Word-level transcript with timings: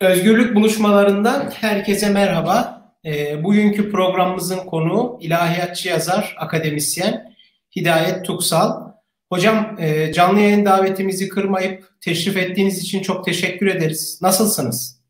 Özgürlük 0.00 0.56
buluşmalarından 0.56 1.50
herkese 1.50 2.10
merhaba. 2.10 2.82
E, 3.04 3.44
bugünkü 3.44 3.90
programımızın 3.90 4.58
konuğu 4.58 5.18
ilahiyatçı 5.20 5.88
yazar, 5.88 6.36
akademisyen 6.38 7.34
Hidayet 7.76 8.24
Tuksal. 8.24 8.92
Hocam 9.32 9.76
e, 9.80 10.12
canlı 10.12 10.40
yayın 10.40 10.64
davetimizi 10.64 11.28
kırmayıp 11.28 12.00
teşrif 12.00 12.36
ettiğiniz 12.36 12.78
için 12.78 13.02
çok 13.02 13.24
teşekkür 13.24 13.66
ederiz. 13.66 14.18
Nasılsınız? 14.22 15.02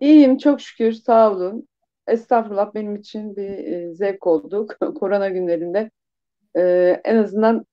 İyiyim 0.00 0.38
çok 0.38 0.60
şükür 0.60 0.92
sağ 0.92 1.32
olun. 1.32 1.68
Estağfurullah 2.06 2.74
benim 2.74 2.96
için 2.96 3.36
bir 3.36 3.50
e, 3.50 3.94
zevk 3.94 4.26
oldu 4.26 4.66
korona 5.00 5.28
günlerinde. 5.28 5.90
E, 6.56 6.62
en 7.04 7.16
azından 7.16 7.66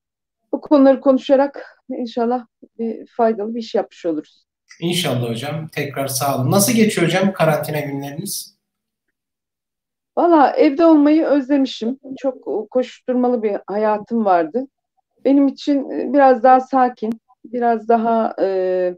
bu 0.52 0.62
konuları 0.62 1.02
konuşarak 1.02 1.82
inşallah 1.90 2.46
bir 2.80 3.08
faydalı 3.08 3.56
bir 3.56 3.60
iş 3.60 3.76
yapmış 3.76 4.06
oluruz. 4.06 4.47
İnşallah 4.80 5.30
hocam. 5.30 5.68
Tekrar 5.68 6.08
sağ 6.08 6.38
olun. 6.38 6.52
Nasıl 6.52 6.74
geçiyor 6.74 7.08
hocam 7.08 7.34
karantina 7.34 7.80
günleriniz? 7.80 8.58
Valla 10.18 10.52
evde 10.52 10.86
olmayı 10.86 11.26
özlemişim. 11.26 12.00
Çok 12.18 12.70
koşturmalı 12.72 13.44
bir 13.44 13.58
hayatım 13.68 14.26
vardı. 14.26 14.68
Benim 15.26 15.48
için 15.48 15.90
e, 15.90 16.14
biraz 16.14 16.44
daha 16.44 16.60
sakin, 16.60 17.22
biraz 17.46 17.90
daha 17.90 18.36
e, 18.42 18.96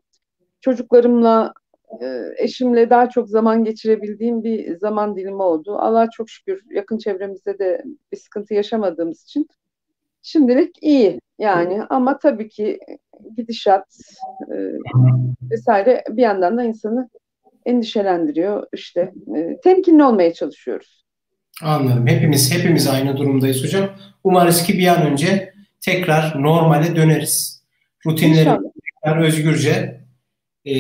çocuklarımla, 0.62 1.54
e, 2.02 2.22
eşimle 2.38 2.90
daha 2.90 3.10
çok 3.10 3.30
zaman 3.30 3.64
geçirebildiğim 3.64 4.44
bir 4.44 4.78
zaman 4.78 5.16
dilimi 5.16 5.42
oldu. 5.42 5.78
Allah 5.80 6.10
çok 6.10 6.30
şükür 6.30 6.64
yakın 6.72 6.98
çevremizde 6.98 7.60
de 7.60 7.84
bir 8.12 8.18
sıkıntı 8.18 8.54
yaşamadığımız 8.54 9.24
için 9.24 9.48
şimdilik 10.22 10.84
iyi 10.84 11.20
yani 11.40 11.84
ama 11.90 12.20
tabii 12.20 12.50
ki 12.50 12.80
gidişat 13.38 13.86
e, 14.52 14.56
vesaire 15.52 16.04
bir 16.10 16.22
yandan 16.22 16.58
da 16.58 16.64
insanı 16.64 17.10
endişelendiriyor. 17.66 18.68
İşte 18.74 19.12
e, 19.36 19.60
temkinli 19.64 20.04
olmaya 20.04 20.34
çalışıyoruz. 20.34 21.06
Anladım. 21.64 22.08
Hepimiz 22.08 22.54
hepimiz 22.54 22.88
aynı 22.88 23.18
durumdayız 23.18 23.64
hocam. 23.64 23.90
Umarız 24.24 24.64
ki 24.64 24.78
bir 24.78 24.88
an 24.88 25.12
önce 25.12 25.54
tekrar 25.82 26.44
normale 26.44 26.96
döneriz. 26.96 27.64
Rutinleri 28.06 28.50
tekrar 29.04 29.22
özgürce 29.22 30.02
e, 30.66 30.76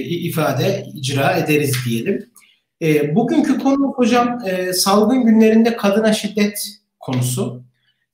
ifade 0.00 0.86
icra 0.94 1.32
ederiz 1.32 1.76
diyelim. 1.88 2.30
E, 2.82 3.14
bugünkü 3.14 3.58
konu 3.58 3.92
hocam 3.96 4.38
e, 4.46 4.72
salgın 4.72 5.24
günlerinde 5.26 5.76
kadına 5.76 6.12
şiddet 6.12 6.68
konusu. 7.00 7.65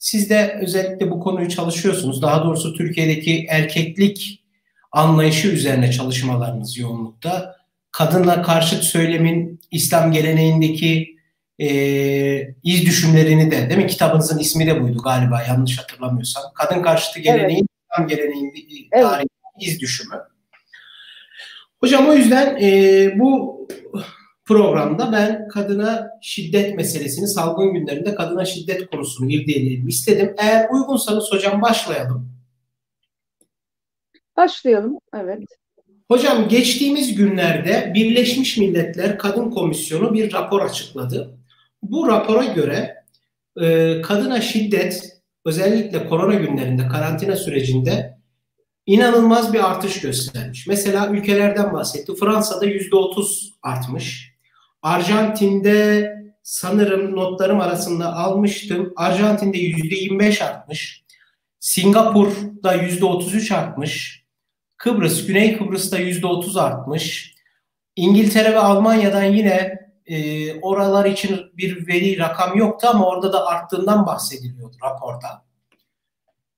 Siz 0.02 0.30
de 0.30 0.58
özellikle 0.62 1.10
bu 1.10 1.20
konuyu 1.20 1.48
çalışıyorsunuz. 1.48 2.22
Daha 2.22 2.44
doğrusu 2.44 2.74
Türkiye'deki 2.74 3.46
erkeklik 3.48 4.44
anlayışı 4.92 5.48
üzerine 5.48 5.92
çalışmalarınız 5.92 6.78
yoğunlukta. 6.78 7.56
Kadınla 7.90 8.42
karşıt 8.42 8.82
söylemin 8.84 9.60
İslam 9.70 10.12
geleneğindeki 10.12 11.16
e, 11.58 11.68
iz 12.62 12.86
düşümlerini 12.86 13.50
de, 13.50 13.70
değil 13.70 13.80
mi? 13.80 13.86
Kitabınızın 13.86 14.38
ismi 14.38 14.66
de 14.66 14.82
buydu 14.82 14.98
galiba 14.98 15.42
yanlış 15.48 15.78
hatırlamıyorsam. 15.78 16.42
Kadın 16.54 16.82
karşıtı 16.82 17.20
geleneğin 17.20 17.58
evet. 17.58 17.68
İslam 17.92 18.08
geleneğindeki 18.08 18.88
evet. 18.92 19.04
tarihi 19.04 19.28
iz 19.60 19.80
düşümü. 19.80 20.16
Hocam 21.80 22.08
o 22.08 22.14
yüzden 22.14 22.58
e, 22.62 23.18
bu 23.18 23.62
programda 24.52 25.12
ben 25.12 25.48
kadına 25.48 26.10
şiddet 26.22 26.76
meselesini 26.76 27.28
salgın 27.28 27.74
günlerinde 27.74 28.14
kadına 28.14 28.44
şiddet 28.44 28.90
konusunu 28.90 29.32
irdeleyelim 29.32 29.88
istedim. 29.88 30.34
Eğer 30.38 30.68
uygunsanız 30.70 31.32
hocam 31.32 31.62
başlayalım. 31.62 32.32
Başlayalım, 34.36 34.98
evet. 35.14 35.38
Hocam 36.10 36.48
geçtiğimiz 36.48 37.14
günlerde 37.14 37.92
Birleşmiş 37.94 38.58
Milletler 38.58 39.18
Kadın 39.18 39.50
Komisyonu 39.50 40.14
bir 40.14 40.32
rapor 40.32 40.60
açıkladı. 40.60 41.38
Bu 41.82 42.08
rapora 42.08 42.44
göre 42.44 43.04
e, 43.60 44.00
kadına 44.02 44.40
şiddet 44.40 45.22
özellikle 45.44 46.08
korona 46.08 46.34
günlerinde 46.34 46.88
karantina 46.88 47.36
sürecinde 47.36 48.18
inanılmaz 48.86 49.52
bir 49.52 49.70
artış 49.70 50.00
göstermiş. 50.00 50.66
Mesela 50.66 51.08
ülkelerden 51.08 51.72
bahsetti. 51.72 52.12
Fransa'da 52.20 52.66
%30 52.66 53.50
artmış. 53.62 54.31
Arjantin'de 54.82 56.12
sanırım 56.42 57.16
notlarım 57.16 57.60
arasında 57.60 58.16
almıştım. 58.16 58.92
Arjantin'de 58.96 59.58
%25 59.58 60.44
artmış. 60.44 61.04
Singapur'da 61.60 62.76
%33 62.76 63.54
artmış. 63.54 64.24
Kıbrıs, 64.76 65.26
Güney 65.26 65.58
Kıbrıs'ta 65.58 65.98
%30 65.98 66.60
artmış. 66.60 67.34
İngiltere 67.96 68.52
ve 68.52 68.58
Almanya'dan 68.58 69.24
yine 69.24 69.78
e, 70.06 70.60
oralar 70.60 71.04
için 71.04 71.40
bir 71.54 71.86
veri 71.86 72.18
rakam 72.18 72.58
yoktu 72.58 72.86
ama 72.90 73.06
orada 73.06 73.32
da 73.32 73.46
arttığından 73.46 74.06
bahsediliyordu 74.06 74.76
raporda. 74.84 75.44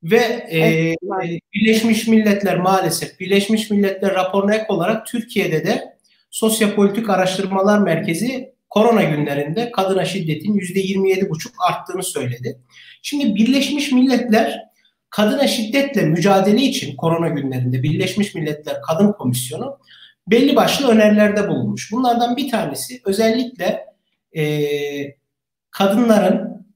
Ve 0.02 0.46
e, 0.48 0.58
evet, 0.58 1.40
Birleşmiş 1.54 2.06
Milletler 2.06 2.58
maalesef 2.58 3.20
Birleşmiş 3.20 3.70
Milletler 3.70 4.14
raporuna 4.14 4.54
ek 4.54 4.64
olarak 4.68 5.06
Türkiye'de 5.06 5.64
de 5.64 5.93
Sosyopolitik 6.34 7.10
Araştırmalar 7.10 7.78
Merkezi 7.78 8.54
korona 8.70 9.02
günlerinde 9.02 9.70
kadına 9.70 10.04
şiddetin 10.04 10.54
%27,5 10.54 11.48
arttığını 11.68 12.02
söyledi. 12.02 12.60
Şimdi 13.02 13.34
Birleşmiş 13.34 13.92
Milletler 13.92 14.60
kadına 15.10 15.46
şiddetle 15.46 16.02
mücadele 16.02 16.62
için 16.62 16.96
korona 16.96 17.28
günlerinde 17.28 17.82
Birleşmiş 17.82 18.34
Milletler 18.34 18.82
Kadın 18.82 19.12
Komisyonu 19.12 19.78
belli 20.26 20.56
başlı 20.56 20.88
önerilerde 20.88 21.48
bulunmuş. 21.48 21.92
Bunlardan 21.92 22.36
bir 22.36 22.50
tanesi 22.50 23.00
özellikle 23.04 23.84
e, 24.36 24.44
kadınların 25.70 26.66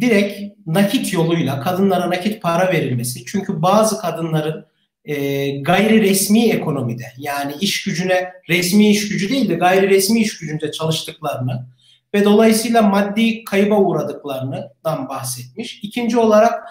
direkt 0.00 0.58
nakit 0.66 1.12
yoluyla 1.12 1.60
kadınlara 1.60 2.10
nakit 2.10 2.42
para 2.42 2.72
verilmesi. 2.72 3.24
Çünkü 3.24 3.62
bazı 3.62 4.00
kadınların 4.00 4.67
e, 5.08 5.50
gayri 5.60 6.00
resmi 6.00 6.50
ekonomide 6.50 7.12
yani 7.18 7.52
iş 7.60 7.84
gücüne 7.84 8.32
resmi 8.48 8.90
iş 8.90 9.08
gücü 9.08 9.28
değil 9.28 9.48
de 9.48 9.54
gayri 9.54 9.90
resmi 9.90 10.20
iş 10.20 10.38
gücünde 10.38 10.72
çalıştıklarını 10.72 11.66
ve 12.14 12.24
dolayısıyla 12.24 12.82
maddi 12.82 13.44
kayıba 13.44 13.76
uğradıklarından 13.76 15.08
bahsetmiş. 15.08 15.80
İkinci 15.82 16.18
olarak 16.18 16.62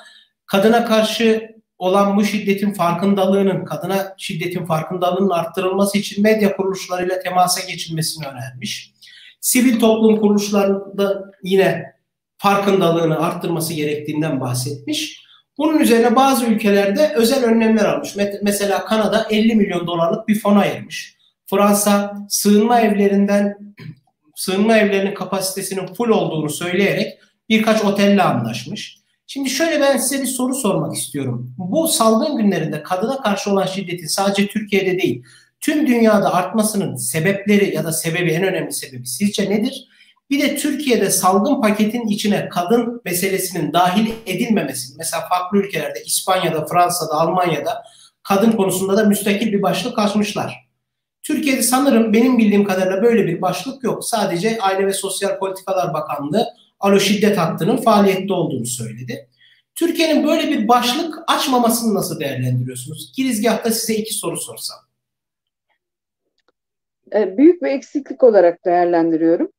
kadına 0.46 0.86
karşı 0.86 1.56
olan 1.78 2.18
bu 2.18 2.24
şiddetin 2.24 2.74
farkındalığının, 2.74 3.66
kadına 3.66 4.16
şiddetin 4.18 4.66
farkındalığının 4.66 5.30
arttırılması 5.30 5.98
için 5.98 6.24
medya 6.24 6.56
kuruluşlarıyla 6.56 7.20
temasa 7.20 7.72
geçilmesini 7.72 8.26
önermiş. 8.28 8.94
Sivil 9.42 9.80
toplum 9.80 10.20
kuruluşlarında 10.20 11.32
yine 11.44 11.94
farkındalığını 12.38 13.20
arttırması 13.20 13.74
gerektiğinden 13.74 14.42
bahsetmiş. 14.42 15.27
Bunun 15.58 15.80
üzerine 15.80 16.16
bazı 16.16 16.46
ülkelerde 16.46 17.14
özel 17.16 17.44
önlemler 17.44 17.86
almış. 17.86 18.16
Mesela 18.44 18.86
Kanada 18.86 19.28
50 19.30 19.56
milyon 19.56 19.88
dolarlık 19.88 20.28
bir 20.28 20.40
fon 20.40 20.56
ayırmış. 20.56 21.18
Fransa 21.50 22.18
sığınma 22.30 22.82
evlerinden 22.82 23.58
sığınma 24.36 24.78
evlerinin 24.78 25.14
kapasitesinin 25.14 25.94
full 25.94 26.10
olduğunu 26.10 26.50
söyleyerek 26.50 27.20
birkaç 27.50 27.86
otelle 27.86 28.24
anlaşmış. 28.24 28.98
Şimdi 29.28 29.50
şöyle 29.50 29.82
ben 29.82 29.98
size 29.98 30.22
bir 30.22 30.28
soru 30.28 30.56
sormak 30.56 30.96
istiyorum. 30.96 31.54
Bu 31.58 31.88
salgın 31.88 32.38
günlerinde 32.38 32.84
kadına 32.84 33.22
karşı 33.22 33.52
olan 33.52 33.66
şiddetin 33.66 34.08
sadece 34.08 34.48
Türkiye'de 34.48 35.00
değil, 35.00 35.24
tüm 35.62 35.88
dünyada 35.88 36.34
artmasının 36.34 36.96
sebepleri 36.96 37.76
ya 37.76 37.84
da 37.84 37.92
sebebi 37.92 38.32
en 38.32 38.44
önemli 38.44 38.72
sebebi 38.72 39.08
sizce 39.08 39.50
nedir? 39.50 39.88
Bir 40.30 40.42
de 40.42 40.56
Türkiye'de 40.56 41.10
salgın 41.10 41.62
paketin 41.62 42.08
içine 42.08 42.50
kadın 42.50 43.02
meselesinin 43.06 43.74
dahil 43.74 44.12
edilmemesi, 44.26 44.94
mesela 44.98 45.28
farklı 45.30 45.58
ülkelerde 45.58 46.04
İspanya'da, 46.06 46.66
Fransa'da, 46.66 47.14
Almanya'da 47.14 47.84
kadın 48.24 48.52
konusunda 48.52 48.98
da 48.98 49.04
müstakil 49.04 49.54
bir 49.54 49.62
başlık 49.62 50.00
açmışlar. 50.00 50.68
Türkiye'de 51.24 51.62
sanırım 51.62 52.14
benim 52.14 52.38
bildiğim 52.38 52.64
kadarıyla 52.64 53.04
böyle 53.04 53.28
bir 53.28 53.42
başlık 53.42 53.84
yok. 53.84 54.06
Sadece 54.06 54.58
Aile 54.62 54.88
ve 54.88 54.94
Sosyal 54.94 55.40
Politikalar 55.40 55.94
Bakanlığı 55.94 56.48
alo 56.80 57.00
şiddet 57.00 57.38
hattının 57.38 57.78
faaliyette 57.78 58.34
olduğunu 58.34 58.66
söyledi. 58.66 59.30
Türkiye'nin 59.76 60.28
böyle 60.28 60.50
bir 60.52 60.68
başlık 60.68 61.20
açmamasını 61.28 61.94
nasıl 61.94 62.20
değerlendiriyorsunuz? 62.20 63.14
Girizgahta 63.18 63.72
size 63.72 63.94
iki 63.94 64.14
soru 64.14 64.38
sorsam. 64.38 64.78
E, 67.14 67.38
büyük 67.38 67.62
bir 67.62 67.68
eksiklik 67.68 68.24
olarak 68.24 68.66
değerlendiriyorum 68.66 69.52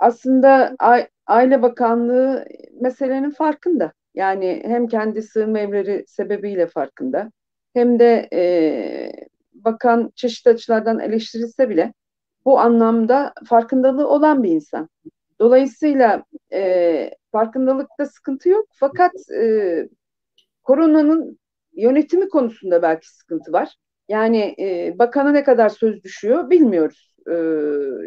aslında 0.00 0.76
Aile 1.26 1.62
Bakanlığı 1.62 2.46
meselenin 2.80 3.30
farkında. 3.30 3.92
Yani 4.14 4.62
hem 4.64 4.86
kendi 4.86 5.22
sığınma 5.22 5.58
evleri 5.58 6.04
sebebiyle 6.06 6.66
farkında 6.66 7.30
hem 7.74 7.98
de 7.98 8.28
e, 8.32 9.12
bakan 9.54 10.12
çeşitli 10.14 10.50
açılardan 10.50 10.98
eleştirilse 10.98 11.68
bile 11.68 11.94
bu 12.44 12.60
anlamda 12.60 13.32
farkındalığı 13.46 14.08
olan 14.08 14.42
bir 14.42 14.50
insan. 14.50 14.88
Dolayısıyla 15.40 16.24
e, 16.52 17.10
farkındalıkta 17.32 18.06
sıkıntı 18.06 18.48
yok 18.48 18.66
fakat 18.72 19.12
e, 19.30 19.88
koronanın 20.62 21.38
yönetimi 21.72 22.28
konusunda 22.28 22.82
belki 22.82 23.08
sıkıntı 23.08 23.52
var. 23.52 23.76
Yani 24.10 24.54
e, 24.58 24.98
bakana 24.98 25.32
ne 25.32 25.44
kadar 25.44 25.68
söz 25.68 26.02
düşüyor 26.02 26.50
bilmiyoruz. 26.50 27.14
E, 27.30 27.34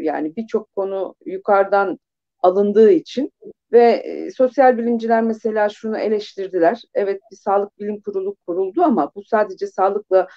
yani 0.04 0.36
birçok 0.36 0.76
konu 0.76 1.16
yukarıdan 1.26 2.00
alındığı 2.40 2.92
için 2.92 3.32
ve 3.72 3.84
e, 3.84 4.32
sosyal 4.32 4.78
bilimciler 4.78 5.24
mesela 5.24 5.70
şunu 5.70 5.98
eleştirdiler. 5.98 6.82
Evet 6.94 7.22
bir 7.32 7.38
sağlık 7.38 7.80
bilim 7.80 8.02
kurulu 8.02 8.36
kuruldu 8.48 8.82
ama 8.84 9.12
bu 9.16 9.24
sadece 9.24 9.68
sağlıkla 9.68 10.28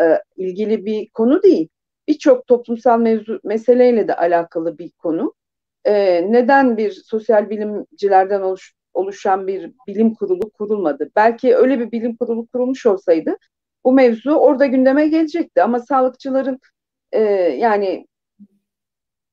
e, 0.00 0.18
ilgili 0.36 0.86
bir 0.86 1.10
konu 1.10 1.42
değil. 1.42 1.68
Birçok 2.08 2.46
toplumsal 2.46 3.00
mevzu 3.00 3.40
meseleyle 3.44 4.08
de 4.08 4.16
alakalı 4.16 4.78
bir 4.78 4.90
konu. 4.90 5.34
E, 5.84 5.92
neden 6.32 6.76
bir 6.76 6.90
sosyal 6.90 7.50
bilimcilerden 7.50 8.40
oluş, 8.40 8.74
oluşan 8.94 9.46
bir 9.46 9.72
bilim 9.86 10.14
kurulu 10.14 10.50
kurulmadı? 10.50 11.10
Belki 11.16 11.56
öyle 11.56 11.80
bir 11.80 11.92
bilim 11.92 12.16
kurulu 12.16 12.46
kurulmuş 12.46 12.86
olsaydı 12.86 13.36
bu 13.84 13.92
mevzu 13.92 14.30
orada 14.30 14.66
gündeme 14.66 15.08
gelecekti 15.08 15.62
ama 15.62 15.80
sağlıkçıların 15.80 16.60
e, 17.12 17.20
yani 17.58 18.06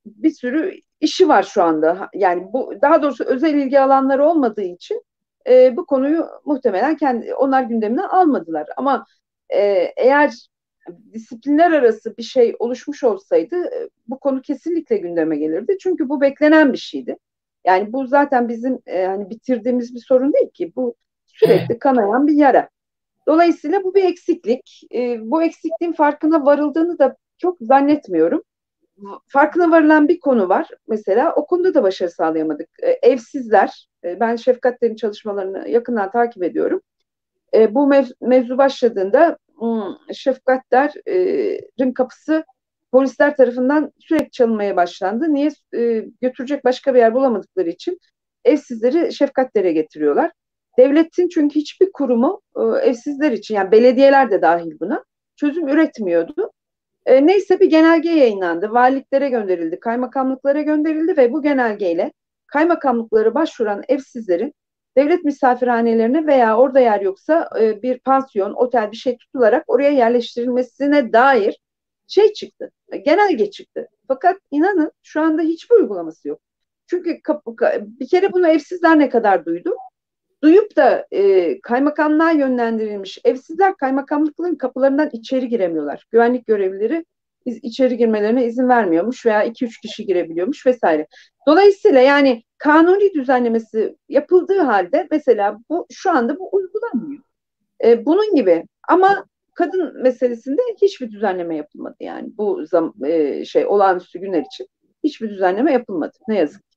bir 0.05 0.31
sürü 0.31 0.81
işi 1.01 1.27
var 1.27 1.43
şu 1.43 1.63
anda. 1.63 2.09
Yani 2.13 2.53
bu 2.53 2.73
daha 2.81 3.01
doğrusu 3.01 3.23
özel 3.23 3.53
ilgi 3.53 3.79
alanları 3.79 4.25
olmadığı 4.25 4.61
için 4.61 5.03
e, 5.47 5.77
bu 5.77 5.85
konuyu 5.85 6.27
muhtemelen 6.45 6.97
kendi 6.97 7.33
onlar 7.33 7.63
gündemine 7.63 8.05
almadılar. 8.05 8.67
Ama 8.77 9.05
e, 9.49 9.59
eğer 9.97 10.33
disiplinler 11.13 11.71
arası 11.71 12.17
bir 12.17 12.23
şey 12.23 12.55
oluşmuş 12.59 13.03
olsaydı 13.03 13.55
e, 13.55 13.89
bu 14.07 14.19
konu 14.19 14.41
kesinlikle 14.41 14.97
gündeme 14.97 15.37
gelirdi. 15.37 15.77
Çünkü 15.81 16.09
bu 16.09 16.21
beklenen 16.21 16.73
bir 16.73 16.77
şeydi. 16.77 17.17
Yani 17.65 17.93
bu 17.93 18.07
zaten 18.07 18.49
bizim 18.49 18.79
e, 18.85 19.05
hani 19.05 19.29
bitirdiğimiz 19.29 19.95
bir 19.95 19.99
sorun 20.07 20.33
değil 20.33 20.49
ki. 20.53 20.73
Bu 20.75 20.95
sürekli 21.25 21.79
kanayan 21.79 22.27
bir 22.27 22.33
yara. 22.33 22.69
Dolayısıyla 23.29 23.83
bu 23.83 23.95
bir 23.95 24.03
eksiklik. 24.03 24.81
E, 24.93 25.31
bu 25.31 25.43
eksikliğin 25.43 25.93
farkına 25.93 26.45
varıldığını 26.45 26.99
da 26.99 27.15
çok 27.37 27.57
zannetmiyorum 27.61 28.43
farkına 29.27 29.71
varılan 29.71 30.07
bir 30.07 30.19
konu 30.19 30.49
var. 30.49 30.67
Mesela 30.87 31.33
o 31.35 31.45
konuda 31.45 31.73
da 31.73 31.83
başarı 31.83 32.11
sağlayamadık. 32.11 32.69
E, 32.83 32.89
evsizler, 32.91 33.87
e, 34.03 34.19
ben 34.19 34.35
Şefkatler'in 34.35 34.95
çalışmalarını 34.95 35.69
yakından 35.69 36.11
takip 36.11 36.43
ediyorum. 36.43 36.81
E, 37.53 37.75
bu 37.75 37.87
mev, 37.87 38.05
mevzu 38.21 38.57
başladığında 38.57 39.37
hmm, 39.59 40.13
Şefkatler'in 40.13 41.93
kapısı 41.93 42.43
polisler 42.91 43.37
tarafından 43.37 43.91
sürekli 43.99 44.31
çalınmaya 44.31 44.75
başlandı. 44.75 45.33
Niye? 45.33 45.49
E, 45.75 46.05
götürecek 46.21 46.65
başka 46.65 46.93
bir 46.93 46.99
yer 46.99 47.13
bulamadıkları 47.13 47.69
için 47.69 47.99
evsizleri 48.45 49.13
Şefkatler'e 49.13 49.73
getiriyorlar. 49.73 50.31
Devletin 50.77 51.27
çünkü 51.27 51.55
hiçbir 51.55 51.91
kurumu 51.91 52.41
e, 52.55 52.61
evsizler 52.61 53.31
için 53.31 53.55
yani 53.55 53.71
belediyeler 53.71 54.31
de 54.31 54.41
dahil 54.41 54.79
buna 54.79 55.03
çözüm 55.35 55.67
üretmiyordu. 55.67 56.51
E, 57.05 57.25
neyse 57.25 57.59
bir 57.59 57.69
genelge 57.69 58.09
yayınlandı. 58.09 58.71
Valiliklere 58.73 59.29
gönderildi, 59.29 59.79
kaymakamlıklara 59.79 60.61
gönderildi 60.61 61.17
ve 61.17 61.33
bu 61.33 61.41
genelgeyle 61.41 62.13
kaymakamlıkları 62.47 63.35
başvuran 63.35 63.83
evsizlerin 63.87 64.53
devlet 64.97 65.23
misafirhanelerine 65.23 66.27
veya 66.27 66.57
orada 66.57 66.79
yer 66.79 67.01
yoksa 67.01 67.49
e, 67.59 67.81
bir 67.81 67.99
pansiyon, 67.99 68.53
otel 68.53 68.91
bir 68.91 68.97
şey 68.97 69.17
tutularak 69.17 69.63
oraya 69.67 69.91
yerleştirilmesine 69.91 71.13
dair 71.13 71.59
şey 72.07 72.33
çıktı. 72.33 72.71
Genelge 73.05 73.51
çıktı. 73.51 73.87
Fakat 74.07 74.37
inanın 74.51 74.91
şu 75.03 75.21
anda 75.21 75.41
hiçbir 75.41 75.75
uygulaması 75.75 76.27
yok. 76.27 76.39
Çünkü 76.87 77.19
bir 77.81 78.07
kere 78.07 78.33
bunu 78.33 78.47
evsizler 78.47 78.99
ne 78.99 79.09
kadar 79.09 79.45
duydu? 79.45 79.75
Duyup 80.43 80.75
da 80.75 81.07
e, 81.11 81.61
kaymakamlığa 81.61 82.31
yönlendirilmiş 82.31 83.19
evsizler 83.23 83.75
kaymakamlıkların 83.77 84.55
kapılarından 84.55 85.09
içeri 85.13 85.49
giremiyorlar. 85.49 86.05
Güvenlik 86.11 86.47
görevlileri 86.47 87.05
içeri 87.45 87.97
girmelerine 87.97 88.45
izin 88.45 88.69
vermiyormuş 88.69 89.25
veya 89.25 89.45
2-3 89.45 89.81
kişi 89.81 90.05
girebiliyormuş 90.05 90.65
vesaire. 90.65 91.07
Dolayısıyla 91.47 92.01
yani 92.01 92.43
kanuni 92.57 93.13
düzenlemesi 93.13 93.95
yapıldığı 94.09 94.59
halde 94.59 95.07
mesela 95.11 95.57
bu 95.69 95.87
şu 95.91 96.11
anda 96.11 96.39
bu 96.39 96.49
uygulanmıyor. 96.51 97.23
E, 97.83 98.05
bunun 98.05 98.35
gibi 98.35 98.65
ama 98.87 99.25
kadın 99.53 100.01
meselesinde 100.01 100.61
hiçbir 100.81 101.11
düzenleme 101.11 101.55
yapılmadı 101.55 101.95
yani 101.99 102.29
bu 102.37 102.65
zam, 102.65 102.93
e, 103.05 103.45
şey 103.45 103.65
olağanüstü 103.65 104.19
günler 104.19 104.43
için 104.53 104.67
hiçbir 105.03 105.29
düzenleme 105.29 105.73
yapılmadı 105.73 106.17
ne 106.27 106.37
yazık 106.37 106.68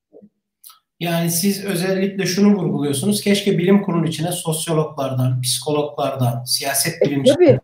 yani 1.03 1.31
siz 1.31 1.65
özellikle 1.65 2.27
şunu 2.27 2.55
vurguluyorsunuz. 2.55 3.21
Keşke 3.21 3.59
bilim 3.59 3.83
kurulunun 3.83 4.07
içine 4.07 4.33
sosyologlardan, 4.33 5.41
psikologlardan, 5.41 6.45
siyaset 6.45 7.03
e, 7.03 7.11
bilimcilerden 7.11 7.61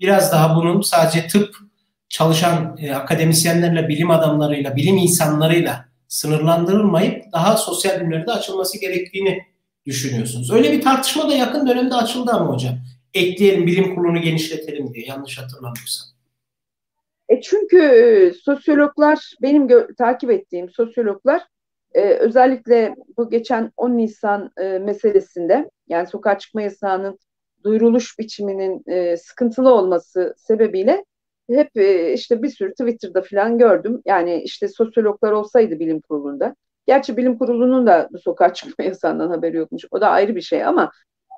biraz 0.00 0.32
daha 0.32 0.56
bunun 0.56 0.80
sadece 0.80 1.26
tıp 1.26 1.56
çalışan 2.08 2.76
e, 2.80 2.94
akademisyenlerle, 2.94 3.88
bilim 3.88 4.10
adamlarıyla, 4.10 4.76
bilim 4.76 4.96
insanlarıyla 4.96 5.84
sınırlandırılmayıp 6.08 7.32
daha 7.32 7.56
sosyal 7.56 8.00
bilimlerde 8.00 8.32
açılması 8.32 8.80
gerektiğini 8.80 9.42
düşünüyorsunuz. 9.86 10.50
Öyle 10.50 10.72
bir 10.72 10.80
tartışma 10.80 11.28
da 11.30 11.34
yakın 11.34 11.66
dönemde 11.68 11.94
açıldı 11.94 12.30
ama 12.34 12.54
hocam. 12.54 12.74
Ekleyelim, 13.14 13.66
bilim 13.66 13.94
kurulunu 13.94 14.20
genişletelim 14.20 14.94
diye 14.94 15.06
yanlış 15.06 15.38
hatırlamıyorsam. 15.38 16.08
E 17.28 17.40
çünkü 17.40 17.78
e, 17.78 18.32
sosyologlar, 18.44 19.32
benim 19.42 19.68
takip 19.98 20.30
ettiğim 20.30 20.70
sosyologlar 20.70 21.42
e, 21.94 22.02
özellikle 22.02 22.94
bu 23.16 23.30
geçen 23.30 23.72
10 23.76 23.90
Nisan 23.96 24.50
e, 24.60 24.78
meselesinde 24.78 25.70
yani 25.88 26.06
sokağa 26.06 26.38
çıkma 26.38 26.62
yasağının 26.62 27.18
duyuruluş 27.64 28.18
biçiminin 28.18 28.82
e, 28.86 29.16
sıkıntılı 29.16 29.74
olması 29.74 30.34
sebebiyle 30.38 31.04
hep 31.50 31.76
e, 31.76 32.12
işte 32.12 32.42
bir 32.42 32.48
sürü 32.48 32.70
Twitter'da 32.70 33.22
falan 33.22 33.58
gördüm. 33.58 34.02
Yani 34.04 34.42
işte 34.42 34.68
sosyologlar 34.68 35.32
olsaydı 35.32 35.78
bilim 35.78 36.00
kurulunda. 36.00 36.56
Gerçi 36.86 37.16
bilim 37.16 37.38
kurulunun 37.38 37.86
da 37.86 38.08
bu 38.12 38.18
sokağa 38.18 38.54
çıkma 38.54 38.84
yasağından 38.88 39.30
haberi 39.30 39.56
yokmuş. 39.56 39.84
O 39.90 40.00
da 40.00 40.08
ayrı 40.08 40.36
bir 40.36 40.40
şey 40.40 40.64
ama 40.64 40.90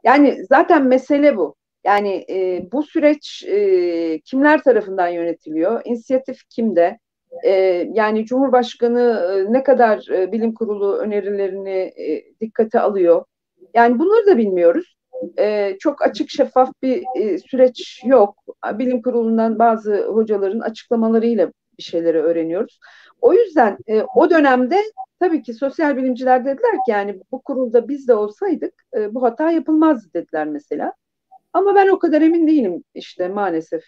yani 0.05 0.44
zaten 0.50 0.87
mesele 0.87 1.37
bu. 1.37 1.56
Yani 1.85 2.26
e, 2.31 2.69
bu 2.73 2.82
süreç 2.82 3.44
e, 3.47 4.20
kimler 4.20 4.62
tarafından 4.62 5.08
yönetiliyor? 5.08 5.82
İnisiyatif 5.85 6.38
kimde? 6.50 6.99
E, 7.43 7.50
yani 7.93 8.26
Cumhurbaşkanı 8.26 9.00
e, 9.32 9.52
ne 9.52 9.62
kadar 9.62 10.08
e, 10.11 10.32
bilim 10.32 10.55
kurulu 10.55 10.96
önerilerini 10.96 11.93
e, 11.96 12.25
dikkate 12.40 12.81
alıyor. 12.81 13.25
Yani 13.75 13.99
bunları 13.99 14.26
da 14.26 14.38
bilmiyoruz. 14.38 14.96
E, 15.38 15.76
çok 15.78 16.02
açık 16.02 16.31
şeffaf 16.31 16.70
bir 16.82 17.05
süreç 17.38 18.02
yok. 18.05 18.37
Bilim 18.73 19.02
kurulundan 19.02 19.58
bazı 19.58 20.06
hocaların 20.06 20.61
açıklamalarıyla 20.61 21.52
bir 21.78 21.82
şeyleri 21.82 22.23
öğreniyoruz. 22.23 22.81
O 23.20 23.32
yüzden 23.32 23.79
o 24.15 24.31
dönemde 24.31 24.77
tabii 25.20 25.43
ki 25.43 25.55
sosyal 25.55 25.96
bilimciler 25.96 26.44
dediler 26.44 26.72
ki 26.72 26.91
yani 26.91 27.20
bu 27.32 27.43
kurulda 27.43 27.89
biz 27.89 28.08
de 28.08 28.15
olsaydık 28.15 28.74
bu 29.10 29.22
hata 29.22 29.51
yapılmazdı 29.51 30.08
dediler 30.15 30.46
mesela. 30.46 30.93
Ama 31.53 31.74
ben 31.74 31.89
o 31.89 31.98
kadar 31.98 32.22
emin 32.22 32.46
değilim 32.48 32.84
işte 32.94 33.29
maalesef 33.29 33.84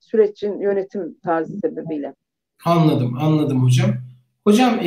sürecin 0.00 0.60
yönetim 0.60 1.18
tarzı 1.24 1.58
sebebiyle. 1.58 2.14
Anladım, 2.64 3.16
anladım 3.20 3.64
hocam. 3.64 3.90
Hocam 4.44 4.80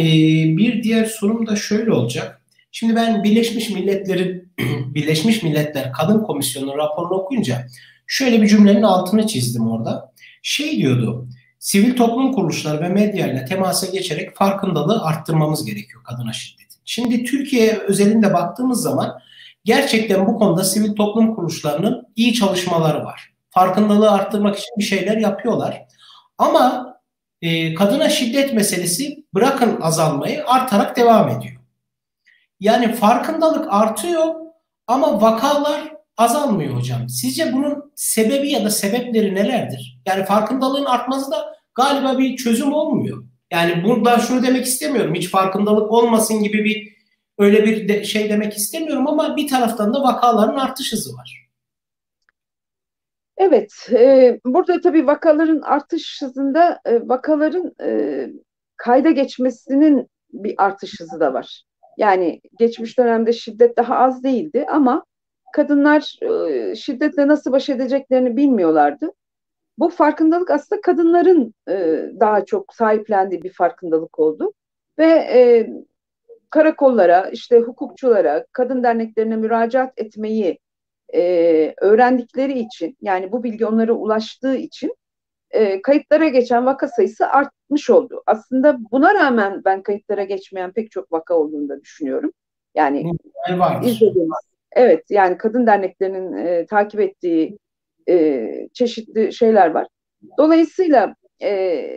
bir 0.58 0.84
diğer 0.84 1.06
sorum 1.06 1.48
da 1.48 1.56
şöyle 1.56 1.92
olacak. 1.92 2.42
Şimdi 2.72 2.96
ben 2.96 3.24
Birleşmiş 3.24 3.70
Milletler'in 3.70 4.54
Birleşmiş 4.96 5.44
Milletler 5.44 5.92
Kadın 5.92 6.24
Komisyonu 6.24 6.78
raporunu 6.78 7.14
okuyunca 7.14 7.68
şöyle 8.08 8.42
bir 8.42 8.48
cümlenin 8.48 8.84
altını 8.84 9.28
çizdim 9.28 9.68
orada. 9.68 10.12
Şey 10.42 10.78
diyordu. 10.78 11.28
Sivil 11.60 11.96
toplum 11.96 12.34
kuruluşları 12.34 12.82
ve 12.82 12.90
medyayla 12.90 13.46
temasa 13.46 13.88
geçerek 13.88 14.36
farkındalığı 14.36 15.04
arttırmamız 15.04 15.66
gerekiyor 15.66 16.04
kadına 16.04 16.34
şiddetin. 16.34 16.80
Şimdi 16.86 17.24
Türkiye 17.24 17.78
özelinde 17.78 18.34
baktığımız 18.34 18.82
zaman 18.82 19.20
gerçekten 19.64 20.28
bu 20.28 20.38
konuda 20.38 20.64
sivil 20.64 20.96
toplum 20.96 21.36
kuruluşlarının 21.36 22.08
iyi 22.16 22.34
çalışmaları 22.34 23.06
var. 23.06 23.34
Farkındalığı 23.50 24.12
arttırmak 24.12 24.56
için 24.56 24.78
bir 24.78 24.84
şeyler 24.84 25.18
yapıyorlar. 25.18 25.82
Ama 26.38 26.95
e, 27.46 27.74
kadına 27.74 28.10
şiddet 28.10 28.54
meselesi 28.54 29.26
bırakın 29.34 29.82
azalmayı 29.82 30.48
artarak 30.48 30.98
devam 30.98 31.30
ediyor. 31.30 31.56
Yani 32.60 32.94
farkındalık 32.94 33.68
artıyor 33.70 34.36
ama 34.88 35.22
vakalar 35.22 35.94
azalmıyor 36.18 36.76
hocam. 36.76 37.10
Sizce 37.10 37.54
bunun 37.54 37.92
sebebi 37.96 38.52
ya 38.52 38.66
da 38.66 38.70
sebepleri 38.70 39.36
nelerdir? 39.36 40.00
Yani 40.06 40.26
farkındalığın 40.26 40.86
artması 40.86 41.32
da 41.32 41.56
galiba 41.76 42.18
bir 42.18 42.36
çözüm 42.36 42.74
olmuyor. 42.74 43.24
Yani 43.52 43.84
burada 43.84 44.20
şunu 44.20 44.44
demek 44.44 44.66
istemiyorum. 44.66 45.16
Hiç 45.16 45.30
farkındalık 45.30 45.92
olmasın 45.92 46.44
gibi 46.44 46.64
bir 46.64 46.96
öyle 47.38 47.66
bir 47.66 47.88
de, 47.88 48.04
şey 48.04 48.30
demek 48.30 48.58
istemiyorum 48.58 49.08
ama 49.08 49.38
bir 49.38 49.48
taraftan 49.48 49.94
da 49.94 50.04
vakaların 50.04 50.58
artış 50.58 50.94
hızı 50.94 51.14
var. 51.18 51.45
Evet, 53.38 53.74
e, 53.92 54.40
burada 54.46 54.82
tabii 54.82 55.08
vakaların 55.08 55.62
artış 55.62 56.22
hızında 56.22 56.80
e, 56.86 57.10
vakaların 57.10 57.74
e, 57.82 58.30
kayda 58.78 59.12
geçmesinin 59.12 60.10
bir 60.34 60.56
artış 60.58 61.00
hızı 61.00 61.20
da 61.20 61.34
var. 61.34 61.64
Yani 61.98 62.42
geçmiş 62.60 62.98
dönemde 63.00 63.34
şiddet 63.34 63.78
daha 63.78 63.96
az 63.98 64.24
değildi 64.24 64.66
ama 64.70 65.06
kadınlar 65.54 66.16
e, 66.50 66.76
şiddetle 66.76 67.28
nasıl 67.28 67.52
baş 67.52 67.70
edeceklerini 67.70 68.38
bilmiyorlardı. 68.38 69.12
bu 69.78 69.90
farkındalık 69.90 70.52
aslında 70.52 70.82
kadınların 70.82 71.54
e, 71.70 71.74
daha 72.20 72.46
çok 72.46 72.74
sahiplendiği 72.74 73.44
bir 73.44 73.54
farkındalık 73.54 74.20
oldu. 74.20 74.54
Ve 75.00 75.06
e, 75.06 75.70
karakollara, 76.50 77.30
işte 77.30 77.60
hukukçulara, 77.60 78.46
kadın 78.52 78.84
derneklerine 78.84 79.36
müracaat 79.36 79.94
etmeyi 79.98 80.60
e, 81.14 81.74
öğrendikleri 81.82 82.60
için, 82.60 82.98
yani 83.02 83.32
bu 83.32 83.44
bilgi 83.44 83.66
onlara 83.66 83.94
ulaştığı 83.94 84.56
için 84.56 84.96
e, 85.52 85.82
kayıtlara 85.82 86.28
geçen 86.28 86.66
vaka 86.66 86.88
sayısı 86.88 87.28
artmış 87.28 87.90
oldu. 87.90 88.24
Aslında 88.26 88.78
buna 88.92 89.14
rağmen 89.14 89.62
ben 89.66 89.84
kayıtlara 89.84 90.24
geçmeyen 90.24 90.72
pek 90.72 90.92
çok 90.92 91.12
vaka 91.12 91.34
olduğunu 91.34 91.70
da 91.70 91.82
düşünüyorum. 91.82 92.32
Yani 92.76 93.12
izlediğimiz, 93.84 94.38
evet 94.72 95.04
yani 95.10 95.38
kadın 95.38 95.68
derneklerinin 95.68 96.34
e, 96.34 96.66
takip 96.66 97.00
ettiği 97.00 97.58
e, 98.10 98.50
çeşitli 98.74 99.34
şeyler 99.34 99.72
var. 99.72 99.88
Dolayısıyla 100.38 101.16
e, 101.42 101.88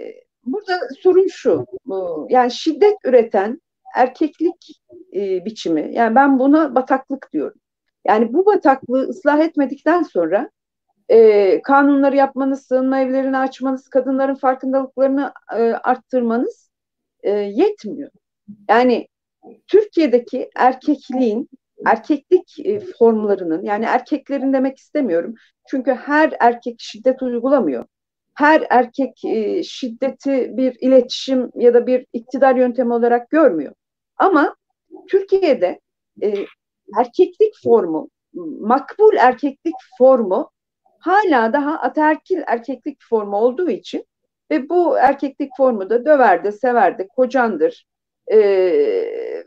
burada 0.45 0.81
sorun 1.01 1.27
şu, 1.27 1.67
yani 2.29 2.51
şiddet 2.51 2.97
üreten 3.05 3.61
erkeklik 3.97 4.81
e, 5.15 5.45
biçimi, 5.45 5.91
yani 5.93 6.15
ben 6.15 6.39
buna 6.39 6.75
bataklık 6.75 7.33
diyorum. 7.33 7.61
Yani 8.07 8.33
bu 8.33 8.47
bataklığı 8.47 9.09
ıslah 9.09 9.41
etmedikten 9.41 10.03
sonra 10.03 10.51
e, 11.09 11.63
kanunları 11.63 12.17
yapmanız, 12.17 12.67
sığınma 12.67 13.01
evlerini 13.01 13.39
açmanız, 13.39 13.89
kadınların 13.89 14.35
farkındalıklarını 14.35 15.33
e, 15.57 15.63
arttırmanız 15.63 16.71
e, 17.23 17.31
yetmiyor. 17.31 18.11
Yani 18.69 19.09
Türkiye'deki 19.67 20.51
erkekliğin, 20.57 21.49
erkeklik 21.87 22.67
e, 22.67 22.81
formlarının, 22.81 23.63
yani 23.65 23.85
erkeklerin 23.85 24.53
demek 24.53 24.79
istemiyorum. 24.79 25.35
Çünkü 25.69 25.93
her 25.93 26.37
erkek 26.41 26.77
şiddet 26.79 27.23
uygulamıyor. 27.23 27.85
Her 28.35 28.67
erkek 28.71 29.25
e, 29.25 29.63
şiddeti 29.63 30.57
bir 30.57 30.77
iletişim 30.81 31.51
ya 31.55 31.75
da 31.75 31.87
bir 31.87 32.07
iktidar 32.13 32.57
yöntemi 32.57 32.93
olarak 32.93 33.31
görmüyor. 33.31 33.73
Ama 34.17 34.57
Türkiye'de 35.09 35.81
e, 36.23 36.35
erkeklik 36.99 37.55
formu, 37.65 38.11
makbul 38.61 39.17
erkeklik 39.17 39.75
formu 39.99 40.51
hala 41.01 41.53
daha 41.53 41.79
ataerkil 41.79 42.43
erkeklik 42.47 42.99
formu 43.11 43.37
olduğu 43.37 43.71
için 43.71 44.05
ve 44.51 44.69
bu 44.69 44.99
erkeklik 44.99 45.51
formu 45.57 45.91
da 45.91 46.05
döverdi, 46.05 46.53
severdi, 46.53 47.09
kocandır 47.17 47.87
e, 48.33 48.39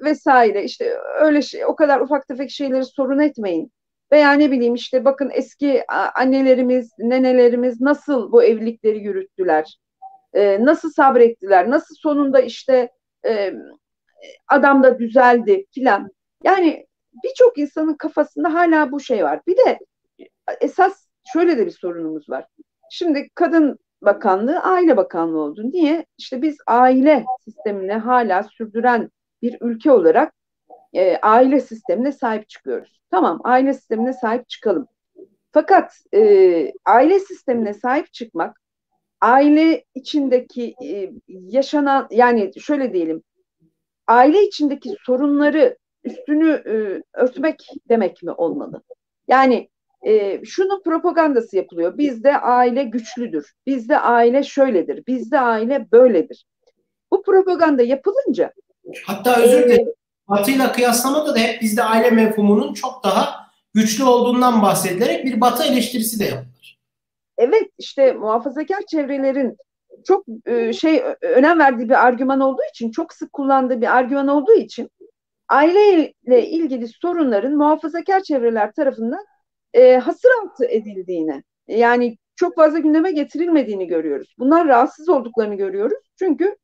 vesaire 0.01 0.63
işte 0.63 0.98
öyle 1.21 1.41
şey 1.41 1.65
o 1.65 1.75
kadar 1.75 2.00
ufak 2.00 2.27
tefek 2.27 2.50
şeyleri 2.50 2.86
sorun 2.86 3.19
etmeyin. 3.19 3.71
Veya 4.12 4.33
ne 4.33 4.51
bileyim 4.51 4.74
işte 4.74 5.05
bakın 5.05 5.31
eski 5.33 5.83
annelerimiz, 6.15 6.91
nenelerimiz 7.00 7.81
nasıl 7.81 8.31
bu 8.31 8.43
evlilikleri 8.43 9.00
yürüttüler, 9.00 9.77
e, 10.33 10.65
nasıl 10.65 10.91
sabrettiler, 10.91 11.69
nasıl 11.69 11.95
sonunda 11.95 12.41
işte 12.41 12.91
e, 13.25 13.53
adam 14.48 14.83
da 14.83 15.00
düzeldi 15.00 15.65
filan. 15.71 16.10
Yani 16.43 16.86
birçok 17.24 17.58
insanın 17.58 17.94
kafasında 17.94 18.53
hala 18.53 18.91
bu 18.91 19.00
şey 19.00 19.24
var. 19.24 19.41
Bir 19.48 19.58
de 19.58 19.80
esas 20.62 21.08
şöyle 21.34 21.58
de 21.58 21.65
bir 21.65 21.72
sorunumuz 21.72 22.30
var. 22.30 22.46
Şimdi 22.91 23.30
kadın 23.36 23.80
bakanlığı 24.01 24.60
aile 24.60 24.98
bakanlığı 24.98 25.39
oldu. 25.39 25.62
Niye? 25.74 26.06
İşte 26.18 26.41
biz 26.41 26.58
aile 26.68 27.25
sistemine 27.46 27.98
hala 27.98 28.44
sürdüren 28.44 29.12
bir 29.41 29.58
ülke 29.62 29.91
olarak 29.91 30.34
e, 30.94 31.18
aile 31.18 31.60
sistemine 31.60 32.12
sahip 32.12 32.50
çıkıyoruz. 32.50 33.01
Tamam 33.12 33.41
aile 33.44 33.74
sistemine 33.74 34.13
sahip 34.13 34.50
çıkalım. 34.50 34.88
Fakat 35.51 35.94
e, 36.13 36.74
aile 36.86 37.20
sistemine 37.20 37.74
sahip 37.74 38.13
çıkmak 38.13 38.62
aile 39.22 39.84
içindeki 39.96 40.75
e, 40.84 41.12
yaşanan 41.27 42.08
yani 42.12 42.51
şöyle 42.62 42.94
diyelim 42.94 43.24
aile 44.08 44.44
içindeki 44.44 44.96
sorunları 45.06 45.77
üstünü 46.03 46.50
e, 46.51 47.03
örtmek 47.13 47.67
demek 47.89 48.24
mi 48.24 48.31
olmalı? 48.31 48.81
Yani 49.27 49.70
e, 50.05 50.46
şunun 50.46 50.81
propagandası 50.84 51.55
yapılıyor. 51.55 51.98
Bizde 51.98 52.38
aile 52.38 52.84
güçlüdür. 52.84 53.53
Bizde 53.65 54.00
aile 54.00 54.43
şöyledir. 54.43 55.03
Bizde 55.08 55.39
aile 55.39 55.91
böyledir. 55.91 56.46
Bu 57.12 57.24
propaganda 57.24 57.84
yapılınca 57.84 58.53
hatta 59.05 59.41
özür 59.41 59.63
dilerim. 59.63 59.88
E, 59.88 59.93
Batı'yla 60.27 60.72
kıyaslamada 60.72 61.36
da 61.36 61.39
hep 61.39 61.62
bizde 61.62 61.84
aile 61.84 62.10
mefhumunun 62.10 62.74
çok 62.74 63.03
daha 63.03 63.51
güçlü 63.74 64.03
olduğundan 64.03 64.62
bahsedilerek 64.62 65.25
bir 65.25 65.41
Batı 65.41 65.63
eleştirisi 65.63 66.20
de 66.20 66.24
yapılır. 66.24 66.79
Evet 67.38 67.70
işte 67.77 68.13
muhafazakar 68.13 68.81
çevrelerin 68.91 69.58
çok 70.08 70.25
e, 70.46 70.74
şey 70.74 71.03
önem 71.22 71.60
verdiği 71.60 71.89
bir 71.89 72.05
argüman 72.05 72.39
olduğu 72.39 72.62
için 72.74 72.91
çok 72.91 73.13
sık 73.13 73.34
kullandığı 73.34 73.81
bir 73.81 73.98
argüman 73.98 74.27
olduğu 74.27 74.53
için 74.53 74.89
aileyle 75.51 76.48
ilgili 76.48 76.88
sorunların 76.88 77.55
muhafazakar 77.55 78.24
çevreler 78.24 78.72
tarafından 78.72 79.25
e, 79.74 79.98
hasır 79.98 80.29
altı 80.43 80.65
edildiğini 80.65 81.43
yani 81.67 82.17
çok 82.36 82.55
fazla 82.55 82.79
gündeme 82.79 83.12
getirilmediğini 83.12 83.88
görüyoruz. 83.88 84.36
Bunlar 84.39 84.67
rahatsız 84.67 85.10
olduklarını 85.10 85.55
görüyoruz. 85.55 86.00
Çünkü 86.20 86.55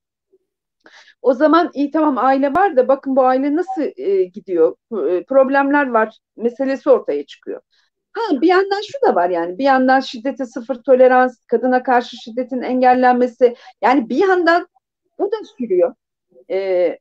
o 1.22 1.34
zaman 1.34 1.72
iyi 1.74 1.92
tamam 1.92 2.18
aile 2.18 2.54
var 2.54 2.78
da 2.78 2.88
bakın 2.88 3.16
bu 3.16 3.26
aile 3.26 3.56
nasıl 3.56 3.82
e, 3.98 4.24
gidiyor, 4.24 4.76
e, 5.10 5.24
problemler 5.24 5.90
var 5.90 6.18
meselesi 6.38 6.90
ortaya 6.90 7.26
çıkıyor. 7.26 7.62
Ha 8.14 8.42
bir 8.42 8.48
yandan 8.48 8.82
şu 8.82 9.08
da 9.08 9.16
var 9.16 9.30
yani 9.30 9.58
bir 9.58 9.64
yandan 9.64 10.00
şiddete 10.00 10.46
sıfır 10.46 10.76
tolerans, 10.76 11.38
kadına 11.48 11.84
karşı 11.84 12.18
şiddetin 12.18 12.62
engellenmesi 12.62 13.56
yani 13.82 14.10
bir 14.10 14.18
yandan 14.28 14.68
bu 15.20 15.32
da 15.32 15.36
sürüyor. 15.58 15.94
Ee, 16.52 17.00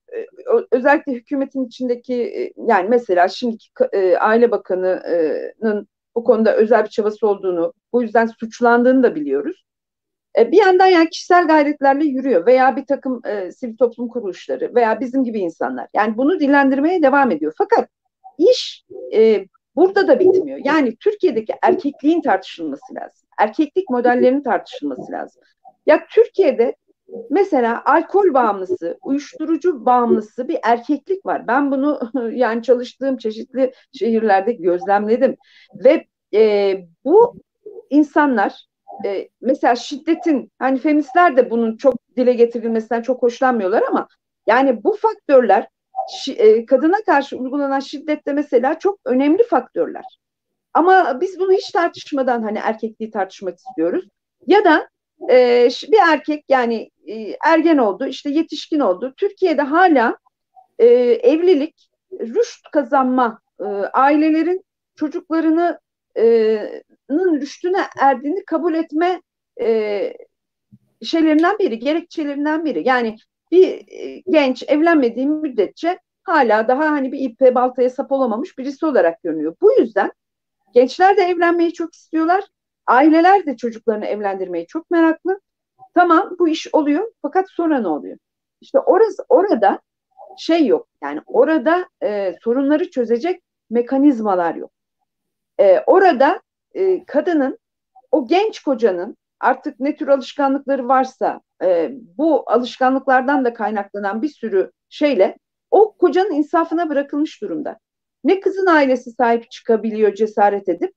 özellikle 0.73 1.13
hükümetin 1.13 1.65
içindeki 1.65 2.15
e, 2.15 2.53
yani 2.69 2.89
mesela 2.89 3.29
şimdiki 3.29 3.69
e, 3.93 4.17
Aile 4.17 4.51
Bakanı'nın 4.51 5.89
bu 6.15 6.25
konuda 6.25 6.57
özel 6.57 6.85
bir 6.85 6.89
çabası 6.89 7.29
olduğunu, 7.29 7.73
bu 7.93 8.03
yüzden 8.03 8.27
suçlandığını 8.27 9.03
da 9.03 9.15
biliyoruz. 9.15 9.65
E, 10.39 10.53
bir 10.53 10.59
yandan 10.59 10.87
yani 10.87 11.11
kişisel 11.11 11.47
gayretlerle 11.47 12.05
yürüyor 12.05 12.47
veya 12.47 12.77
bir 12.77 12.87
takım 12.87 13.21
e, 13.27 13.53
sivil 13.53 13.77
toplum 13.77 14.09
kuruluşları 14.09 14.75
veya 14.75 15.01
bizim 15.01 15.25
gibi 15.25 15.39
insanlar. 15.39 15.89
Yani 15.95 16.17
bunu 16.17 16.41
dillendirmeye 16.41 17.03
devam 17.03 17.31
ediyor. 17.31 17.53
Fakat 17.59 17.89
iş 18.39 18.85
e, 19.15 19.47
burada 19.77 20.09
da 20.09 20.21
bitmiyor. 20.21 20.61
Yani 20.65 20.97
Türkiye'deki 20.97 21.55
erkekliğin 21.63 22.21
tartışılması 22.21 22.95
lazım. 22.95 23.29
Erkeklik 23.39 23.91
modellerinin 23.91 24.43
tartışılması 24.43 25.13
lazım. 25.13 25.43
Ya 25.87 26.07
Türkiye'de 26.11 26.77
mesela 27.31 27.83
alkol 27.85 28.35
bağımlısı, 28.35 28.99
uyuşturucu 29.03 29.87
bağımlısı 29.87 30.49
bir 30.49 30.59
erkeklik 30.63 31.27
var. 31.27 31.47
Ben 31.47 31.71
bunu 31.71 32.01
yani 32.33 32.63
çalıştığım 32.63 33.17
çeşitli 33.17 33.73
şehirlerde 33.93 34.53
gözlemledim 34.53 35.37
ve 35.85 36.07
e, 36.35 36.77
bu 37.05 37.35
insanlar 37.91 38.67
e, 39.05 39.29
mesela 39.41 39.77
şiddetin 39.77 40.53
hani 40.59 40.79
feministler 40.79 41.37
de 41.37 41.51
bunun 41.51 41.77
çok 41.77 41.95
dile 42.17 42.33
getirilmesinden 42.33 43.03
çok 43.03 43.23
hoşlanmıyorlar 43.23 43.83
ama 43.83 44.09
yani 44.47 44.85
bu 44.85 44.97
faktörler 44.97 45.69
e, 46.37 46.67
kadına 46.67 46.97
karşı 47.07 47.37
uygulanan 47.37 47.81
şiddette 47.81 48.33
mesela 48.33 48.79
çok 48.79 48.99
önemli 49.05 49.43
faktörler. 49.43 50.19
Ama 50.75 51.21
biz 51.21 51.39
bunu 51.39 51.53
hiç 51.53 51.71
tartışmadan 51.71 52.43
hani 52.43 52.59
erkekliği 52.59 53.11
tartışmak 53.11 53.59
istiyoruz. 53.59 54.05
Ya 54.47 54.65
da 54.65 54.89
e, 55.31 55.69
bir 55.93 55.99
erkek 56.13 56.45
yani 56.49 56.91
e, 57.07 57.37
ergen 57.45 57.79
oldu, 57.79 58.07
işte 58.07 58.31
yetişkin 58.31 58.81
oldu. 58.81 59.15
Türkiye'de 59.17 59.63
hala 59.63 60.19
e, 60.79 60.87
evlilik, 61.23 61.89
rüşt 62.13 62.71
kazanma, 62.73 63.41
e, 63.61 63.65
ailelerin 63.93 64.65
çocuklarını 64.97 65.81
e, 66.17 66.25
rüştüne 67.11 67.81
erdiğini 68.01 68.45
kabul 68.45 68.75
etme 68.75 69.23
e, 69.61 70.13
şeylerinden 71.03 71.59
biri, 71.59 71.79
gerekçelerinden 71.79 72.65
biri. 72.65 72.89
Yani 72.89 73.17
bir 73.51 73.89
e, 73.89 74.23
genç 74.31 74.63
evlenmediği 74.69 75.27
müddetçe 75.27 75.99
hala 76.23 76.69
daha 76.69 76.91
hani 76.91 77.13
bir 77.13 77.21
ipe 77.21 77.55
baltaya 77.55 77.91
sap 77.91 78.13
olamamış 78.13 78.59
birisi 78.59 78.87
olarak 78.87 79.23
görünüyor. 79.23 79.57
Bu 79.61 79.73
yüzden 79.81 80.13
gençler 80.75 81.17
de 81.17 81.23
evlenmeyi 81.23 81.73
çok 81.73 81.95
istiyorlar. 81.95 82.45
Aileler 82.87 83.47
de 83.47 83.57
çocuklarını 83.57 84.07
evlendirmeyi 84.07 84.67
çok 84.67 84.91
meraklı. 84.91 85.41
Tamam 85.95 86.37
bu 86.39 86.49
iş 86.49 86.75
oluyor 86.75 87.13
fakat 87.23 87.51
sonra 87.51 87.81
ne 87.81 87.89
oluyor? 87.89 88.19
İşte 88.61 88.79
orası 88.79 89.25
orada 89.29 89.81
şey 90.39 90.67
yok. 90.67 90.89
Yani 91.03 91.21
orada 91.27 91.89
e, 92.03 92.35
sorunları 92.43 92.91
çözecek 92.91 93.43
mekanizmalar 93.71 94.55
yok. 94.55 94.71
E, 95.61 95.81
orada 95.87 96.41
e, 96.75 97.05
kadının 97.05 97.59
o 98.13 98.29
genç 98.29 98.63
kocanın 98.63 99.17
artık 99.41 99.81
ne 99.81 99.97
tür 99.97 100.09
alışkanlıkları 100.09 100.89
varsa 100.89 101.41
e, 101.63 101.91
bu 102.19 102.51
alışkanlıklardan 102.51 103.45
da 103.45 103.55
kaynaklanan 103.55 104.23
bir 104.23 104.29
sürü 104.29 104.73
şeyle 104.89 105.39
o 105.71 105.97
kocanın 105.97 106.33
insafına 106.33 106.89
bırakılmış 106.89 107.43
durumda. 107.43 107.79
Ne 108.25 108.41
kızın 108.41 108.67
ailesi 108.67 109.11
sahip 109.11 109.51
çıkabiliyor 109.51 110.15
cesaret 110.15 110.69
edip 110.69 110.95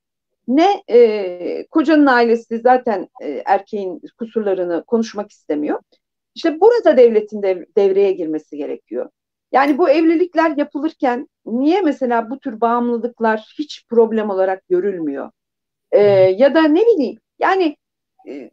ne 0.50 0.84
e, 0.89 1.68
kocanın 1.68 2.06
ailesi 2.06 2.60
zaten 2.60 3.10
e, 3.22 3.44
erkeğin 3.46 4.01
kusurlarını 4.18 4.84
konuşmak 4.88 5.32
istemiyor. 5.32 5.79
İşte 6.36 6.62
burada 6.62 6.98
devletin 6.98 7.41
dev, 7.44 7.63
devreye 7.77 8.12
girmesi 8.12 8.58
gerekiyor. 8.58 9.10
Yani 9.51 9.77
bu 9.77 9.89
evlilikler 9.89 10.58
yapılırken 10.58 11.27
niye 11.46 11.82
mesela 11.82 12.29
bu 12.29 12.39
tür 12.39 12.62
bağımlılıklar 12.62 13.53
hiç 13.60 13.86
problem 13.89 14.29
olarak 14.29 14.68
görülmüyor? 14.70 15.32
E, 15.91 16.01
ya 16.38 16.56
da 16.56 16.63
ne 16.63 16.82
bileyim 16.82 17.20
yani 17.39 17.77
e, 18.27 18.51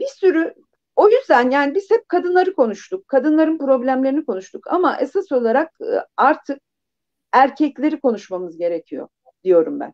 bir 0.00 0.06
sürü 0.06 0.54
o 0.96 1.08
yüzden 1.08 1.50
yani 1.50 1.74
biz 1.74 1.90
hep 1.90 2.08
kadınları 2.08 2.54
konuştuk, 2.54 3.08
kadınların 3.08 3.58
problemlerini 3.58 4.24
konuştuk 4.24 4.66
ama 4.72 4.96
esas 5.00 5.32
olarak 5.32 5.80
e, 5.80 6.04
artık 6.16 6.60
erkekleri 7.32 8.00
konuşmamız 8.00 8.58
gerekiyor 8.58 9.08
diyorum 9.44 9.80
ben. 9.80 9.92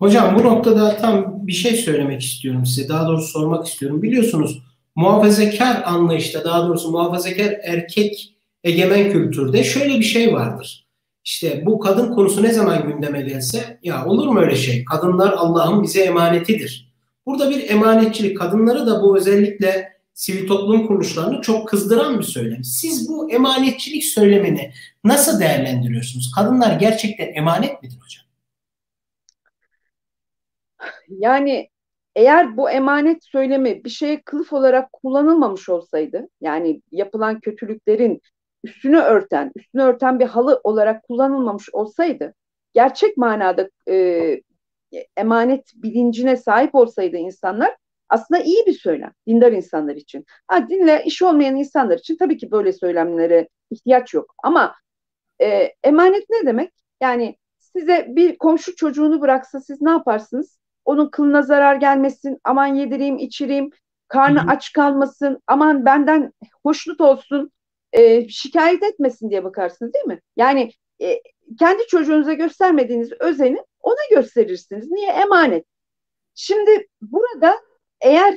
Hocam 0.00 0.38
bu 0.38 0.44
noktada 0.44 0.96
tam 0.96 1.46
bir 1.46 1.52
şey 1.52 1.76
söylemek 1.76 2.22
istiyorum 2.22 2.66
size. 2.66 2.88
Daha 2.88 3.08
doğrusu 3.08 3.28
sormak 3.28 3.66
istiyorum. 3.66 4.02
Biliyorsunuz 4.02 4.62
muhafazakar 4.96 5.82
anlayışta 5.84 6.44
daha 6.44 6.68
doğrusu 6.68 6.90
muhafazakar 6.90 7.56
erkek 7.62 8.34
egemen 8.64 9.12
kültürde 9.12 9.64
şöyle 9.64 9.98
bir 9.98 10.04
şey 10.04 10.34
vardır. 10.34 10.86
İşte 11.24 11.62
bu 11.66 11.78
kadın 11.78 12.14
konusu 12.14 12.42
ne 12.42 12.52
zaman 12.52 12.88
gündeme 12.88 13.22
gelse 13.22 13.78
ya 13.82 14.06
olur 14.06 14.28
mu 14.28 14.40
öyle 14.40 14.56
şey? 14.56 14.84
Kadınlar 14.84 15.32
Allah'ın 15.32 15.82
bize 15.82 16.00
emanetidir. 16.00 16.92
Burada 17.26 17.50
bir 17.50 17.70
emanetçilik 17.70 18.38
kadınları 18.38 18.86
da 18.86 19.02
bu 19.02 19.16
özellikle 19.16 19.92
sivil 20.14 20.48
toplum 20.48 20.86
kuruluşlarını 20.86 21.42
çok 21.42 21.68
kızdıran 21.68 22.18
bir 22.18 22.24
söylem. 22.24 22.64
Siz 22.64 23.08
bu 23.08 23.30
emanetçilik 23.30 24.04
söylemini 24.04 24.72
nasıl 25.04 25.40
değerlendiriyorsunuz? 25.40 26.32
Kadınlar 26.34 26.80
gerçekten 26.80 27.32
emanet 27.34 27.82
midir 27.82 27.96
hocam? 27.96 28.29
Yani 31.18 31.68
eğer 32.16 32.56
bu 32.56 32.70
emanet 32.70 33.24
söylemi 33.24 33.84
bir 33.84 33.90
şeye 33.90 34.22
kılıf 34.22 34.52
olarak 34.52 34.92
kullanılmamış 34.92 35.68
olsaydı, 35.68 36.28
yani 36.40 36.82
yapılan 36.92 37.40
kötülüklerin 37.40 38.20
üstünü 38.64 38.98
örten, 38.98 39.52
üstünü 39.56 39.82
örten 39.82 40.20
bir 40.20 40.26
halı 40.26 40.60
olarak 40.64 41.02
kullanılmamış 41.02 41.74
olsaydı, 41.74 42.34
gerçek 42.74 43.16
manada 43.16 43.70
e, 43.88 44.40
emanet 45.16 45.72
bilincine 45.74 46.36
sahip 46.36 46.74
olsaydı 46.74 47.16
insanlar 47.16 47.76
aslında 48.08 48.40
iyi 48.40 48.66
bir 48.66 48.72
söylem 48.72 49.12
dindar 49.28 49.52
insanlar 49.52 49.96
için. 49.96 50.24
Ha, 50.48 50.68
dinle 50.68 51.02
iş 51.06 51.22
olmayan 51.22 51.56
insanlar 51.56 51.98
için 51.98 52.16
tabii 52.16 52.36
ki 52.36 52.50
böyle 52.50 52.72
söylemlere 52.72 53.48
ihtiyaç 53.70 54.14
yok. 54.14 54.34
Ama 54.42 54.74
e, 55.42 55.74
emanet 55.84 56.30
ne 56.30 56.46
demek? 56.46 56.72
Yani 57.02 57.36
size 57.58 58.06
bir 58.08 58.38
komşu 58.38 58.76
çocuğunu 58.76 59.20
bıraksa 59.20 59.60
siz 59.60 59.82
ne 59.82 59.90
yaparsınız? 59.90 60.59
Onun 60.84 61.08
kılına 61.08 61.42
zarar 61.42 61.76
gelmesin, 61.76 62.38
aman 62.44 62.66
yedireyim, 62.66 63.18
içireyim, 63.18 63.70
karnı 64.08 64.40
Hı-hı. 64.40 64.50
aç 64.50 64.72
kalmasın, 64.72 65.42
aman 65.46 65.84
benden 65.84 66.32
hoşnut 66.62 67.00
olsun, 67.00 67.52
e, 67.92 68.28
şikayet 68.28 68.82
etmesin 68.82 69.30
diye 69.30 69.44
bakarsınız 69.44 69.94
değil 69.94 70.04
mi? 70.04 70.20
Yani 70.36 70.72
e, 71.02 71.20
kendi 71.58 71.86
çocuğunuza 71.86 72.32
göstermediğiniz 72.32 73.12
özeni 73.20 73.58
ona 73.80 74.20
gösterirsiniz. 74.20 74.90
Niye? 74.90 75.10
Emanet. 75.10 75.64
Şimdi 76.34 76.88
burada 77.02 77.56
eğer 78.00 78.34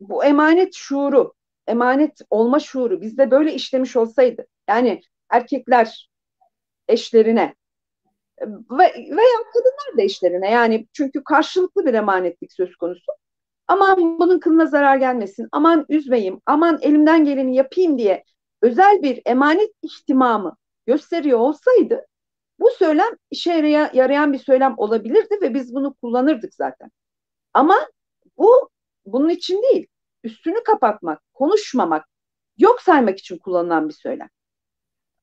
bu 0.00 0.24
emanet 0.24 0.74
şuuru, 0.74 1.34
emanet 1.66 2.20
olma 2.30 2.60
şuuru 2.60 3.00
bizde 3.00 3.30
böyle 3.30 3.54
işlemiş 3.54 3.96
olsaydı, 3.96 4.46
yani 4.68 5.00
erkekler 5.30 6.10
eşlerine 6.88 7.54
veya 8.70 9.36
kadınlar 9.52 9.98
da 9.98 10.02
eşlerine 10.02 10.50
yani 10.50 10.86
çünkü 10.92 11.24
karşılıklı 11.24 11.86
bir 11.86 11.94
emanetlik 11.94 12.52
söz 12.52 12.76
konusu. 12.76 13.12
Aman 13.68 14.18
bunun 14.18 14.38
kılına 14.38 14.66
zarar 14.66 14.96
gelmesin, 14.96 15.48
aman 15.52 15.86
üzmeyeyim, 15.88 16.40
aman 16.46 16.78
elimden 16.82 17.24
geleni 17.24 17.56
yapayım 17.56 17.98
diye 17.98 18.24
özel 18.62 19.02
bir 19.02 19.22
emanet 19.26 19.70
ihtimamı 19.82 20.56
gösteriyor 20.86 21.38
olsaydı 21.38 22.06
bu 22.58 22.70
söylem 22.70 23.16
işe 23.30 23.50
yarayan 23.92 24.32
bir 24.32 24.38
söylem 24.38 24.74
olabilirdi 24.76 25.38
ve 25.42 25.54
biz 25.54 25.74
bunu 25.74 25.94
kullanırdık 25.94 26.54
zaten. 26.54 26.90
Ama 27.54 27.88
bu 28.38 28.70
bunun 29.06 29.28
için 29.28 29.62
değil. 29.62 29.86
Üstünü 30.24 30.62
kapatmak, 30.64 31.22
konuşmamak, 31.34 32.08
yok 32.58 32.82
saymak 32.82 33.18
için 33.18 33.38
kullanılan 33.38 33.88
bir 33.88 33.94
söylem. 33.94 34.28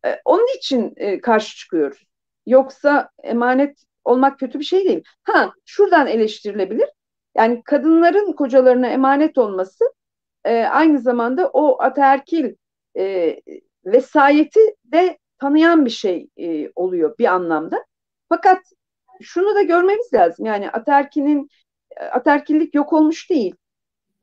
Ee, 0.05 0.21
onun 0.25 0.57
için 0.57 0.93
e, 0.95 1.21
karşı 1.21 1.57
çıkıyoruz. 1.57 2.03
Yoksa 2.45 3.09
emanet 3.23 3.83
olmak 4.03 4.39
kötü 4.39 4.59
bir 4.59 4.63
şey 4.63 4.85
değil. 4.85 5.03
Ha, 5.23 5.53
şuradan 5.65 6.07
eleştirilebilir. 6.07 6.89
Yani 7.37 7.61
kadınların 7.65 8.33
kocalarına 8.33 8.87
emanet 8.87 9.37
olması 9.37 9.85
e, 10.45 10.63
aynı 10.63 10.99
zamanda 10.99 11.49
o 11.49 11.81
ataerkil 11.81 12.55
e, 12.97 13.35
vesayeti 13.85 14.75
de 14.85 15.17
tanıyan 15.39 15.85
bir 15.85 15.89
şey 15.89 16.27
e, 16.37 16.71
oluyor 16.75 17.17
bir 17.17 17.25
anlamda. 17.25 17.85
Fakat 18.29 18.59
şunu 19.21 19.55
da 19.55 19.61
görmemiz 19.61 20.13
lazım. 20.13 20.45
Yani 20.45 20.69
ataerkinin 20.69 21.49
ataerkillik 22.11 22.75
yok 22.75 22.93
olmuş 22.93 23.29
değil. 23.29 23.55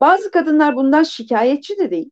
Bazı 0.01 0.31
kadınlar 0.31 0.75
bundan 0.75 1.03
şikayetçi 1.03 1.77
de 1.77 1.91
değil. 1.91 2.11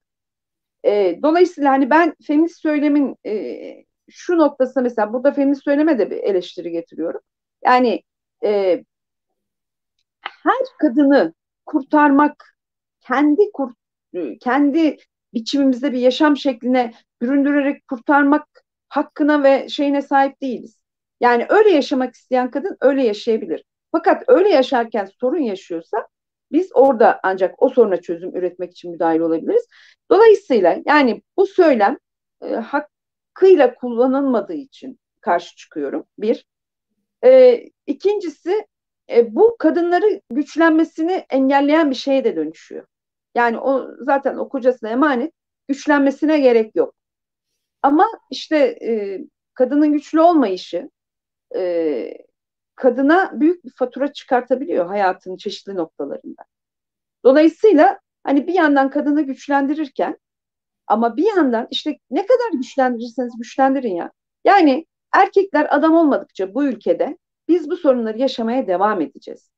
E, 0.86 1.20
dolayısıyla 1.24 1.72
hani 1.72 1.90
ben 1.90 2.16
feminist 2.28 2.62
söylemin 2.62 3.16
e, 3.26 3.89
şu 4.12 4.38
noktasında 4.38 4.84
mesela 4.84 5.14
burada 5.14 5.32
feminist 5.32 5.64
söyleme 5.64 6.00
de 6.00 6.12
bir 6.12 6.18
eleştiri 6.18 6.72
getiriyorum. 6.72 7.22
Yani 7.66 8.04
e, 8.44 8.84
her 10.22 10.66
kadını 10.80 11.34
kurtarmak, 11.66 12.56
kendi 13.00 13.52
kur, 13.54 13.74
kendi 14.42 14.98
biçimimizde 15.34 15.94
bir 15.94 16.00
yaşam 16.00 16.38
şekline 16.38 16.94
büründürerek 17.22 17.88
kurtarmak 17.88 18.48
hakkına 18.90 19.44
ve 19.44 19.70
şeyine 19.70 20.02
sahip 20.02 20.42
değiliz. 20.42 20.80
Yani 21.20 21.46
öyle 21.50 21.70
yaşamak 21.70 22.16
isteyen 22.16 22.52
kadın 22.52 22.78
öyle 22.82 23.04
yaşayabilir. 23.04 23.64
Fakat 23.92 24.24
öyle 24.28 24.50
yaşarken 24.50 25.06
sorun 25.06 25.42
yaşıyorsa 25.42 26.08
biz 26.52 26.70
orada 26.74 27.20
ancak 27.24 27.64
o 27.64 27.70
soruna 27.70 28.02
çözüm 28.02 28.36
üretmek 28.36 28.72
için 28.72 28.92
müdahil 28.92 29.20
olabiliriz. 29.20 29.68
Dolayısıyla 30.12 30.78
yani 30.86 31.22
bu 31.38 31.46
söylem 31.46 31.98
e, 32.44 32.56
hakkıyla 33.40 33.76
kullanılmadığı 33.76 34.54
için 34.54 35.00
karşı 35.22 35.56
çıkıyorum. 35.56 36.06
Bir. 36.18 36.46
E, 37.24 37.64
ikincisi 37.88 38.68
e, 39.10 39.36
bu 39.36 39.56
kadınları 39.60 40.22
güçlenmesini 40.30 41.26
engelleyen 41.30 41.90
bir 41.90 41.96
şeye 41.96 42.24
de 42.24 42.36
dönüşüyor. 42.36 42.86
Yani 43.36 43.60
o 43.60 43.88
zaten 44.00 44.38
o 44.38 44.50
kocasına 44.50 44.90
emanet 44.90 45.34
güçlenmesine 45.68 46.40
gerek 46.40 46.76
yok. 46.76 46.96
Ama 47.84 48.08
işte 48.32 48.58
e, 48.58 49.20
kadının 49.54 49.94
güçlü 49.94 50.22
olmayışı 50.22 50.90
e, 51.56 52.18
kadına 52.76 53.32
büyük 53.40 53.66
bir 53.66 53.72
fatura 53.76 54.14
çıkartabiliyor 54.14 54.86
hayatının 54.86 55.38
çeşitli 55.38 55.76
noktalarında. 55.76 56.44
Dolayısıyla 57.26 58.00
hani 58.24 58.48
bir 58.48 58.54
yandan 58.54 58.90
kadını 58.90 59.22
güçlendirirken 59.22 60.18
ama 60.90 61.18
bir 61.18 61.36
yandan 61.36 61.68
işte 61.72 61.98
ne 62.12 62.26
kadar 62.26 62.52
güçlendirirseniz 62.54 63.34
güçlendirin 63.38 63.96
ya. 63.96 64.12
Yani 64.46 64.86
erkekler 65.14 65.68
adam 65.76 65.96
olmadıkça 65.96 66.54
bu 66.54 66.66
ülkede 66.66 67.18
biz 67.48 67.70
bu 67.70 67.78
sorunları 67.78 68.18
yaşamaya 68.18 68.68
devam 68.68 69.02
edeceğiz. 69.02 69.50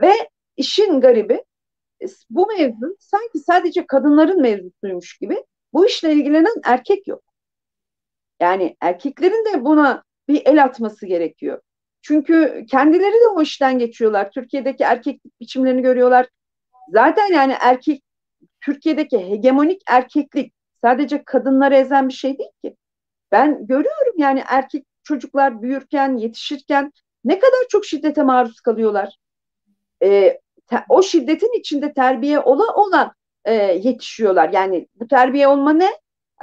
Ve 0.00 0.12
işin 0.56 1.00
garibi 1.00 1.44
bu 2.30 2.46
mevzu 2.46 2.96
sanki 3.00 3.38
sadece 3.38 3.86
kadınların 3.86 4.40
mevzusuymuş 4.40 5.18
gibi 5.18 5.44
bu 5.72 5.86
işle 5.86 6.12
ilgilenen 6.12 6.54
erkek 6.64 7.06
yok. 7.08 7.22
Yani 8.40 8.76
erkeklerin 8.80 9.44
de 9.44 9.64
buna 9.64 10.02
bir 10.28 10.42
el 10.46 10.64
atması 10.64 11.06
gerekiyor. 11.06 11.60
Çünkü 12.02 12.66
kendileri 12.70 13.12
de 13.12 13.28
o 13.36 13.42
işten 13.42 13.78
geçiyorlar. 13.78 14.30
Türkiye'deki 14.30 14.84
erkeklik 14.84 15.40
biçimlerini 15.40 15.82
görüyorlar. 15.82 16.28
Zaten 16.92 17.32
yani 17.32 17.54
erkek 17.60 18.02
Türkiye'deki 18.60 19.18
hegemonik 19.18 19.82
erkeklik 19.86 20.52
sadece 20.82 21.22
kadınları 21.24 21.74
ezen 21.74 22.08
bir 22.08 22.14
şey 22.14 22.38
değil 22.38 22.50
ki. 22.64 22.76
Ben 23.32 23.66
görüyorum 23.66 24.14
yani 24.16 24.42
erkek 24.46 24.84
çocuklar 25.02 25.62
büyürken, 25.62 26.16
yetişirken 26.16 26.92
ne 27.24 27.38
kadar 27.38 27.60
çok 27.68 27.84
şiddete 27.84 28.22
maruz 28.22 28.60
kalıyorlar. 28.60 29.18
Ee, 30.02 30.40
te, 30.66 30.84
o 30.88 31.02
şiddetin 31.02 31.58
içinde 31.60 31.92
terbiye 31.92 32.40
ola 32.40 32.74
ola 32.74 33.14
e, 33.44 33.54
yetişiyorlar. 33.54 34.50
Yani 34.52 34.88
bu 34.94 35.08
terbiye 35.08 35.48
olma 35.48 35.72
ne? 35.72 35.90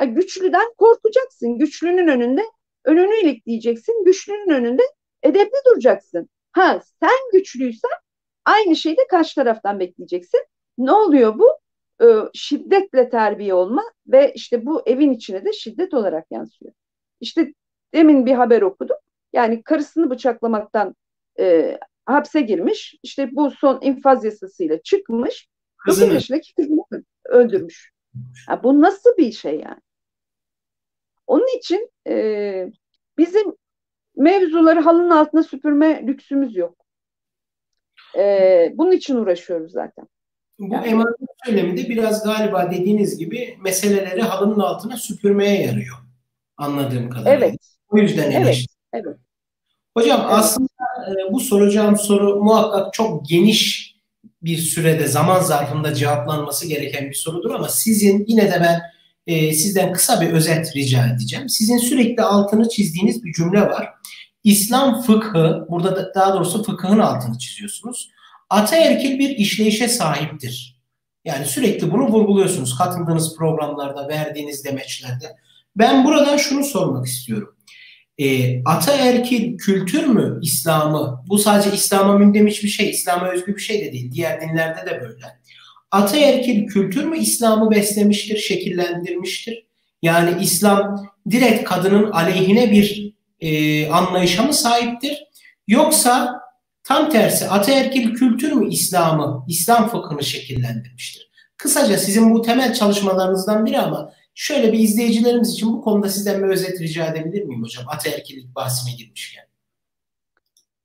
Güçlüden 0.07 0.73
korkacaksın. 0.77 1.57
Güçlünün 1.57 2.07
önünde 2.07 2.43
önünü 2.85 3.15
ilikleyeceksin. 3.15 4.05
Güçlünün 4.05 4.49
önünde 4.49 4.83
edepli 5.23 5.57
duracaksın. 5.65 6.29
Ha 6.51 6.81
sen 6.99 7.31
güçlüysen 7.33 7.91
aynı 8.45 8.75
şeyi 8.75 8.97
de 8.97 9.07
karşı 9.07 9.35
taraftan 9.35 9.79
bekleyeceksin. 9.79 10.45
Ne 10.77 10.91
oluyor 10.91 11.39
bu? 11.39 11.47
Ee, 12.01 12.05
şiddetle 12.33 13.09
terbiye 13.09 13.53
olma 13.53 13.83
ve 14.07 14.33
işte 14.33 14.65
bu 14.65 14.83
evin 14.85 15.11
içine 15.11 15.45
de 15.45 15.53
şiddet 15.53 15.93
olarak 15.93 16.25
yansıyor. 16.31 16.73
İşte 17.21 17.53
demin 17.93 18.25
bir 18.25 18.33
haber 18.33 18.61
okudum. 18.61 18.97
Yani 19.33 19.63
karısını 19.63 20.09
bıçaklamaktan 20.09 20.95
e, 21.39 21.77
hapse 22.05 22.41
girmiş. 22.41 22.95
İşte 23.03 23.29
bu 23.31 23.51
son 23.51 23.79
infaz 23.81 24.25
yasasıyla 24.25 24.81
çıkmış. 24.81 25.47
Kızını. 25.77 26.05
9 26.05 26.15
yaşındaki 26.15 26.53
kızını 26.53 27.03
öldürmüş. 27.25 27.91
Ya 28.49 28.63
bu 28.63 28.81
nasıl 28.81 29.17
bir 29.17 29.31
şey 29.31 29.59
yani? 29.59 29.81
Onun 31.27 31.57
için 31.57 31.89
e, 32.07 32.71
bizim 33.17 33.55
mevzuları 34.15 34.79
halının 34.79 35.09
altına 35.09 35.43
süpürme 35.43 36.07
lüksümüz 36.07 36.55
yok. 36.55 36.85
E, 38.17 38.71
bunun 38.73 38.91
için 38.91 39.15
uğraşıyoruz 39.15 39.71
zaten. 39.71 40.07
Bu 40.59 40.73
yani. 40.73 40.87
emanet 40.87 41.15
söylemi 41.45 41.77
de 41.77 41.89
biraz 41.89 42.23
galiba 42.23 42.71
dediğiniz 42.71 43.17
gibi 43.17 43.57
meseleleri 43.63 44.21
halının 44.21 44.59
altına 44.59 44.97
süpürmeye 44.97 45.61
yarıyor. 45.61 45.97
Anladığım 46.57 47.09
kadarıyla. 47.09 47.47
Evet. 47.47 47.59
O 47.89 47.97
yüzden 47.97 48.31
evet. 48.31 48.65
Evet. 48.93 49.17
Hocam 49.97 50.21
evet. 50.21 50.31
aslında 50.33 50.69
e, 51.07 51.33
bu 51.33 51.39
soracağım 51.39 51.97
soru 51.97 52.43
muhakkak 52.43 52.93
çok 52.93 53.29
geniş 53.29 53.95
bir 54.41 54.57
sürede 54.57 55.07
zaman 55.07 55.39
zarfında 55.39 55.93
cevaplanması 55.93 56.67
gereken 56.67 57.09
bir 57.09 57.15
sorudur 57.15 57.51
ama 57.51 57.69
sizin 57.69 58.25
yine 58.27 58.51
de 58.51 58.59
ben 58.61 58.81
e, 59.27 59.53
sizden 59.53 59.93
kısa 59.93 60.21
bir 60.21 60.29
özet 60.29 60.75
rica 60.75 61.07
edeceğim. 61.07 61.49
Sizin 61.49 61.77
sürekli 61.77 62.23
altını 62.23 62.69
çizdiğiniz 62.69 63.23
bir 63.23 63.33
cümle 63.33 63.61
var. 63.61 63.89
İslam 64.43 65.01
fıkhı, 65.01 65.65
burada 65.69 65.95
da, 65.95 66.13
daha 66.15 66.33
doğrusu 66.33 66.63
fıkhın 66.63 66.99
altını 66.99 67.37
çiziyorsunuz. 67.37 68.09
Ataerkil 68.49 69.19
bir 69.19 69.29
işleyişe 69.29 69.87
sahiptir. 69.87 70.81
Yani 71.25 71.45
sürekli 71.45 71.91
bunu 71.91 72.07
vurguluyorsunuz 72.07 72.77
katıldığınız 72.77 73.37
programlarda, 73.37 74.07
verdiğiniz 74.07 74.65
demeçlerde. 74.65 75.35
Ben 75.75 76.05
buradan 76.05 76.37
şunu 76.37 76.63
sormak 76.63 77.05
istiyorum. 77.05 77.55
E, 78.17 78.63
ataerkil 78.63 79.57
kültür 79.57 80.05
mü 80.05 80.39
İslam'ı? 80.41 81.23
Bu 81.27 81.37
sadece 81.37 81.75
İslam'a 81.75 82.17
mündemiş 82.17 82.63
bir 82.63 82.67
şey, 82.67 82.89
İslam'a 82.89 83.27
özgü 83.27 83.55
bir 83.55 83.61
şey 83.61 83.85
de 83.85 83.91
değil. 83.93 84.11
Diğer 84.11 84.41
dinlerde 84.41 84.91
de 84.91 85.01
böyle. 85.01 85.39
Ataerkil 85.91 86.67
kültür 86.67 87.03
mü 87.03 87.17
İslam'ı 87.17 87.71
beslemiştir, 87.71 88.37
şekillendirmiştir? 88.37 89.65
Yani 90.01 90.43
İslam 90.43 91.09
direkt 91.31 91.63
kadının 91.63 92.11
aleyhine 92.11 92.71
bir 92.71 93.13
e, 93.39 93.87
anlayışa 93.89 94.43
mı 94.43 94.53
sahiptir? 94.53 95.23
Yoksa 95.67 96.41
tam 96.85 97.09
tersi 97.09 97.49
ataerkil 97.49 98.13
kültür 98.13 98.51
mü 98.51 98.69
İslam'ı, 98.69 99.45
İslam 99.47 99.87
fıkhını 99.87 100.23
şekillendirmiştir? 100.23 101.31
Kısaca 101.57 101.97
sizin 101.97 102.33
bu 102.33 102.41
temel 102.41 102.73
çalışmalarınızdan 102.73 103.65
biri 103.65 103.79
ama 103.79 104.11
şöyle 104.33 104.73
bir 104.73 104.79
izleyicilerimiz 104.79 105.53
için 105.53 105.73
bu 105.73 105.81
konuda 105.81 106.09
sizden 106.09 106.43
bir 106.43 106.47
özet 106.47 106.81
rica 106.81 107.05
edebilir 107.05 107.43
miyim 107.43 107.63
hocam? 107.63 107.85
Ataerkillik 107.87 108.55
bahsine 108.55 108.95
girmişken. 108.95 109.45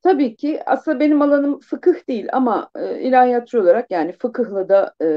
Tabii 0.03 0.37
ki 0.37 0.61
aslında 0.67 1.01
benim 1.01 1.23
alanım 1.23 1.61
fıkıh 1.61 2.09
değil 2.09 2.29
ama 2.33 2.71
e, 2.77 3.01
ilahiyatçı 3.01 3.61
olarak 3.61 3.91
yani 3.91 4.13
fıkıhla 4.13 4.69
da 4.69 4.95
e, 5.03 5.09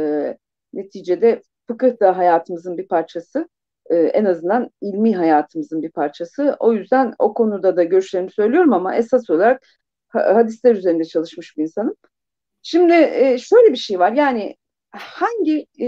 neticede 0.73 1.41
fıkıh 1.67 1.99
da 1.99 2.17
hayatımızın 2.17 2.77
bir 2.77 2.87
parçası. 2.87 3.49
E, 3.89 3.95
en 3.95 4.25
azından 4.25 4.69
ilmi 4.81 5.15
hayatımızın 5.15 5.81
bir 5.81 5.91
parçası. 5.91 6.55
O 6.59 6.73
yüzden 6.73 7.13
o 7.19 7.33
konuda 7.33 7.77
da 7.77 7.83
görüşlerimi 7.83 8.31
söylüyorum 8.31 8.73
ama 8.73 8.95
esas 8.95 9.29
olarak 9.29 9.63
hadisler 10.13 10.76
üzerinde 10.76 11.06
çalışmış 11.06 11.58
bir 11.58 11.63
insanım. 11.63 11.95
Şimdi 12.62 12.93
e, 12.93 13.38
şöyle 13.38 13.71
bir 13.71 13.78
şey 13.78 13.99
var 13.99 14.12
yani 14.12 14.56
hangi 14.91 15.67
e, 15.82 15.88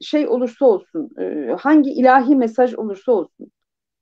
şey 0.00 0.28
olursa 0.28 0.66
olsun, 0.66 1.10
e, 1.20 1.52
hangi 1.58 1.90
ilahi 1.90 2.36
mesaj 2.36 2.74
olursa 2.74 3.12
olsun, 3.12 3.52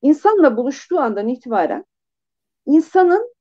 insanla 0.03 0.57
buluştuğu 0.57 0.99
andan 0.99 1.29
itibaren 1.29 1.85
insanın 2.67 3.35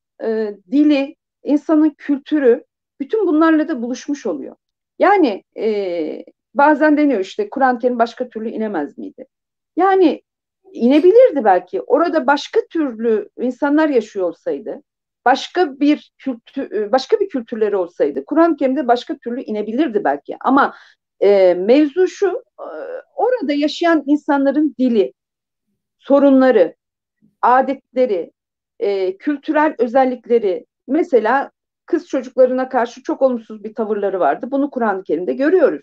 dili, 0.72 1.16
insanın 1.44 1.90
kültürü 1.90 2.64
bütün 3.00 3.28
bunlarla 3.28 3.68
da 3.68 3.82
buluşmuş 3.82 4.26
oluyor. 4.26 4.56
Yani 5.00 5.44
bazen 6.54 6.98
deniyor 6.98 7.20
işte 7.20 7.50
Kur'an-ı 7.50 7.80
Kerim 7.80 8.00
başka 8.00 8.30
türlü 8.30 8.50
inemez 8.50 8.98
miydi? 8.98 9.26
Yani 9.76 10.22
inebilirdi 10.74 11.44
belki. 11.44 11.82
Orada 11.82 12.28
başka 12.28 12.60
türlü 12.70 13.30
insanlar 13.40 13.90
yaşıyor 13.90 14.28
olsaydı, 14.28 14.84
başka 15.30 15.80
bir 15.80 16.12
kültür, 16.18 16.72
e, 16.72 16.92
başka 16.92 17.20
bir 17.20 17.30
kültürleri 17.30 17.76
olsaydı, 17.76 18.26
Kur'an-ı 18.26 18.56
Kerim'de 18.56 18.88
başka 18.88 19.18
türlü 19.18 19.42
inebilirdi 19.42 20.04
belki. 20.04 20.38
Ama 20.39 20.76
e, 21.20 21.54
mevzu 21.54 22.08
şu, 22.08 22.44
e, 22.60 22.68
orada 23.15 23.54
yaşayan 23.54 24.04
insanların 24.06 24.76
dili, 24.80 25.13
sorunları, 25.98 26.76
adetleri, 27.42 28.32
e, 28.80 29.18
kültürel 29.18 29.76
özellikleri, 29.80 30.65
mesela 30.88 31.52
kız 31.86 32.08
çocuklarına 32.08 32.70
karşı 32.70 33.04
çok 33.04 33.22
olumsuz 33.22 33.63
bir 33.63 33.74
tavırları 33.74 34.20
vardı. 34.20 34.48
Bunu 34.52 34.70
Kur'an-ı 34.70 35.04
Kerim'de 35.04 35.34
görüyoruz. 35.34 35.82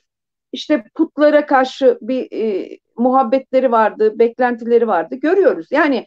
İşte 0.53 0.85
putlara 0.95 1.47
karşı 1.47 1.99
bir 2.01 2.33
e, 2.33 2.79
muhabbetleri 2.97 3.73
vardı, 3.73 4.19
beklentileri 4.19 4.89
vardı. 4.89 5.15
Görüyoruz. 5.15 5.67
Yani 5.71 6.07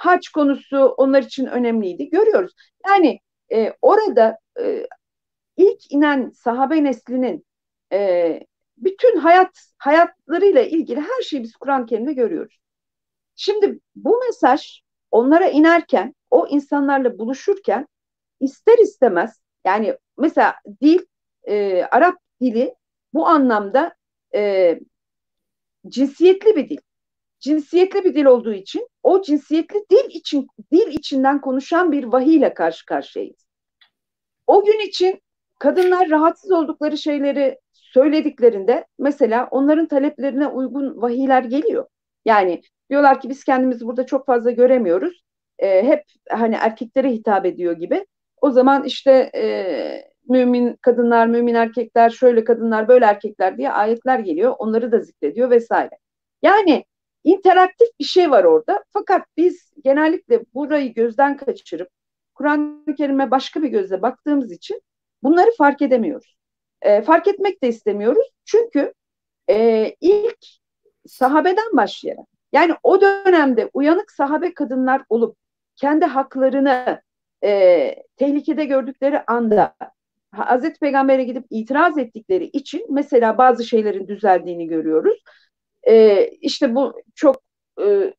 haç 0.00 0.28
konusu 0.28 0.78
onlar 0.78 1.22
için 1.22 1.46
önemliydi. 1.46 2.10
Görüyoruz. 2.10 2.52
Yani 2.86 3.20
e, 3.52 3.72
orada 3.82 4.38
e, 4.60 4.86
ilk 5.56 5.92
inen 5.92 6.30
sahabe 6.30 6.84
neslinin 6.84 7.46
e, 7.92 8.40
bütün 8.76 9.16
hayat 9.16 9.50
hayatlarıyla 9.78 10.62
ilgili 10.62 11.00
her 11.00 11.22
şeyi 11.22 11.42
biz 11.42 11.56
Kur'an-ı 11.56 11.86
Kerim'de 11.86 12.12
görüyoruz. 12.12 12.60
Şimdi 13.36 13.80
bu 13.96 14.20
mesaj 14.26 14.80
onlara 15.10 15.48
inerken, 15.48 16.14
o 16.30 16.46
insanlarla 16.48 17.18
buluşurken 17.18 17.88
ister 18.40 18.78
istemez 18.78 19.40
yani 19.64 19.96
mesela 20.18 20.54
dil, 20.82 21.00
e, 21.48 21.82
Arap 21.82 22.16
dili 22.40 22.74
bu 23.14 23.26
anlamda 23.26 23.94
e, 24.34 24.80
cinsiyetli 25.88 26.56
bir 26.56 26.68
dil. 26.68 26.78
Cinsiyetli 27.40 28.04
bir 28.04 28.14
dil 28.14 28.24
olduğu 28.24 28.52
için 28.52 28.88
o 29.02 29.22
cinsiyetli 29.22 29.84
dil 29.90 30.10
için 30.10 30.46
dil 30.72 30.86
içinden 30.92 31.40
konuşan 31.40 31.92
bir 31.92 32.04
vahiy 32.04 32.36
ile 32.36 32.54
karşı 32.54 32.86
karşıyayız. 32.86 33.46
O 34.46 34.64
gün 34.64 34.80
için 34.88 35.22
kadınlar 35.58 36.10
rahatsız 36.10 36.50
oldukları 36.50 36.98
şeyleri 36.98 37.58
söylediklerinde 37.72 38.86
mesela 38.98 39.48
onların 39.50 39.86
taleplerine 39.86 40.46
uygun 40.46 41.02
vahiyler 41.02 41.42
geliyor. 41.42 41.86
Yani 42.24 42.62
diyorlar 42.90 43.20
ki 43.20 43.28
biz 43.28 43.44
kendimizi 43.44 43.86
burada 43.86 44.06
çok 44.06 44.26
fazla 44.26 44.50
göremiyoruz. 44.50 45.22
E, 45.58 45.82
hep 45.86 46.04
hani 46.30 46.54
erkeklere 46.54 47.10
hitap 47.10 47.46
ediyor 47.46 47.72
gibi. 47.72 48.06
O 48.40 48.50
zaman 48.50 48.84
işte 48.84 49.30
e, 49.34 50.10
mümin 50.28 50.76
kadınlar, 50.82 51.26
mümin 51.26 51.54
erkekler, 51.54 52.10
şöyle 52.10 52.44
kadınlar, 52.44 52.88
böyle 52.88 53.04
erkekler 53.04 53.58
diye 53.58 53.72
ayetler 53.72 54.18
geliyor. 54.18 54.54
Onları 54.58 54.92
da 54.92 54.98
zikrediyor 54.98 55.50
vesaire. 55.50 55.98
Yani 56.42 56.84
interaktif 57.24 57.88
bir 58.00 58.04
şey 58.04 58.30
var 58.30 58.44
orada. 58.44 58.84
Fakat 58.92 59.22
biz 59.36 59.72
genellikle 59.84 60.44
burayı 60.54 60.94
gözden 60.94 61.36
kaçırıp 61.36 61.88
Kur'an-ı 62.34 62.94
Kerim'e 62.94 63.30
başka 63.30 63.62
bir 63.62 63.68
gözle 63.68 64.02
baktığımız 64.02 64.52
için 64.52 64.82
bunları 65.22 65.50
fark 65.58 65.82
edemiyoruz. 65.82 66.36
E, 66.82 67.02
fark 67.02 67.28
etmek 67.28 67.62
de 67.62 67.68
istemiyoruz. 67.68 68.30
Çünkü 68.44 68.94
e, 69.50 69.86
ilk 70.00 70.46
sahabeden 71.06 71.76
başlayarak 71.76 72.26
yani 72.52 72.74
o 72.82 73.00
dönemde 73.00 73.70
uyanık 73.74 74.10
sahabe 74.10 74.54
kadınlar 74.54 75.02
olup 75.08 75.36
kendi 75.76 76.04
haklarını 76.04 77.02
e, 77.44 77.96
tehlikede 78.16 78.64
gördükleri 78.64 79.22
anda 79.26 79.74
Hazreti 80.32 80.80
Peygamber'e 80.80 81.24
gidip 81.24 81.46
itiraz 81.50 81.98
ettikleri 81.98 82.44
için 82.44 82.86
mesela 82.90 83.38
bazı 83.38 83.64
şeylerin 83.64 84.08
düzeldiğini 84.08 84.66
görüyoruz. 84.66 85.22
E, 85.88 86.26
işte 86.40 86.74
bu 86.74 87.00
çok 87.14 87.42
e, 87.84 88.14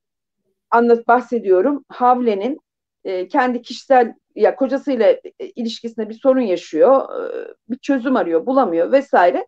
anlat 0.72 1.08
bahsediyorum. 1.08 1.86
Havle'nin 1.90 2.60
e, 3.04 3.28
kendi 3.28 3.62
kişisel 3.62 4.14
ya 4.36 4.56
kocasıyla 4.56 5.08
e, 5.40 5.48
ilişkisinde 5.56 6.10
bir 6.10 6.14
sorun 6.14 6.42
yaşıyor, 6.42 7.10
e, 7.20 7.54
bir 7.70 7.78
çözüm 7.78 8.16
arıyor, 8.16 8.46
bulamıyor 8.46 8.92
vesaire. 8.92 9.48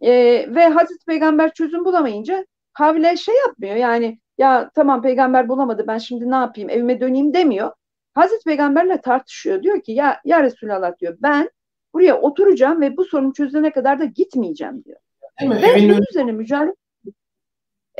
E, 0.00 0.12
ve 0.54 0.68
Hazreti 0.68 1.04
Peygamber 1.06 1.54
çözüm 1.54 1.84
bulamayınca 1.84 2.46
Havle 2.72 3.16
şey 3.16 3.34
yapmıyor 3.46 3.76
yani 3.76 4.18
ya 4.38 4.70
tamam 4.74 5.02
peygamber 5.02 5.48
bulamadı 5.48 5.84
ben 5.86 5.98
şimdi 5.98 6.30
ne 6.30 6.34
yapayım 6.34 6.70
evime 6.70 7.00
döneyim 7.00 7.34
demiyor. 7.34 7.72
Hazreti 8.14 8.44
Peygamberle 8.44 9.00
tartışıyor. 9.00 9.62
Diyor 9.62 9.82
ki 9.82 9.92
ya, 9.92 10.20
ya 10.24 10.42
Resulallah 10.42 10.98
diyor 10.98 11.16
ben 11.22 11.50
buraya 11.94 12.20
oturacağım 12.20 12.80
ve 12.80 12.96
bu 12.96 13.04
sorun 13.04 13.32
çözülene 13.32 13.72
kadar 13.72 13.98
da 13.98 14.04
gitmeyeceğim 14.04 14.84
diyor. 14.84 15.00
Değil 15.40 15.50
mi? 15.50 15.62
Ve 15.62 15.88
bunun 15.88 16.04
üzerine 16.10 16.32
mücadele 16.32 16.74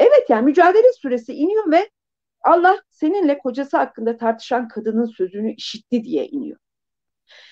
Evet 0.00 0.30
yani 0.30 0.44
mücadele 0.44 0.92
süresi 0.92 1.34
iniyor 1.34 1.70
ve 1.70 1.90
Allah 2.42 2.82
seninle 2.90 3.38
kocası 3.38 3.76
hakkında 3.76 4.16
tartışan 4.16 4.68
kadının 4.68 5.06
sözünü 5.06 5.54
işitti 5.54 6.04
diye 6.04 6.26
iniyor. 6.26 6.58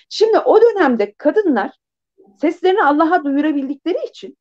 Şimdi 0.09 0.39
o 0.39 0.61
dönemde 0.61 1.13
kadınlar 1.13 1.71
seslerini 2.41 2.83
Allah'a 2.83 3.23
duyurabildikleri 3.23 4.05
için 4.09 4.37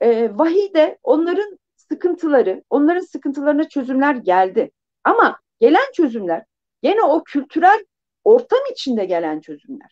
e, 0.00 0.38
vahide 0.38 0.98
onların 1.02 1.58
sıkıntıları, 1.76 2.62
onların 2.70 3.04
sıkıntılarına 3.04 3.68
çözümler 3.68 4.14
geldi. 4.14 4.70
Ama 5.04 5.40
gelen 5.60 5.92
çözümler 5.94 6.44
gene 6.82 7.02
o 7.02 7.24
kültürel 7.24 7.84
ortam 8.24 8.60
içinde 8.72 9.04
gelen 9.04 9.40
çözümler. 9.40 9.90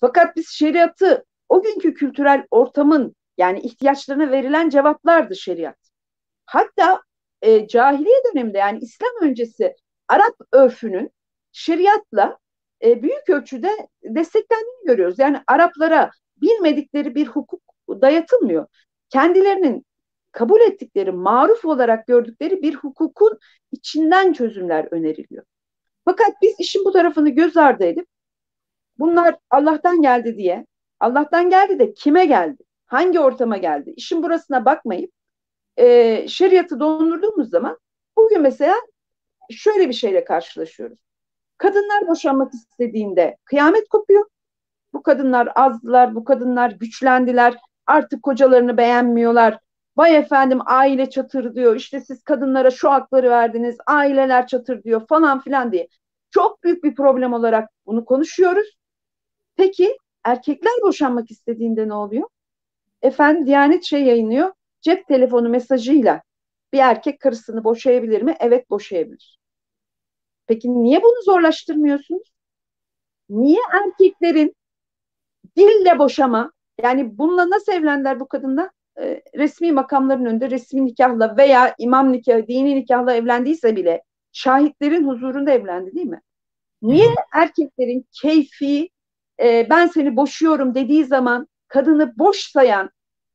Fakat 0.00 0.36
biz 0.36 0.48
şeriatı 0.48 1.24
o 1.48 1.62
günkü 1.62 1.94
kültürel 1.94 2.46
ortamın 2.50 3.14
yani 3.38 3.60
ihtiyaçlarına 3.60 4.30
verilen 4.30 4.68
cevaplardı 4.68 5.36
şeriat. 5.36 5.79
Hatta 6.50 7.02
e, 7.42 7.68
cahiliye 7.68 8.16
döneminde 8.24 8.58
yani 8.58 8.78
İslam 8.78 9.10
öncesi 9.22 9.76
Arap 10.08 10.34
örfünün 10.52 11.10
şeriatla 11.52 12.38
e, 12.84 13.02
büyük 13.02 13.30
ölçüde 13.30 13.88
desteklendiğini 14.02 14.86
görüyoruz. 14.86 15.18
Yani 15.18 15.40
Araplara 15.46 16.10
bilmedikleri 16.36 17.14
bir 17.14 17.26
hukuk 17.26 17.62
dayatılmıyor. 17.88 18.66
Kendilerinin 19.08 19.86
kabul 20.32 20.60
ettikleri, 20.60 21.12
maruf 21.12 21.64
olarak 21.64 22.06
gördükleri 22.06 22.62
bir 22.62 22.74
hukukun 22.74 23.38
içinden 23.72 24.32
çözümler 24.32 24.88
öneriliyor. 24.90 25.44
Fakat 26.04 26.32
biz 26.42 26.54
işin 26.58 26.84
bu 26.84 26.92
tarafını 26.92 27.28
göz 27.28 27.56
ardı 27.56 27.84
edip 27.84 28.06
bunlar 28.98 29.36
Allah'tan 29.50 30.02
geldi 30.02 30.36
diye, 30.36 30.66
Allah'tan 31.00 31.50
geldi 31.50 31.78
de 31.78 31.94
kime 31.94 32.24
geldi, 32.24 32.62
hangi 32.86 33.20
ortama 33.20 33.56
geldi, 33.56 33.92
işin 33.96 34.22
burasına 34.22 34.64
bakmayıp 34.64 35.12
e, 35.80 36.28
şeriatı 36.28 36.80
dondurduğumuz 36.80 37.50
zaman 37.50 37.78
bugün 38.16 38.42
mesela 38.42 38.74
şöyle 39.50 39.88
bir 39.88 39.94
şeyle 39.94 40.24
karşılaşıyoruz. 40.24 40.98
Kadınlar 41.58 42.08
boşanmak 42.08 42.54
istediğinde 42.54 43.36
kıyamet 43.44 43.88
kopuyor. 43.88 44.24
Bu 44.92 45.02
kadınlar 45.02 45.48
azdılar, 45.54 46.14
bu 46.14 46.24
kadınlar 46.24 46.70
güçlendiler, 46.70 47.54
artık 47.86 48.22
kocalarını 48.22 48.76
beğenmiyorlar. 48.76 49.58
Vay 49.96 50.16
efendim 50.16 50.60
aile 50.66 51.10
çatır 51.10 51.54
diyor, 51.54 51.76
işte 51.76 52.00
siz 52.00 52.22
kadınlara 52.22 52.70
şu 52.70 52.90
hakları 52.90 53.30
verdiniz, 53.30 53.76
aileler 53.86 54.46
çatır 54.46 54.82
diyor 54.82 55.06
falan 55.08 55.40
filan 55.40 55.72
diye. 55.72 55.88
Çok 56.30 56.62
büyük 56.62 56.84
bir 56.84 56.94
problem 56.94 57.32
olarak 57.32 57.70
bunu 57.86 58.04
konuşuyoruz. 58.04 58.76
Peki 59.56 59.96
erkekler 60.24 60.72
boşanmak 60.82 61.30
istediğinde 61.30 61.88
ne 61.88 61.94
oluyor? 61.94 62.28
Efendim 63.02 63.46
Diyanet 63.46 63.84
şey 63.84 64.04
yayınlıyor, 64.04 64.52
cep 64.80 65.06
telefonu 65.08 65.48
mesajıyla 65.48 66.22
bir 66.72 66.78
erkek 66.78 67.20
karısını 67.20 67.64
boşayabilir 67.64 68.22
mi? 68.22 68.36
Evet 68.40 68.70
boşayabilir. 68.70 69.38
Peki 70.46 70.82
niye 70.82 71.02
bunu 71.02 71.22
zorlaştırmıyorsunuz? 71.22 72.32
Niye 73.28 73.60
erkeklerin 73.72 74.56
dille 75.56 75.98
boşama, 75.98 76.52
yani 76.82 77.18
bununla 77.18 77.50
nasıl 77.50 77.72
evlendiler 77.72 78.20
bu 78.20 78.28
kadınlar? 78.28 78.70
E, 79.00 79.22
resmi 79.36 79.72
makamların 79.72 80.24
önünde 80.24 80.50
resmi 80.50 80.86
nikahla 80.86 81.36
veya 81.36 81.74
imam 81.78 82.12
nikahı, 82.12 82.48
dini 82.48 82.76
nikahla 82.76 83.14
evlendiyse 83.14 83.76
bile 83.76 84.02
şahitlerin 84.32 85.08
huzurunda 85.08 85.50
evlendi 85.50 85.94
değil 85.94 86.06
mi? 86.06 86.20
Niye 86.82 87.06
erkeklerin 87.34 88.06
keyfi 88.22 88.88
e, 89.42 89.66
ben 89.70 89.86
seni 89.86 90.16
boşuyorum 90.16 90.74
dediği 90.74 91.04
zaman 91.04 91.48
kadını 91.68 92.18
boş 92.18 92.38
sayan 92.38 92.90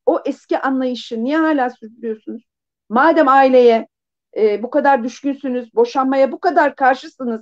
o 0.05 0.21
eski 0.25 0.59
anlayışı 0.59 1.23
niye 1.23 1.37
hala 1.37 1.69
sürdürüyorsunuz? 1.69 2.43
Madem 2.89 3.27
aileye 3.27 3.87
e, 4.37 4.63
bu 4.63 4.69
kadar 4.69 5.03
düşkünsünüz, 5.03 5.75
boşanmaya 5.75 6.31
bu 6.31 6.39
kadar 6.39 6.75
karşısınız, 6.75 7.41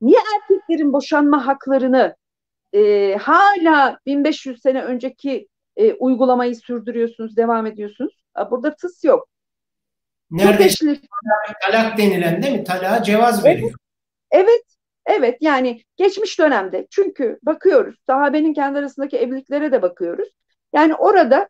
niye 0.00 0.18
erkeklerin 0.34 0.92
boşanma 0.92 1.46
haklarını 1.46 2.16
e, 2.72 3.14
hala 3.16 3.98
1500 4.06 4.62
sene 4.62 4.82
önceki 4.82 5.48
e, 5.76 5.92
uygulamayı 5.92 6.56
sürdürüyorsunuz, 6.56 7.36
devam 7.36 7.66
ediyorsunuz? 7.66 8.22
Burada 8.50 8.74
tıs 8.74 9.04
yok. 9.04 9.28
Neredeyse 10.30 11.00
talak 11.62 11.98
denilen 11.98 12.42
değil 12.42 12.58
mi? 12.58 12.64
Talağa 12.64 13.02
cevaz 13.02 13.44
veriyor. 13.44 13.70
Evet, 14.30 14.48
evet, 14.48 14.64
evet. 15.06 15.38
Yani 15.40 15.82
geçmiş 15.96 16.38
dönemde 16.38 16.86
çünkü 16.90 17.38
bakıyoruz, 17.42 17.96
sahabenin 18.06 18.54
kendi 18.54 18.78
arasındaki 18.78 19.16
evliliklere 19.16 19.72
de 19.72 19.82
bakıyoruz. 19.82 20.28
Yani 20.74 20.94
orada 20.94 21.48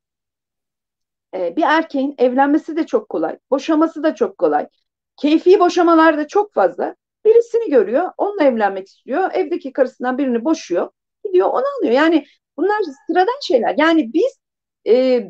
e, 1.34 1.56
bir 1.56 1.62
erkeğin 1.62 2.14
evlenmesi 2.18 2.76
de 2.76 2.86
çok 2.86 3.08
kolay, 3.08 3.38
boşaması 3.50 4.02
da 4.02 4.14
çok 4.14 4.38
kolay. 4.38 4.68
Keyfi 5.16 5.60
boşamalar 5.60 6.18
da 6.18 6.28
çok 6.28 6.54
fazla. 6.54 6.94
Birisini 7.24 7.70
görüyor, 7.70 8.10
onunla 8.18 8.44
evlenmek 8.44 8.88
istiyor. 8.88 9.30
Evdeki 9.32 9.72
karısından 9.72 10.18
birini 10.18 10.44
boşuyor, 10.44 10.90
gidiyor 11.24 11.48
onu 11.48 11.64
alıyor. 11.78 11.92
Yani 11.92 12.26
bunlar 12.56 12.80
sıradan 13.06 13.40
şeyler. 13.42 13.74
Yani 13.78 14.12
biz 14.12 14.40
e, 14.86 15.24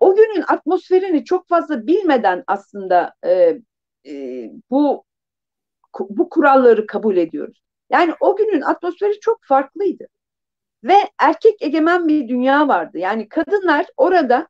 o 0.00 0.14
günün 0.16 0.44
atmosferini 0.48 1.24
çok 1.24 1.48
fazla 1.48 1.86
bilmeden 1.86 2.44
aslında 2.46 3.14
e, 3.24 3.58
e, 4.06 4.50
bu 4.70 5.04
bu 6.00 6.28
kuralları 6.28 6.86
kabul 6.86 7.16
ediyoruz. 7.16 7.62
Yani 7.90 8.14
o 8.20 8.36
günün 8.36 8.60
atmosferi 8.60 9.20
çok 9.20 9.44
farklıydı. 9.44 10.06
Ve 10.84 10.94
erkek 11.18 11.62
egemen 11.62 12.08
bir 12.08 12.28
dünya 12.28 12.68
vardı. 12.68 12.98
Yani 12.98 13.28
kadınlar 13.28 13.86
orada 13.96 14.48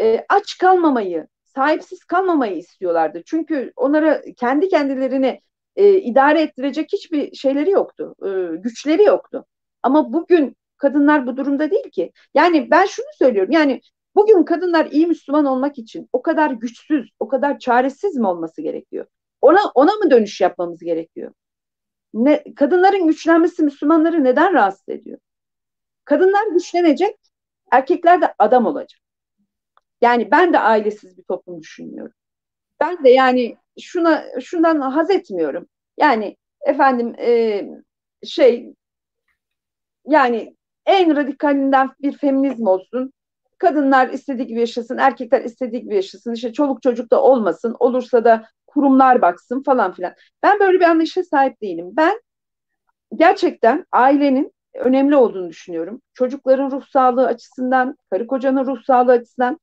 e, 0.00 0.24
aç 0.28 0.58
kalmamayı, 0.58 1.26
sahipsiz 1.44 2.04
kalmamayı 2.04 2.56
istiyorlardı. 2.56 3.22
Çünkü 3.26 3.72
onlara 3.76 4.22
kendi 4.36 4.68
kendilerini 4.68 5.40
e, 5.76 5.92
idare 5.98 6.42
ettirecek 6.42 6.92
hiçbir 6.92 7.34
şeyleri 7.34 7.70
yoktu, 7.70 8.14
e, 8.26 8.56
güçleri 8.56 9.02
yoktu. 9.04 9.46
Ama 9.82 10.12
bugün 10.12 10.56
kadınlar 10.76 11.26
bu 11.26 11.36
durumda 11.36 11.70
değil 11.70 11.90
ki. 11.90 12.12
Yani 12.34 12.70
ben 12.70 12.86
şunu 12.86 13.06
söylüyorum, 13.18 13.52
yani 13.52 13.80
bugün 14.14 14.42
kadınlar 14.44 14.86
iyi 14.86 15.06
Müslüman 15.06 15.44
olmak 15.44 15.78
için 15.78 16.08
o 16.12 16.22
kadar 16.22 16.50
güçsüz, 16.50 17.10
o 17.20 17.28
kadar 17.28 17.58
çaresiz 17.58 18.16
mi 18.16 18.26
olması 18.26 18.62
gerekiyor? 18.62 19.06
Ona 19.40 19.60
ona 19.74 19.92
mı 19.92 20.10
dönüş 20.10 20.40
yapmamız 20.40 20.80
gerekiyor? 20.80 21.32
Ne, 22.14 22.44
kadınların 22.56 23.06
güçlenmesi 23.06 23.62
Müslümanları 23.62 24.24
neden 24.24 24.54
rahatsız 24.54 24.88
ediyor? 24.88 25.18
Kadınlar 26.04 26.46
güçlenecek, 26.52 27.16
erkekler 27.72 28.22
de 28.22 28.34
adam 28.38 28.66
olacak. 28.66 29.00
Yani 30.00 30.30
ben 30.30 30.52
de 30.52 30.58
ailesiz 30.58 31.18
bir 31.18 31.22
toplum 31.22 31.60
düşünmüyorum. 31.60 32.14
Ben 32.80 33.04
de 33.04 33.10
yani 33.10 33.56
şuna 33.80 34.24
şundan 34.40 34.80
haz 34.80 35.10
etmiyorum. 35.10 35.68
Yani 35.98 36.36
efendim 36.66 37.14
e, 37.18 37.62
şey 38.24 38.74
yani 40.06 40.56
en 40.86 41.16
radikalinden 41.16 41.90
bir 42.02 42.12
feminizm 42.18 42.66
olsun. 42.66 43.12
Kadınlar 43.58 44.08
istediği 44.08 44.46
gibi 44.46 44.60
yaşasın, 44.60 44.98
erkekler 44.98 45.44
istediği 45.44 45.82
gibi 45.82 45.94
yaşasın. 45.94 46.32
İşte 46.34 46.52
çoluk 46.52 46.82
çocuk 46.82 47.10
da 47.10 47.22
olmasın. 47.22 47.76
Olursa 47.78 48.24
da 48.24 48.44
kurumlar 48.66 49.22
baksın 49.22 49.62
falan 49.62 49.92
filan. 49.92 50.14
Ben 50.42 50.60
böyle 50.60 50.80
bir 50.80 50.84
anlayışa 50.84 51.24
sahip 51.24 51.62
değilim. 51.62 51.90
Ben 51.92 52.20
gerçekten 53.16 53.86
ailenin 53.92 54.52
önemli 54.74 55.16
olduğunu 55.16 55.48
düşünüyorum. 55.48 56.02
Çocukların 56.14 56.70
ruh 56.70 56.86
sağlığı 56.86 57.26
açısından, 57.26 57.96
karı 58.10 58.26
kocanın 58.26 58.66
ruh 58.66 58.82
sağlığı 58.84 59.12
açısından 59.12 59.58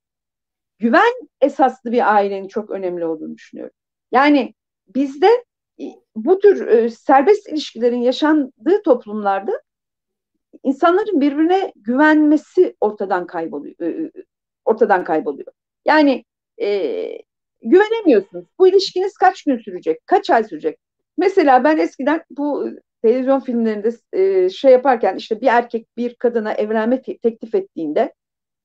güven 0.83 1.13
esaslı 1.41 1.91
bir 1.91 2.13
ailenin 2.15 2.47
çok 2.47 2.69
önemli 2.69 3.05
olduğunu 3.05 3.35
düşünüyorum. 3.35 3.75
Yani 4.11 4.53
bizde 4.95 5.27
e, 5.79 5.83
bu 6.15 6.39
tür 6.39 6.67
e, 6.67 6.89
serbest 6.89 7.49
ilişkilerin 7.49 8.01
yaşandığı 8.01 8.81
toplumlarda 8.85 9.61
insanların 10.63 11.21
birbirine 11.21 11.73
güvenmesi 11.75 12.75
ortadan 12.81 13.27
kayboluyor. 13.27 13.75
E, 13.81 14.11
ortadan 14.65 15.03
kayboluyor. 15.03 15.51
Yani 15.85 16.25
e, 16.61 16.67
güvenemiyorsunuz. 17.61 18.45
Bu 18.59 18.67
ilişkiniz 18.67 19.13
kaç 19.13 19.43
gün 19.43 19.57
sürecek? 19.57 20.07
Kaç 20.07 20.29
ay 20.29 20.43
sürecek? 20.43 20.79
Mesela 21.17 21.63
ben 21.63 21.77
eskiden 21.77 22.23
bu 22.29 22.69
televizyon 23.01 23.39
filmlerinde 23.39 23.91
e, 24.13 24.49
şey 24.49 24.71
yaparken 24.71 25.15
işte 25.15 25.41
bir 25.41 25.47
erkek 25.47 25.87
bir 25.97 26.15
kadına 26.15 26.53
evlenme 26.53 27.01
te- 27.01 27.17
teklif 27.17 27.55
ettiğinde 27.55 28.13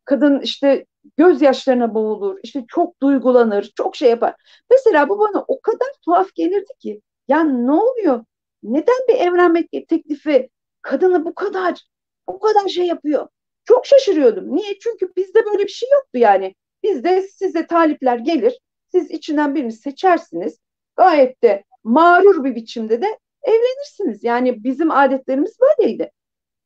kadın 0.04 0.40
işte 0.40 0.86
gözyaşlarına 1.16 1.94
boğulur, 1.94 2.38
işte 2.42 2.64
çok 2.68 3.02
duygulanır, 3.02 3.72
çok 3.76 3.96
şey 3.96 4.10
yapar. 4.10 4.34
Mesela 4.70 5.08
bu 5.08 5.18
bana 5.18 5.44
o 5.48 5.60
kadar 5.60 5.88
tuhaf 6.04 6.34
gelirdi 6.34 6.72
ki 6.78 7.00
ya 7.28 7.44
ne 7.44 7.72
oluyor? 7.72 8.24
Neden 8.62 8.98
bir 9.08 9.14
evlenmek 9.14 9.88
teklifi 9.88 10.50
kadını 10.82 11.24
bu 11.24 11.34
kadar 11.34 11.84
bu 12.28 12.38
kadar 12.40 12.68
şey 12.68 12.86
yapıyor? 12.86 13.28
Çok 13.64 13.86
şaşırıyordum. 13.86 14.56
Niye? 14.56 14.78
Çünkü 14.78 15.12
bizde 15.16 15.46
böyle 15.46 15.62
bir 15.64 15.68
şey 15.68 15.88
yoktu 15.92 16.18
yani. 16.18 16.54
Bizde 16.82 17.22
size 17.22 17.66
talipler 17.66 18.18
gelir, 18.18 18.58
siz 18.92 19.10
içinden 19.10 19.54
birini 19.54 19.72
seçersiniz. 19.72 20.58
Gayet 20.96 21.42
de 21.42 21.64
mağrur 21.84 22.44
bir 22.44 22.54
biçimde 22.54 23.02
de 23.02 23.18
evlenirsiniz. 23.42 24.24
Yani 24.24 24.64
bizim 24.64 24.90
adetlerimiz 24.90 25.56
böyleydi. 25.60 26.12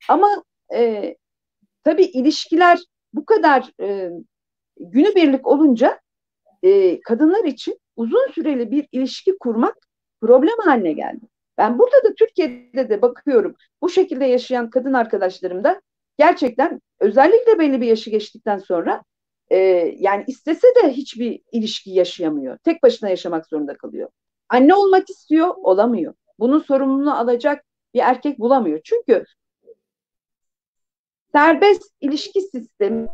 Ama 0.09 0.44
e, 0.74 1.16
tabii 1.85 2.05
ilişkiler 2.05 2.78
bu 3.12 3.26
kadar 3.26 3.72
e, 3.81 4.11
günübirlik 4.80 5.46
olunca 5.46 6.00
e, 6.62 7.00
kadınlar 7.00 7.44
için 7.44 7.80
uzun 7.96 8.30
süreli 8.35 8.70
bir 8.70 8.88
ilişki 8.92 9.38
kurmak 9.38 9.76
problem 10.20 10.58
haline 10.64 10.92
geldi. 10.92 11.26
Ben 11.58 11.78
burada 11.78 12.04
da 12.04 12.14
Türkiye'de 12.14 12.88
de 12.88 13.02
bakıyorum 13.02 13.54
bu 13.82 13.88
şekilde 13.88 14.24
yaşayan 14.24 14.70
kadın 14.70 14.92
arkadaşlarım 14.92 15.64
da 15.64 15.82
gerçekten 16.18 16.80
özellikle 17.00 17.58
belli 17.58 17.80
bir 17.80 17.87
yaşı 17.87 18.11
geçtikten 18.11 18.58
sonra 18.58 19.02
e, 19.50 19.56
yani 19.98 20.24
istese 20.26 20.66
de 20.82 20.92
hiçbir 20.92 21.40
ilişki 21.52 21.90
yaşayamıyor. 21.90 22.58
Tek 22.58 22.82
başına 22.82 23.08
yaşamak 23.08 23.46
zorunda 23.46 23.76
kalıyor. 23.76 24.08
Anne 24.48 24.74
olmak 24.74 25.11
istiyor, 25.11 25.54
olamıyor. 25.56 26.14
Bunun 26.38 26.58
sorumluluğunu 26.58 27.18
alacak 27.18 27.64
bir 27.94 28.00
erkek 28.00 28.38
bulamıyor. 28.38 28.80
Çünkü 28.85 29.24
serbest 31.32 31.92
ilişki 32.00 32.40
sistemi 32.40 33.08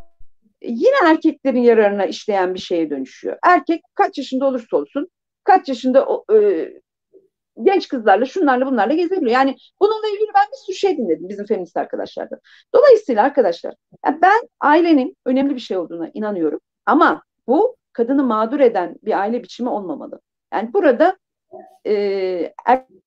yine 0.63 0.97
erkeklerin 1.07 1.63
yararına 1.63 2.07
işleyen 2.07 2.55
bir 2.55 2.59
şeye 2.59 2.91
dönüşüyor. 2.91 3.39
Erkek 3.43 3.83
kaç 3.95 4.19
yaşında 4.19 4.47
olursa 4.47 4.77
olsun, 4.77 5.09
kaç 5.45 5.69
yaşında 5.69 6.09
e, 6.35 6.69
genç 7.63 7.89
kızlarla, 7.89 8.25
şunlarla 8.25 8.67
bunlarla 8.67 8.95
gezebiliyor. 8.95 9.33
Yani 9.33 9.57
bununla 9.81 10.09
ilgili 10.09 10.29
ben 10.35 10.47
bir 10.53 10.57
sürü 10.67 10.77
şey 10.77 10.97
dinledim 10.99 11.29
bizim 11.29 11.47
feminist 11.47 11.77
arkadaşlardan. 11.77 12.39
Dolayısıyla 12.75 13.23
arkadaşlar 13.25 13.75
yani 14.07 14.19
ben 14.23 14.49
ailenin 14.61 15.17
önemli 15.25 15.55
bir 15.55 15.61
şey 15.61 15.77
olduğuna 15.77 16.11
inanıyorum. 16.15 16.61
Ama 16.87 17.23
bu 17.47 17.77
kadını 17.93 18.25
mağdur 18.25 18.61
eden 18.61 18.97
bir 19.03 19.21
aile 19.21 19.43
biçimi 19.43 19.69
olmamalı. 19.69 20.21
Yani 20.53 20.73
burada 20.73 21.17
e, 21.87 21.95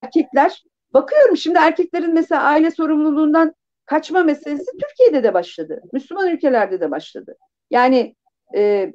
erkekler 0.01 0.63
bakıyorum 0.93 1.37
şimdi 1.37 1.59
erkeklerin 1.59 2.13
mesela 2.13 2.41
aile 2.43 2.71
sorumluluğundan 2.71 3.53
kaçma 3.91 4.23
meselesi 4.23 4.71
Türkiye'de 4.81 5.23
de 5.23 5.33
başladı. 5.33 5.81
Müslüman 5.93 6.29
ülkelerde 6.29 6.79
de 6.79 6.91
başladı. 6.91 7.37
Yani 7.71 8.15
e, 8.55 8.91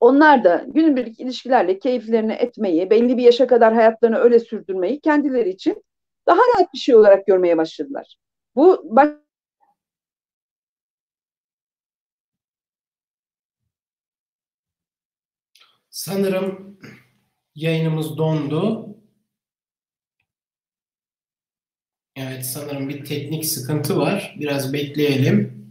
onlar 0.00 0.44
da 0.44 0.64
günübirlik 0.66 1.20
ilişkilerle 1.20 1.78
keyiflerini 1.78 2.32
etmeyi, 2.32 2.90
belli 2.90 3.16
bir 3.16 3.22
yaşa 3.22 3.46
kadar 3.46 3.74
hayatlarını 3.74 4.16
öyle 4.18 4.40
sürdürmeyi 4.40 5.00
kendileri 5.00 5.50
için 5.50 5.84
daha 6.26 6.38
rahat 6.38 6.74
bir 6.74 6.78
şey 6.78 6.94
olarak 6.94 7.26
görmeye 7.26 7.56
başladılar. 7.56 8.16
Bu 8.56 8.82
baş 8.84 9.08
Sanırım 15.90 16.78
yayınımız 17.54 18.18
dondu. 18.18 18.91
Evet 22.16 22.46
sanırım 22.46 22.88
bir 22.88 23.04
teknik 23.04 23.46
sıkıntı 23.46 23.96
var. 23.96 24.36
Biraz 24.40 24.72
bekleyelim. 24.72 25.62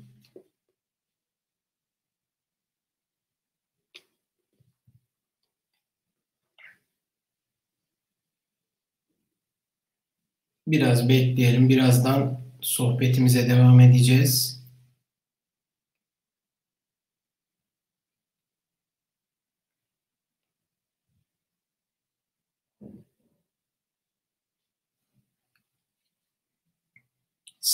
Biraz 10.68 11.10
bekleyelim. 11.10 11.70
Birazdan 11.70 12.40
sohbetimize 12.62 13.50
devam 13.50 13.80
edeceğiz. 13.80 14.61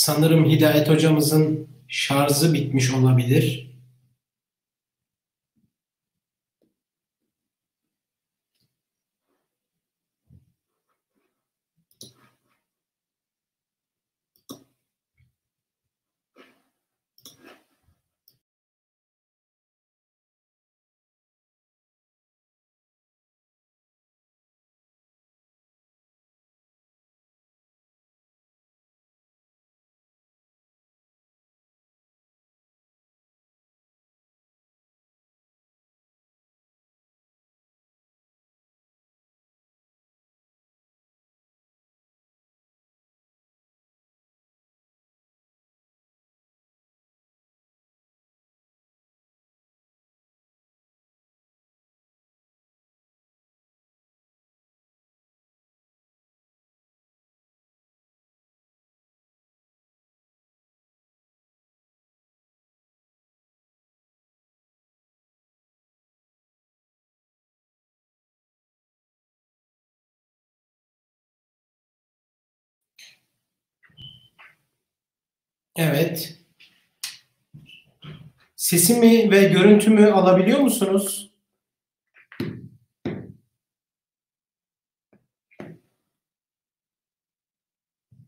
Sanırım 0.07 0.45
Hidayet 0.45 0.89
hocamızın 0.89 1.67
şarjı 1.87 2.53
bitmiş 2.53 2.93
olabilir. 2.93 3.66
Evet. 75.77 76.37
Sesimi 78.55 79.31
ve 79.31 79.43
görüntümü 79.43 80.11
alabiliyor 80.11 80.59
musunuz? 80.59 81.31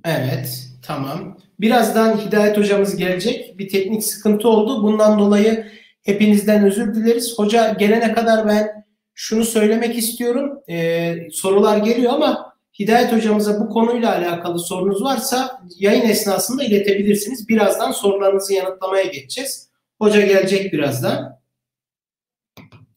Evet, 0.06 0.68
tamam. 0.84 1.38
Birazdan 1.60 2.18
Hidayet 2.18 2.58
hocamız 2.58 2.96
gelecek. 2.96 3.60
Bir 3.60 3.70
teknik 3.70 4.04
sıkıntı 4.04 4.50
oldu. 4.50 4.84
Bundan 4.84 5.20
dolayı 5.20 5.72
hepinizden 6.04 6.66
özür 6.66 6.96
dileriz. 6.96 7.40
Hoca 7.40 7.74
gelene 7.74 8.14
kadar 8.14 8.48
ben 8.48 8.86
şunu 9.14 9.46
söylemek 9.46 9.98
istiyorum. 9.98 10.60
Ee, 10.70 11.28
sorular 11.32 11.78
geliyor 11.78 12.14
ama 12.14 12.49
Hidayet 12.80 13.14
hocamıza 13.14 13.60
bu 13.60 13.70
konuyla 13.70 14.16
alakalı 14.16 14.60
sorunuz 14.60 15.04
varsa 15.04 15.64
yayın 15.80 16.10
esnasında 16.10 16.64
iletebilirsiniz. 16.64 17.50
Birazdan 17.50 17.92
sorularınızı 17.92 18.54
yanıtlamaya 18.54 19.04
geçeceğiz. 19.04 19.70
Hoca 20.00 20.22
gelecek 20.22 20.74
birazdan. 20.74 21.40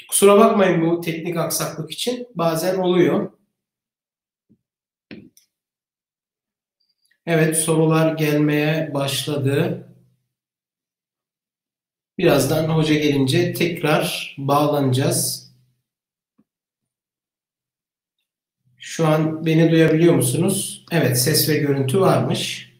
Kusura 0.09 0.39
bakmayın 0.39 0.83
bu 0.83 1.01
teknik 1.01 1.37
aksaklık 1.37 1.91
için. 1.91 2.29
Bazen 2.35 2.79
oluyor. 2.79 3.33
Evet 7.27 7.57
sorular 7.57 8.15
gelmeye 8.15 8.95
başladı. 8.95 9.89
Birazdan 12.19 12.69
hoca 12.69 12.95
gelince 12.95 13.53
tekrar 13.53 14.35
bağlanacağız. 14.39 15.42
Şu 18.85 19.07
an 19.07 19.47
beni 19.47 19.71
duyabiliyor 19.71 20.15
musunuz? 20.15 20.85
Evet 20.91 21.21
ses 21.21 21.49
ve 21.49 21.57
görüntü 21.57 22.01
varmış. 22.01 22.73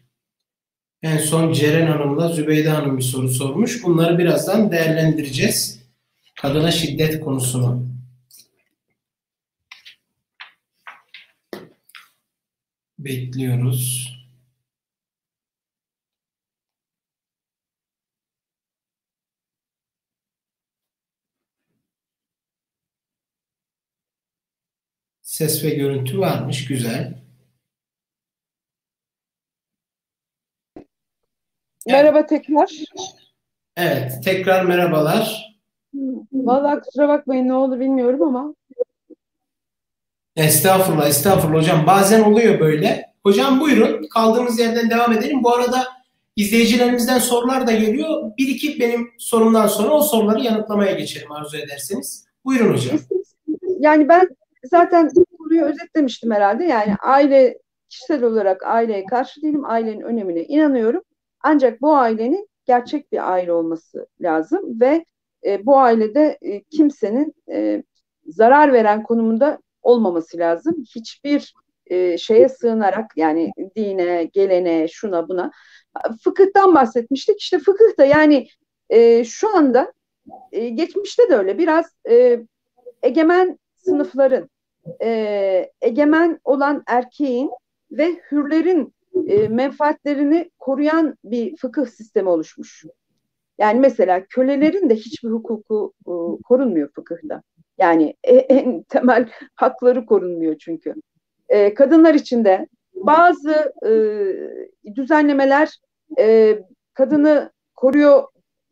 En 1.01 1.17
son 1.17 1.53
Ceren 1.53 1.87
Hanım'la 1.87 2.29
Zübeyde 2.29 2.69
Hanım 2.69 2.97
bir 2.97 3.03
soru 3.03 3.29
sormuş. 3.29 3.83
Bunları 3.83 4.17
birazdan 4.17 4.71
değerlendireceğiz. 4.71 5.79
Kadına 6.41 6.71
şiddet 6.71 7.19
konusunu. 7.19 7.87
Bekliyoruz. 12.99 14.13
Ses 25.33 25.63
ve 25.63 25.69
görüntü 25.69 26.19
varmış. 26.19 26.67
Güzel. 26.67 27.13
Merhaba 31.87 32.19
evet. 32.19 32.29
tekrar. 32.29 32.71
Evet. 33.77 34.11
Tekrar 34.23 34.65
merhabalar. 34.65 35.55
Vallahi 36.33 36.79
kusura 36.79 37.07
bakmayın 37.07 37.47
ne 37.47 37.53
oldu 37.53 37.79
bilmiyorum 37.79 38.21
ama. 38.21 38.55
Estağfurullah, 40.35 41.07
estağfurullah 41.07 41.61
hocam. 41.61 41.87
Bazen 41.87 42.23
oluyor 42.23 42.59
böyle. 42.59 43.13
Hocam 43.23 43.59
buyurun. 43.59 44.07
Kaldığımız 44.13 44.59
yerden 44.59 44.89
devam 44.89 45.13
edelim. 45.13 45.43
Bu 45.43 45.55
arada 45.55 45.87
izleyicilerimizden 46.35 47.19
sorular 47.19 47.67
da 47.67 47.71
geliyor. 47.71 48.31
Bir 48.37 48.47
iki 48.47 48.79
benim 48.79 49.11
sorumdan 49.17 49.67
sonra 49.67 49.93
o 49.93 50.01
soruları 50.01 50.41
yanıtlamaya 50.41 50.91
geçelim 50.91 51.31
arzu 51.31 51.57
ederseniz. 51.57 52.25
Buyurun 52.45 52.73
hocam. 52.73 52.99
Yani 53.79 54.09
ben 54.09 54.29
zaten 54.63 55.09
konuyu 55.37 55.63
özetlemiştim 55.63 56.31
herhalde. 56.31 56.63
Yani 56.63 56.95
aile 57.01 57.59
kişisel 57.89 58.23
olarak 58.23 58.63
aileye 58.63 59.05
karşı 59.05 59.41
değilim. 59.41 59.65
Ailenin 59.65 60.01
önemine 60.01 60.43
inanıyorum. 60.43 61.01
Ancak 61.43 61.81
bu 61.81 61.95
ailenin 61.95 62.49
gerçek 62.65 63.11
bir 63.11 63.31
aile 63.31 63.53
olması 63.53 64.07
lazım 64.21 64.79
ve 64.79 65.05
e, 65.45 65.65
bu 65.65 65.77
ailede 65.77 66.37
e, 66.41 66.63
kimsenin 66.63 67.33
e, 67.51 67.83
zarar 68.27 68.73
veren 68.73 69.03
konumunda 69.03 69.59
olmaması 69.81 70.37
lazım. 70.37 70.83
Hiçbir 70.95 71.53
e, 71.87 72.17
şeye 72.17 72.49
sığınarak 72.49 73.11
yani 73.15 73.51
dine, 73.75 74.23
gelene, 74.23 74.87
şuna 74.87 75.29
buna 75.29 75.51
fıkıhtan 76.23 76.75
bahsetmiştik. 76.75 77.41
İşte 77.41 77.59
fıkıh 77.59 77.97
da 77.97 78.05
yani 78.05 78.47
e, 78.89 79.23
şu 79.23 79.57
anda 79.57 79.93
e, 80.51 80.69
geçmişte 80.69 81.29
de 81.29 81.35
öyle 81.35 81.57
biraz 81.57 81.85
e, 82.09 82.39
egemen 83.03 83.59
sınıfların 83.75 84.49
e, 85.01 85.71
egemen 85.81 86.39
olan 86.43 86.83
erkeğin 86.87 87.51
ve 87.91 88.15
hürlerin 88.31 88.93
e, 89.27 89.47
menfaatlerini 89.47 90.51
koruyan 90.59 91.17
bir 91.23 91.57
fıkıh 91.57 91.85
sistemi 91.85 92.29
oluşmuş. 92.29 92.85
Yani 93.57 93.79
mesela 93.79 94.25
kölelerin 94.25 94.89
de 94.89 94.95
hiçbir 94.95 95.29
hukuku 95.29 95.93
e, 96.07 96.13
korunmuyor 96.43 96.89
fıkıhta. 96.95 97.41
Yani 97.77 98.15
en 98.23 98.83
temel 98.83 99.29
hakları 99.55 100.05
korunmuyor 100.05 100.57
çünkü. 100.57 100.93
E, 101.49 101.73
kadınlar 101.73 102.13
için 102.13 102.45
de 102.45 102.67
bazı 102.95 103.73
e, 103.85 103.91
düzenlemeler 104.95 105.79
e, 106.19 106.59
kadını 106.93 107.51
koruyor 107.75 108.23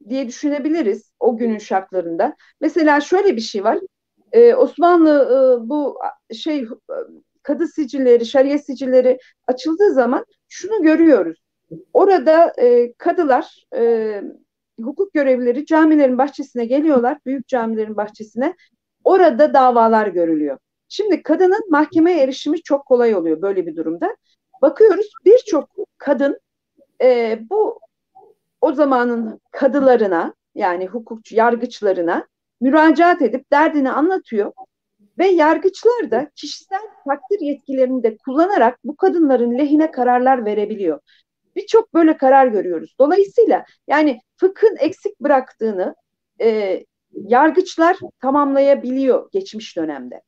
diye 0.09 0.28
düşünebiliriz 0.28 1.12
o 1.20 1.38
günün 1.38 1.57
şartlarında. 1.57 2.36
Mesela 2.62 3.01
şöyle 3.01 3.36
bir 3.36 3.41
şey 3.41 3.64
var. 3.64 3.80
Ee, 4.32 4.55
Osmanlı 4.55 5.09
e, 5.65 5.69
bu 5.69 5.99
şey 6.36 6.67
kadı 7.43 7.67
sicilleri, 7.67 8.25
şeriat 8.25 8.65
sicilleri 8.65 9.19
açıldığı 9.47 9.93
zaman 9.93 10.25
şunu 10.49 10.84
görüyoruz. 10.84 11.43
Orada 11.93 12.53
e, 12.57 12.93
kadılar, 12.93 13.65
e, 13.75 14.21
hukuk 14.82 15.13
görevlileri 15.13 15.65
camilerin 15.65 16.17
bahçesine 16.17 16.65
geliyorlar, 16.65 17.17
büyük 17.25 17.47
camilerin 17.47 17.97
bahçesine. 17.97 18.55
Orada 19.03 19.53
davalar 19.53 20.07
görülüyor. 20.07 20.57
Şimdi 20.89 21.23
kadının 21.23 21.69
mahkemeye 21.69 22.23
erişimi 22.23 22.63
çok 22.63 22.86
kolay 22.86 23.15
oluyor 23.15 23.41
böyle 23.41 23.67
bir 23.67 23.75
durumda. 23.75 24.15
Bakıyoruz 24.61 25.11
birçok 25.25 25.69
kadın 25.97 26.39
e, 27.01 27.39
bu 27.49 27.79
o 28.61 28.73
zamanın 28.73 29.39
kadılarına 29.51 30.34
yani 30.55 30.88
hukukçu 30.88 31.36
yargıçlarına 31.36 32.27
müracaat 32.62 33.22
edip 33.22 33.51
derdini 33.51 33.91
anlatıyor 33.91 34.53
ve 35.18 35.28
yargıçlar 35.28 36.12
da 36.12 36.30
kişisel 36.36 36.82
takdir 37.07 37.39
yetkilerini 37.39 38.03
de 38.03 38.18
kullanarak 38.18 38.80
bu 38.84 38.95
kadınların 38.95 39.57
lehine 39.57 39.91
kararlar 39.91 40.45
verebiliyor. 40.45 40.99
Birçok 41.55 41.93
böyle 41.93 42.18
karar 42.18 42.47
görüyoruz. 42.47 42.95
Dolayısıyla 42.99 43.66
yani 43.88 44.20
fıkhın 44.38 44.76
eksik 44.80 45.20
bıraktığını 45.20 45.95
e, 46.41 46.80
yargıçlar 47.14 47.97
tamamlayabiliyor 48.22 49.32
geçmiş 49.32 49.78
dönemde. 49.78 50.22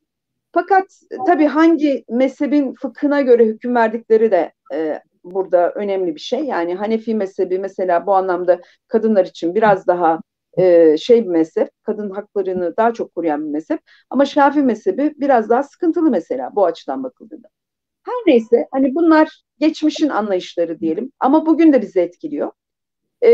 Fakat 0.51 0.85
tabii 1.27 1.45
hangi 1.45 2.03
mezhebin 2.09 2.73
fıkhına 2.73 3.21
göre 3.21 3.45
hüküm 3.45 3.75
verdikleri 3.75 4.31
de 4.31 4.51
e, 4.73 4.99
burada 5.23 5.71
önemli 5.71 6.15
bir 6.15 6.19
şey. 6.19 6.39
Yani 6.39 6.75
Hanefi 6.75 7.15
mezhebi 7.15 7.59
mesela 7.59 8.05
bu 8.05 8.15
anlamda 8.15 8.59
kadınlar 8.87 9.25
için 9.25 9.55
biraz 9.55 9.87
daha 9.87 10.19
e, 10.57 10.97
şey 10.97 11.23
bir 11.23 11.29
mezhep, 11.29 11.69
kadın 11.83 12.09
haklarını 12.09 12.77
daha 12.77 12.93
çok 12.93 13.15
koruyan 13.15 13.45
bir 13.45 13.51
mezhep. 13.51 13.79
Ama 14.09 14.25
Şafi 14.25 14.61
mezhebi 14.61 15.13
biraz 15.17 15.49
daha 15.49 15.63
sıkıntılı 15.63 16.11
mesela 16.11 16.55
bu 16.55 16.65
açıdan 16.65 17.03
bakıldığında. 17.03 17.47
Her 18.05 18.15
neyse 18.27 18.67
hani 18.71 18.95
bunlar 18.95 19.41
geçmişin 19.59 20.09
anlayışları 20.09 20.79
diyelim 20.79 21.11
ama 21.19 21.45
bugün 21.45 21.73
de 21.73 21.81
bizi 21.81 21.99
etkiliyor. 21.99 22.51
E, 23.23 23.29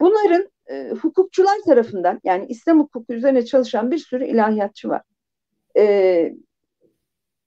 bunların 0.00 0.48
e, 0.70 0.90
hukukçular 0.90 1.58
tarafından 1.66 2.20
yani 2.24 2.46
İslam 2.48 2.80
hukuku 2.80 3.12
üzerine 3.14 3.44
çalışan 3.44 3.90
bir 3.90 3.98
sürü 3.98 4.24
ilahiyatçı 4.24 4.88
var. 4.88 5.02
E, 5.76 6.34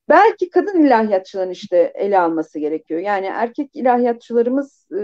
belki 0.09 0.49
kadın 0.49 0.83
ilahiyatçıların 0.83 1.51
işte 1.51 1.91
ele 1.95 2.19
alması 2.19 2.59
gerekiyor. 2.59 2.99
Yani 2.99 3.25
erkek 3.25 3.75
ilahiyatçılarımız 3.75 4.87
e, 4.91 5.01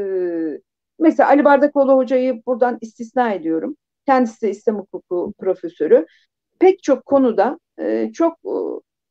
mesela 1.00 1.30
Ali 1.30 1.46
Bardakoğlu 1.46 1.96
hocayı 1.96 2.42
buradan 2.46 2.78
istisna 2.82 3.34
ediyorum. 3.34 3.78
Kendisi 4.06 4.42
de 4.42 4.50
İslam 4.50 4.78
hukuku 4.78 5.34
profesörü. 5.40 6.06
Pek 6.60 6.84
çok 6.84 7.06
konuda 7.06 7.60
e, 7.80 8.12
çok 8.14 8.34
e, 8.34 8.54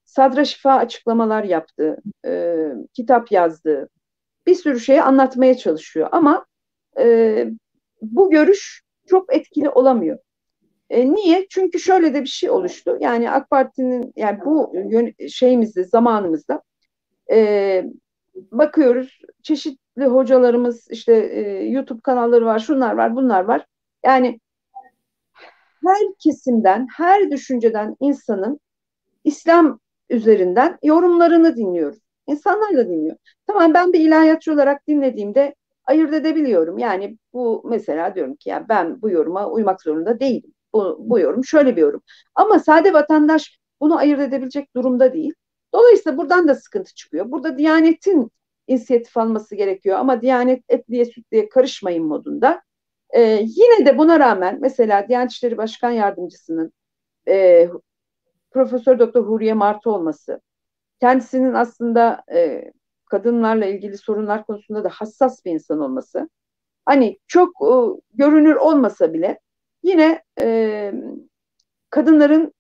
sadra 0.05 0.45
şifa 0.45 0.73
açıklamalar 0.73 1.45
yaptı, 1.45 1.97
e, 2.27 2.57
kitap 2.95 3.33
yazdı, 3.33 3.89
bir 4.47 4.55
sürü 4.55 4.81
şeyi 4.81 5.03
anlatmaya 5.03 5.57
çalışıyor. 5.57 6.09
Ama 6.13 6.47
e, 6.99 7.47
bu 8.03 8.31
görüş 8.31 8.83
çok 9.07 9.35
etkili 9.35 9.71
olamıyor. 9.71 10.19
E, 10.91 11.13
niye? 11.13 11.47
Çünkü 11.51 11.81
şöyle 11.81 12.15
de 12.15 12.21
bir 12.23 12.29
şey 12.29 12.51
oluştu. 12.51 12.99
Yani 13.01 13.31
AK 13.31 13.51
Parti'nin 13.51 14.13
yani 14.17 14.39
bu 14.45 14.73
şeyimizde 15.29 15.85
zamanımızda 15.85 16.63
e, 17.33 17.85
bakıyoruz 18.35 19.21
çeşitli 19.43 19.79
hocalarımız 20.07 20.91
işte 20.91 21.15
e, 21.15 21.65
YouTube 21.65 22.01
kanalları 22.01 22.47
var, 22.47 22.59
şunlar 22.59 22.95
var, 22.95 23.17
bunlar 23.17 23.45
var. 23.45 23.67
Yani 24.05 24.41
her 25.87 25.99
kesimden, 26.19 26.87
her 26.97 27.31
düşünceden 27.31 27.97
insanın 28.01 28.61
İslam 29.25 29.81
üzerinden 30.11 30.79
yorumlarını 30.83 31.57
dinliyoruz. 31.57 31.99
İnsanlar 32.27 32.77
da 32.77 32.89
dinliyor. 32.89 33.17
Tamam 33.47 33.75
ben 33.75 33.93
bir 33.93 34.01
ilahiyatçı 34.01 34.53
olarak 34.53 34.89
dinlediğimde 34.89 35.55
ayırt 35.85 36.13
edebiliyorum. 36.13 36.79
Yani 36.79 37.19
bu 37.33 37.63
mesela 37.65 38.15
diyorum 38.15 38.35
ki 38.37 38.49
ya 38.49 38.67
ben 38.69 39.03
bu 39.03 39.11
yoruma 39.11 39.47
uymak 39.51 39.83
zorunda 39.83 40.21
değilim. 40.21 40.55
Bu, 40.73 40.97
bu 41.01 41.19
yorum 41.19 41.45
şöyle 41.45 41.77
bir 41.77 41.81
yorum. 41.83 42.03
Ama 42.35 42.59
sade 42.59 42.93
vatandaş 42.93 43.59
bunu 43.81 43.99
ayırt 43.99 44.21
edebilecek 44.21 44.75
durumda 44.77 45.13
değil. 45.13 45.35
Dolayısıyla 45.75 46.19
buradan 46.19 46.49
da 46.49 46.55
sıkıntı 46.55 46.95
çıkıyor. 46.95 47.31
Burada 47.31 47.59
Diyanet'in 47.59 48.31
inisiyatif 48.69 49.17
alması 49.17 49.55
gerekiyor 49.55 49.99
ama 49.99 50.23
Diyanet 50.23 50.65
etliye 50.69 51.05
sütliye 51.05 51.49
karışmayın 51.49 52.05
modunda. 52.05 52.63
Ee, 53.11 53.21
yine 53.43 53.87
de 53.87 53.99
buna 53.99 54.21
rağmen 54.21 54.59
mesela 54.61 55.09
Diyanet 55.09 55.31
İşleri 55.33 55.57
Başkan 55.57 55.91
Yardımcısının 55.91 56.73
e, 57.29 57.69
Profesör 58.51 58.99
Doktor 58.99 59.25
Huriye 59.27 59.55
Martı 59.55 59.91
olması, 59.91 60.41
kendisinin 61.01 61.55
aslında 61.55 62.23
e, 62.35 62.73
kadınlarla 63.07 63.67
ilgili 63.67 63.99
sorunlar 63.99 64.47
konusunda 64.47 64.85
da 64.85 64.89
hassas 64.89 65.45
bir 65.45 65.53
insan 65.53 65.81
olması, 65.81 66.29
hani 66.85 67.19
çok 67.27 67.49
e, 67.49 67.75
görünür 68.15 68.55
olmasa 68.55 69.13
bile 69.13 69.41
yine 69.83 70.23
e, 70.41 70.93
kadınların 71.91 72.55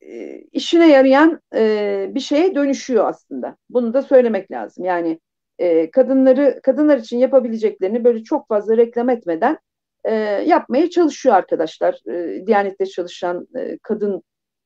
e, 0.00 0.40
işine 0.52 0.88
yarayan 0.88 1.40
e, 1.54 2.10
bir 2.14 2.20
şeye 2.20 2.54
dönüşüyor 2.54 3.08
aslında. 3.08 3.56
Bunu 3.70 3.94
da 3.94 4.02
söylemek 4.02 4.50
lazım. 4.50 4.84
Yani 4.84 5.20
e, 5.58 5.90
kadınları 5.90 6.60
kadınlar 6.62 6.98
için 6.98 7.18
yapabileceklerini 7.18 8.04
böyle 8.04 8.24
çok 8.24 8.48
fazla 8.48 8.76
reklam 8.76 9.08
etmeden 9.08 9.58
e, 10.04 10.14
yapmaya 10.46 10.90
çalışıyor 10.90 11.34
arkadaşlar. 11.34 12.10
E, 12.10 12.46
Diyanet'te 12.46 12.86
çalışan 12.86 13.48
e, 13.58 13.78
kadın 13.82 14.22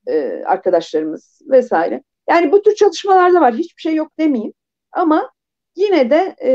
e, 0.07 0.43
arkadaşlarımız 0.47 1.41
vesaire. 1.51 2.03
Yani 2.30 2.53
bu 2.53 2.62
tür 2.62 2.74
çalışmalarda 2.74 3.41
var. 3.41 3.55
Hiçbir 3.55 3.80
şey 3.80 3.95
yok 3.95 4.12
demeyeyim. 4.18 4.53
Ama 4.93 5.30
yine 5.76 6.11
de 6.11 6.37
e, 6.45 6.51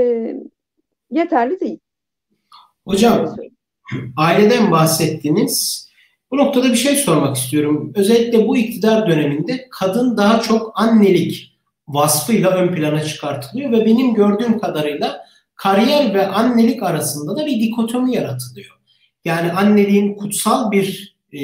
yeterli 1.12 1.60
değil. 1.60 1.80
Hocam 2.88 3.36
aileden 4.18 4.72
bahsettiniz. 4.72 5.89
Bu 6.32 6.38
noktada 6.38 6.70
bir 6.70 6.76
şey 6.76 6.96
sormak 6.96 7.38
istiyorum. 7.38 7.94
Özellikle 7.96 8.48
bu 8.48 8.58
iktidar 8.58 9.08
döneminde 9.08 9.68
kadın 9.72 10.18
daha 10.18 10.42
çok 10.42 10.72
annelik 10.76 11.60
vasfıyla 11.88 12.52
ön 12.52 12.76
plana 12.76 13.04
çıkartılıyor 13.04 13.72
ve 13.72 13.86
benim 13.86 14.14
gördüğüm 14.14 14.60
kadarıyla 14.60 15.26
kariyer 15.56 16.14
ve 16.14 16.28
annelik 16.28 16.84
arasında 16.84 17.38
da 17.38 17.46
bir 17.46 17.62
dikotomi 17.62 18.16
yaratılıyor. 18.16 18.80
Yani 19.26 19.52
anneliğin 19.52 20.16
kutsal 20.16 20.72
bir 20.72 21.18
e, 21.34 21.42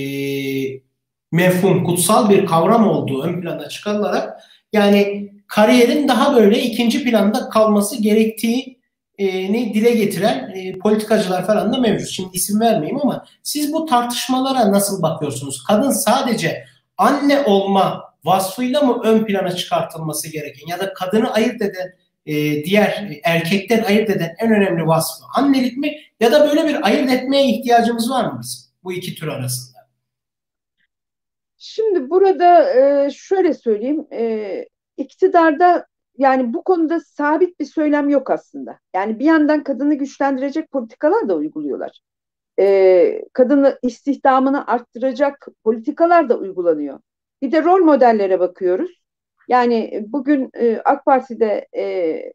mefhum, 1.32 1.84
kutsal 1.84 2.30
bir 2.30 2.46
kavram 2.46 2.88
olduğu 2.88 3.24
ön 3.24 3.42
plana 3.42 3.70
çıkarılarak 3.70 4.40
yani 4.74 5.32
kariyerin 5.48 6.08
daha 6.08 6.36
böyle 6.36 6.62
ikinci 6.62 7.04
planda 7.04 7.50
kalması 7.50 8.02
gerektiği 8.02 8.80
ni 9.20 9.74
dile 9.74 9.92
getiren 9.92 10.52
e, 10.56 10.80
politikacılar 10.80 11.48
falan 11.48 11.74
da 11.74 11.78
mevcut. 11.78 12.10
Şimdi 12.10 12.30
isim 12.34 12.60
vermeyeyim 12.60 13.02
ama 13.02 13.26
siz 13.44 13.74
bu 13.74 13.86
tartışmalara 13.86 14.72
nasıl 14.72 15.02
bakıyorsunuz? 15.02 15.64
Kadın 15.68 15.92
sadece 15.92 16.66
anne 16.98 17.42
olma 17.42 18.14
vasfıyla 18.24 18.82
mı 18.82 19.02
ön 19.04 19.26
plana 19.26 19.52
çıkartılması 19.52 20.32
gereken 20.32 20.68
ya 20.68 20.80
da 20.80 20.94
kadını 20.94 21.34
ayırt 21.34 21.62
eden 21.62 21.94
e, 22.26 22.64
diğer 22.64 23.20
erkekten 23.24 23.84
ayırt 23.84 24.10
eden 24.10 24.36
en 24.40 24.52
önemli 24.52 24.88
vasfı 24.88 25.26
annelik 25.36 25.78
mi 25.78 25.98
ya 26.20 26.32
da 26.32 26.50
böyle 26.50 26.68
bir 26.68 26.88
ayırt 26.88 27.12
etmeye 27.12 27.46
ihtiyacımız 27.46 28.10
var 28.10 28.26
mı 28.26 28.40
bizim 28.42 28.66
bu 28.84 28.94
iki 28.94 29.16
tür 29.16 29.28
arasında? 29.28 29.80
Şimdi 31.58 32.10
burada 32.10 32.74
e, 32.74 33.12
şöyle 33.12 33.54
söyleyeyim 33.54 34.08
e, 34.12 34.66
iktidarda 34.98 35.86
yani 36.18 36.54
bu 36.54 36.64
konuda 36.64 37.00
sabit 37.00 37.60
bir 37.60 37.66
söylem 37.66 38.10
yok 38.10 38.30
aslında. 38.30 38.80
Yani 38.96 39.20
bir 39.20 39.26
yandan 39.26 39.64
kadını 39.64 39.96
güçlendirecek 39.96 40.72
politikalar 40.72 41.30
da 41.30 41.36
uyguluyorlar. 41.36 42.02
Ee, 42.60 43.22
kadını 43.34 43.80
istihdamını 43.82 44.68
arttıracak 44.68 45.48
politikalar 45.64 46.30
da 46.30 46.38
uygulanıyor. 46.38 47.00
Bir 47.42 47.52
de 47.52 47.64
rol 47.64 47.80
modellere 47.80 48.40
bakıyoruz. 48.40 49.02
Yani 49.48 50.06
bugün 50.08 50.50
e, 50.54 50.82
AK 50.86 51.06
Parti'de 51.06 51.68
e, 51.78 52.34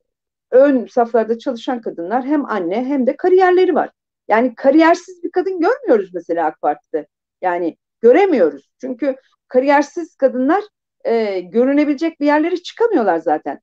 ön 0.50 0.86
saflarda 0.86 1.38
çalışan 1.38 1.80
kadınlar 1.80 2.24
hem 2.24 2.44
anne 2.44 2.84
hem 2.84 3.06
de 3.06 3.16
kariyerleri 3.16 3.74
var. 3.74 3.90
Yani 4.28 4.54
kariyersiz 4.54 5.22
bir 5.24 5.30
kadın 5.30 5.60
görmüyoruz 5.60 6.14
mesela 6.14 6.46
AK 6.46 6.60
Parti'de. 6.60 7.06
Yani 7.42 7.76
göremiyoruz. 8.00 8.72
Çünkü 8.80 9.16
kariyersiz 9.48 10.16
kadınlar 10.16 10.64
e, 11.04 11.40
görünebilecek 11.40 12.20
bir 12.20 12.26
yerlere 12.26 12.56
çıkamıyorlar 12.56 13.18
zaten. 13.18 13.60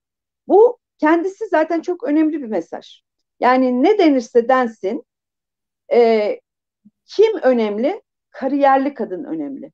Bu 0.47 0.79
kendisi 0.97 1.47
zaten 1.47 1.81
çok 1.81 2.03
önemli 2.03 2.41
bir 2.41 2.47
mesaj. 2.47 3.01
Yani 3.39 3.83
ne 3.83 3.97
denirse 3.97 4.49
densin 4.49 5.03
e, 5.93 6.39
kim 7.05 7.37
önemli? 7.43 8.01
Kariyerli 8.31 8.93
kadın 8.93 9.23
önemli. 9.23 9.71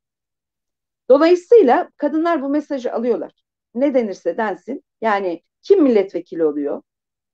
Dolayısıyla 1.10 1.90
kadınlar 1.98 2.42
bu 2.42 2.50
mesajı 2.50 2.94
alıyorlar. 2.94 3.34
Ne 3.76 3.94
denirse 3.94 4.38
densin. 4.38 4.84
Yani 5.02 5.44
kim 5.62 5.84
milletvekili 5.84 6.46
oluyor? 6.46 6.82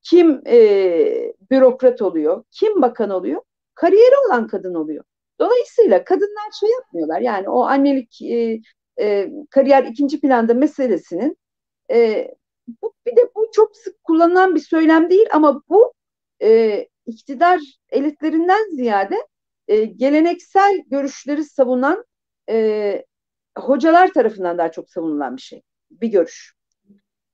Kim 0.01 0.41
e, 0.47 1.33
bürokrat 1.51 2.01
oluyor? 2.01 2.43
Kim 2.51 2.81
bakan 2.81 3.09
oluyor? 3.09 3.41
Kariyeri 3.75 4.15
olan 4.27 4.47
kadın 4.47 4.73
oluyor. 4.73 5.03
Dolayısıyla 5.39 6.03
kadınlar 6.03 6.51
şey 6.59 6.69
yapmıyorlar. 6.69 7.21
Yani 7.21 7.49
o 7.49 7.61
annelik 7.61 8.21
e, 8.21 8.61
e, 9.01 9.29
kariyer 9.49 9.83
ikinci 9.83 10.21
planda 10.21 10.53
meselesinin 10.53 11.37
e, 11.91 12.27
bu, 12.81 12.93
bir 13.05 13.15
de 13.15 13.31
bu 13.35 13.49
çok 13.53 13.75
sık 13.75 14.03
kullanılan 14.03 14.55
bir 14.55 14.59
söylem 14.59 15.09
değil 15.09 15.27
ama 15.31 15.61
bu 15.69 15.93
e, 16.41 16.87
iktidar 17.05 17.59
elitlerinden 17.89 18.75
ziyade 18.75 19.15
e, 19.67 19.85
geleneksel 19.85 20.81
görüşleri 20.87 21.43
savunan 21.43 22.05
e, 22.49 23.05
hocalar 23.57 24.13
tarafından 24.13 24.57
daha 24.57 24.71
çok 24.71 24.89
savunulan 24.89 25.37
bir 25.37 25.41
şey, 25.41 25.61
bir 25.91 26.07
görüş. 26.07 26.53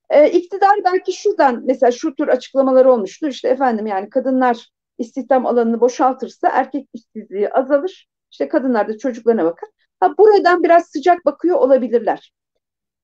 E, 0.09 0.29
iktidar 0.31 0.79
belki 0.85 1.13
şuradan 1.13 1.63
mesela 1.65 1.91
şu 1.91 2.15
tür 2.15 2.27
açıklamaları 2.27 2.91
olmuştur. 2.91 3.27
İşte 3.27 3.47
efendim 3.47 3.87
yani 3.87 4.09
kadınlar 4.09 4.69
istihdam 4.97 5.45
alanını 5.45 5.81
boşaltırsa 5.81 6.49
erkek 6.49 6.87
işsizliği 6.93 7.49
azalır. 7.49 8.07
İşte 8.31 8.47
kadınlar 8.47 8.87
da 8.87 8.97
çocuklarına 8.97 9.45
bakar. 9.45 9.69
Ha, 9.99 10.17
buradan 10.17 10.63
biraz 10.63 10.85
sıcak 10.87 11.25
bakıyor 11.25 11.57
olabilirler. 11.57 12.33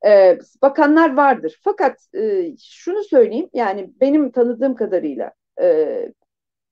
Ee, 0.06 0.40
bakanlar 0.62 1.18
vardır. 1.18 1.60
Fakat 1.64 2.08
e, 2.16 2.54
şunu 2.64 3.04
söyleyeyim 3.04 3.50
yani 3.54 3.94
benim 4.02 4.32
tanıdığım 4.32 4.76
kadarıyla 4.76 5.32
e, 5.62 6.14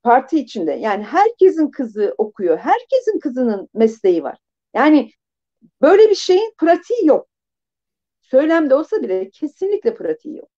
parti 0.04 0.40
içinde 0.40 0.72
yani 0.72 1.04
herkesin 1.04 1.72
kızı 1.72 2.16
okuyor. 2.18 2.58
Herkesin 2.58 3.20
kızının 3.20 3.70
mesleği 3.74 4.24
var. 4.24 4.38
Yani 4.74 5.12
böyle 5.82 6.10
bir 6.10 6.16
şeyin 6.16 6.54
pratiği 6.58 7.06
yok. 7.06 7.30
Söylemde 8.22 8.76
olsa 8.76 9.02
bile 9.02 9.30
kesinlikle 9.30 9.96
pratiği 9.96 10.38
yok. 10.38 10.50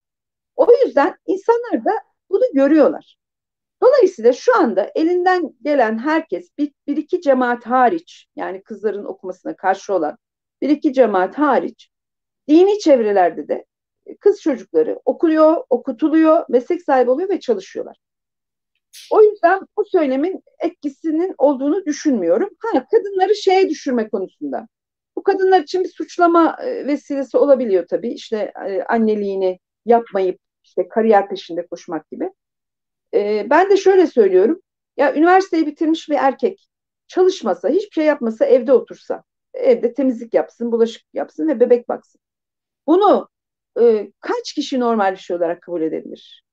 O 0.56 0.66
yüzden 0.84 1.16
insanlar 1.26 1.84
da 1.84 1.92
bunu 2.30 2.44
görüyorlar. 2.54 3.16
Dolayısıyla 3.82 4.32
şu 4.32 4.56
anda 4.56 4.92
elinden 4.94 5.54
gelen 5.62 5.98
herkes 5.98 6.58
bir, 6.58 6.72
bir 6.86 6.96
iki 6.96 7.20
cemaat 7.20 7.66
hariç 7.66 8.26
yani 8.36 8.62
kızların 8.62 9.04
okumasına 9.04 9.56
karşı 9.56 9.94
olan 9.94 10.18
bir 10.60 10.68
iki 10.68 10.92
cemaat 10.92 11.38
hariç 11.38 11.91
dini 12.48 12.78
çevrelerde 12.78 13.48
de 13.48 13.64
kız 14.20 14.40
çocukları 14.40 15.00
okuyor, 15.04 15.64
okutuluyor, 15.70 16.44
meslek 16.48 16.82
sahibi 16.82 17.10
oluyor 17.10 17.28
ve 17.28 17.40
çalışıyorlar. 17.40 17.96
O 19.10 19.22
yüzden 19.22 19.60
bu 19.76 19.84
söylemin 19.84 20.42
etkisinin 20.58 21.34
olduğunu 21.38 21.84
düşünmüyorum. 21.84 22.50
Ha, 22.58 22.86
kadınları 22.90 23.34
şeye 23.34 23.70
düşürme 23.70 24.08
konusunda. 24.08 24.68
Bu 25.16 25.22
kadınlar 25.22 25.60
için 25.60 25.84
bir 25.84 25.88
suçlama 25.88 26.56
e, 26.62 26.86
vesilesi 26.86 27.36
olabiliyor 27.36 27.86
tabii. 27.86 28.12
İşte 28.12 28.52
e, 28.68 28.82
anneliğini 28.82 29.58
yapmayıp 29.86 30.40
işte 30.64 30.88
kariyer 30.88 31.28
peşinde 31.28 31.66
koşmak 31.66 32.10
gibi. 32.10 32.30
E, 33.14 33.46
ben 33.50 33.70
de 33.70 33.76
şöyle 33.76 34.06
söylüyorum. 34.06 34.62
Ya 34.96 35.14
üniversiteyi 35.14 35.66
bitirmiş 35.66 36.08
bir 36.08 36.14
erkek 36.14 36.68
çalışmasa, 37.08 37.68
hiçbir 37.68 37.94
şey 37.94 38.04
yapmasa, 38.04 38.44
evde 38.44 38.72
otursa, 38.72 39.22
evde 39.54 39.94
temizlik 39.94 40.34
yapsın, 40.34 40.72
bulaşık 40.72 41.02
yapsın 41.14 41.48
ve 41.48 41.60
bebek 41.60 41.88
baksın. 41.88 42.20
Bunu 42.86 43.28
e, 43.80 44.12
kaç 44.20 44.52
kişi 44.52 44.80
normal 44.80 45.12
bir 45.12 45.16
şey 45.18 45.36
olarak 45.36 45.62
kabul 45.62 45.82
edebilir? 45.82 46.44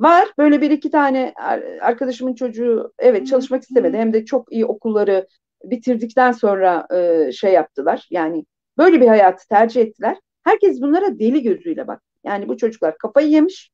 Var 0.00 0.28
böyle 0.38 0.60
bir 0.60 0.70
iki 0.70 0.90
tane 0.90 1.34
arkadaşımın 1.80 2.34
çocuğu 2.34 2.92
evet 2.98 3.26
çalışmak 3.26 3.62
istemedi 3.62 3.96
hem 3.96 4.12
de 4.12 4.24
çok 4.24 4.52
iyi 4.52 4.66
okulları 4.66 5.28
bitirdikten 5.64 6.32
sonra 6.32 6.86
e, 6.94 7.32
şey 7.32 7.52
yaptılar. 7.52 8.06
Yani 8.10 8.44
böyle 8.78 9.00
bir 9.00 9.08
hayatı 9.08 9.48
tercih 9.48 9.82
ettiler. 9.82 10.16
Herkes 10.44 10.80
bunlara 10.80 11.18
deli 11.18 11.42
gözüyle 11.42 11.86
bak. 11.86 12.02
Yani 12.24 12.48
bu 12.48 12.56
çocuklar 12.56 12.98
kafayı 12.98 13.28
yemiş, 13.28 13.70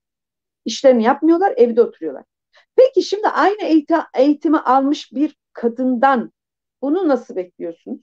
işlerini 0.64 1.02
yapmıyorlar, 1.04 1.54
evde 1.56 1.82
oturuyorlar. 1.82 2.24
Peki 2.76 3.02
şimdi 3.02 3.28
aynı 3.28 3.64
eğitim, 3.64 3.98
eğitimi 4.14 4.58
almış 4.58 5.12
bir 5.12 5.36
kadından 5.52 6.32
bunu 6.82 7.08
nasıl 7.08 7.36
bekliyorsunuz? 7.36 8.00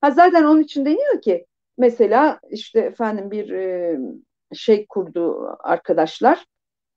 Ha 0.00 0.10
zaten 0.10 0.44
onun 0.44 0.62
için 0.62 0.84
deniyor 0.84 1.22
ki 1.22 1.46
mesela 1.78 2.40
işte 2.50 2.80
efendim 2.80 3.30
bir 3.30 3.50
e, 3.50 3.98
şey 4.54 4.86
kurdu 4.86 5.56
arkadaşlar. 5.58 6.46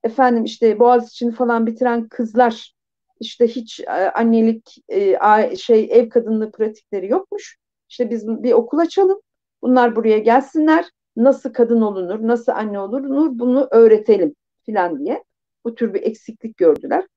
Efendim 0.04 0.44
işte 0.44 0.80
Boğaziçi'ni 0.80 1.32
falan 1.32 1.66
bitiren 1.66 2.08
kızlar 2.08 2.74
işte 3.20 3.48
hiç 3.48 3.80
e, 3.80 3.92
annelik 3.92 4.78
e, 4.90 5.56
şey 5.56 5.90
ev 5.92 6.10
kadınlığı 6.10 6.52
pratikleri 6.52 7.08
yokmuş. 7.08 7.58
İşte 7.90 8.10
biz 8.10 8.28
bir 8.28 8.54
okul 8.54 8.78
açalım. 8.78 9.22
Bunlar 9.62 9.96
buraya 9.96 10.20
gelsinler. 10.20 10.86
Nasıl 11.16 11.54
kadın 11.54 11.82
olunur, 11.82 12.28
nasıl 12.28 12.52
anne 12.52 12.80
olunur 12.80 13.30
bunu 13.40 13.68
öğretelim 13.72 14.36
filan 14.66 15.00
diye. 15.00 15.24
Bu 15.66 15.76
tür 15.76 15.94
bir 15.94 16.02
eksiklik 16.02 16.58
gördüler. 16.58 17.08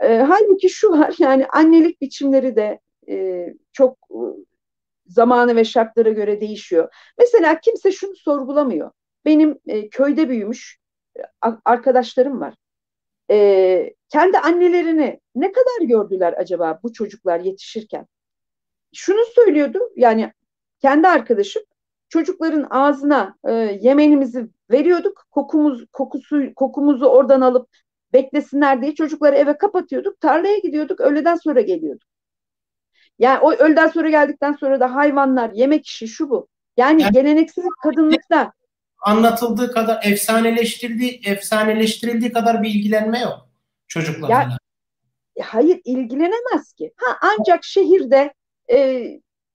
E, 0.00 0.18
halbuki 0.18 0.68
şu 0.68 0.90
var 0.90 1.14
yani 1.18 1.46
annelik 1.46 2.00
biçimleri 2.00 2.56
de 2.56 2.80
e, 3.08 3.46
çok 3.72 3.98
zamanı 5.06 5.56
ve 5.56 5.64
şartlara 5.64 6.10
göre 6.10 6.40
değişiyor. 6.40 6.94
Mesela 7.18 7.60
kimse 7.60 7.92
şunu 7.92 8.16
sorgulamıyor. 8.16 8.90
Benim 9.24 9.58
e, 9.66 9.88
köyde 9.88 10.28
büyümüş 10.28 10.78
e, 11.18 11.22
arkadaşlarım 11.64 12.40
var. 12.40 12.54
E, 13.30 13.94
kendi 14.08 14.38
annelerini 14.38 15.20
ne 15.34 15.52
kadar 15.52 15.86
gördüler 15.86 16.32
acaba 16.38 16.80
bu 16.82 16.92
çocuklar 16.92 17.40
yetişirken? 17.40 18.06
Şunu 18.94 19.24
söylüyordu 19.34 19.78
yani 19.96 20.32
kendi 20.80 21.08
arkadaşım 21.08 21.62
çocukların 22.08 22.66
ağzına 22.70 23.36
e, 23.44 23.52
yemeğimizi 23.80 24.48
veriyorduk. 24.70 25.26
Kokumuz 25.30 25.86
kokusu 25.92 26.54
kokumuzu 26.56 27.06
oradan 27.06 27.40
alıp 27.40 27.68
beklesinler 28.12 28.82
diye 28.82 28.94
çocukları 28.94 29.36
eve 29.36 29.58
kapatıyorduk. 29.58 30.20
Tarlaya 30.20 30.58
gidiyorduk. 30.58 31.00
Öğleden 31.00 31.36
sonra 31.36 31.60
geliyorduk. 31.60 32.08
Yani 33.18 33.38
o 33.38 33.52
öğleden 33.52 33.88
sonra 33.88 34.10
geldikten 34.10 34.52
sonra 34.52 34.80
da 34.80 34.94
hayvanlar, 34.94 35.50
yemek 35.54 35.86
işi 35.86 36.08
şu 36.08 36.30
bu. 36.30 36.48
Yani, 36.76 37.02
yani 37.02 37.12
geleneksel 37.12 37.64
kadınlıkta 37.82 38.52
anlatıldığı 39.04 39.72
kadar 39.72 40.00
efsaneleştirildiği 40.04 41.20
efsaneleştirildiği 41.24 42.32
kadar 42.32 42.62
bir 42.62 42.70
ilgilenme 42.70 43.20
yok 43.20 43.48
çocuklarla. 43.88 44.56
Ya, 45.36 45.44
hayır 45.44 45.80
ilgilenemez 45.84 46.72
ki. 46.72 46.92
Ha 46.96 47.18
ancak 47.20 47.64
şehirde 47.64 48.34
e, 48.70 49.06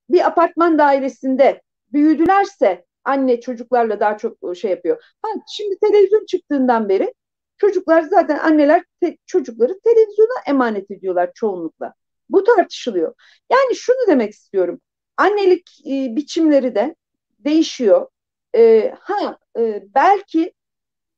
bir 0.10 0.28
apartman 0.28 0.78
dairesinde 0.78 1.62
büyüdülerse 1.93 2.86
anne 3.03 3.41
çocuklarla 3.41 3.99
daha 3.99 4.18
çok 4.18 4.38
e, 4.51 4.55
şey 4.55 4.72
yapıyor. 4.72 5.03
Ha, 5.22 5.30
şimdi 5.47 5.80
televizyon 5.80 6.26
çıktığından 6.26 6.89
beri 6.89 7.14
çocuklar 7.57 8.01
zaten 8.01 8.38
anneler 8.38 8.84
te, 9.01 9.18
çocukları 9.26 9.80
televizyona 9.84 10.41
emanet 10.47 10.91
ediyorlar 10.91 11.32
çoğunlukla. 11.36 11.93
Bu 12.30 12.43
tartışılıyor. 12.43 13.13
Yani 13.51 13.75
şunu 13.75 14.07
demek 14.07 14.32
istiyorum. 14.34 14.82
Annelik 15.17 15.69
e, 15.88 16.15
biçimleri 16.15 16.75
de 16.75 16.95
değişiyor. 17.39 18.07
E, 18.55 18.93
ha 18.99 19.38
e, 19.59 19.84
belki 19.95 20.53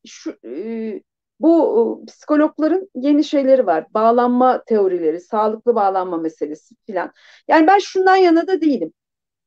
şu 0.07 0.38
e, 0.45 1.01
bu 1.39 2.01
e, 2.03 2.05
psikologların 2.05 2.89
yeni 2.95 3.24
şeyleri 3.24 3.66
var. 3.66 3.86
Bağlanma 3.93 4.64
teorileri, 4.66 5.22
sağlıklı 5.22 5.76
bağlanma 5.76 6.18
meselesi 6.18 6.76
filan. 6.86 7.12
Yani 7.47 7.68
ben 7.68 7.80
şundan 7.80 8.16
yana 8.16 8.47
da 8.47 8.62
değilim. 8.62 8.93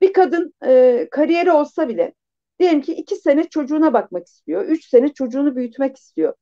Bir 0.00 0.12
kadın 0.12 0.54
e, 0.66 1.08
kariyeri 1.10 1.52
olsa 1.52 1.88
bile 1.88 2.14
diyelim 2.58 2.80
ki 2.82 2.94
iki 2.94 3.16
sene 3.16 3.48
çocuğuna 3.48 3.92
bakmak 3.92 4.26
istiyor. 4.26 4.64
Üç 4.64 4.88
sene 4.88 5.12
çocuğunu 5.14 5.56
büyütmek 5.56 5.96
istiyor. 5.96 6.34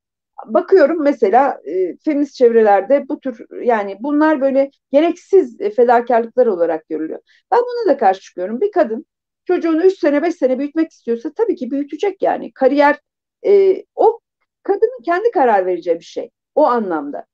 Bakıyorum 0.47 1.03
mesela 1.03 1.61
e, 1.64 1.97
feminist 2.05 2.34
çevrelerde 2.34 3.09
bu 3.09 3.20
tür 3.20 3.47
yani 3.64 3.97
bunlar 4.01 4.40
böyle 4.40 4.70
gereksiz 4.93 5.61
e, 5.61 5.70
fedakarlıklar 5.70 6.47
olarak 6.47 6.88
görülüyor. 6.88 7.20
Ben 7.53 7.61
buna 7.61 7.95
da 7.95 7.99
karşı 7.99 8.20
çıkıyorum. 8.20 8.61
Bir 8.61 8.72
kadın 8.72 9.07
çocuğunu 9.45 9.84
üç 9.84 9.99
sene 9.99 10.22
beş 10.22 10.34
sene 10.34 10.59
büyütmek 10.59 10.90
istiyorsa 10.90 11.32
tabii 11.32 11.57
ki 11.57 11.70
büyütecek 11.70 12.22
yani. 12.22 12.53
Kariyer 12.53 12.99
e, 13.47 13.84
o 13.95 14.20
kadının 14.62 15.03
kendi 15.05 15.30
karar 15.30 15.66
vereceği 15.66 15.99
bir 15.99 16.05
şey 16.05 16.30
o 16.55 16.66
anlamda. 16.66 17.26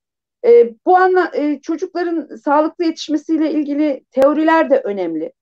E, 0.45 0.75
bu 0.87 0.97
anla 0.97 1.31
e, 1.35 1.61
çocukların 1.61 2.37
sağlıklı 2.37 2.85
yetişmesiyle 2.85 3.51
ilgili 3.51 4.05
teoriler 4.11 4.71
de 4.71 4.81
önemli. 4.81 5.33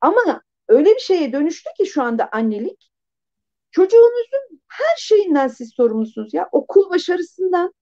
Ama 0.00 0.42
öyle 0.68 0.94
bir 0.94 1.00
şeye 1.00 1.32
dönüştü 1.32 1.70
ki 1.78 1.86
şu 1.86 2.02
anda 2.02 2.28
annelik 2.32 2.90
çocuğunuzun 3.76 4.60
her 4.68 4.96
şeyinden 4.96 5.48
siz 5.48 5.72
sorumlusunuz 5.74 6.34
ya. 6.34 6.48
Okul 6.52 6.90
başarısından, 6.90 7.74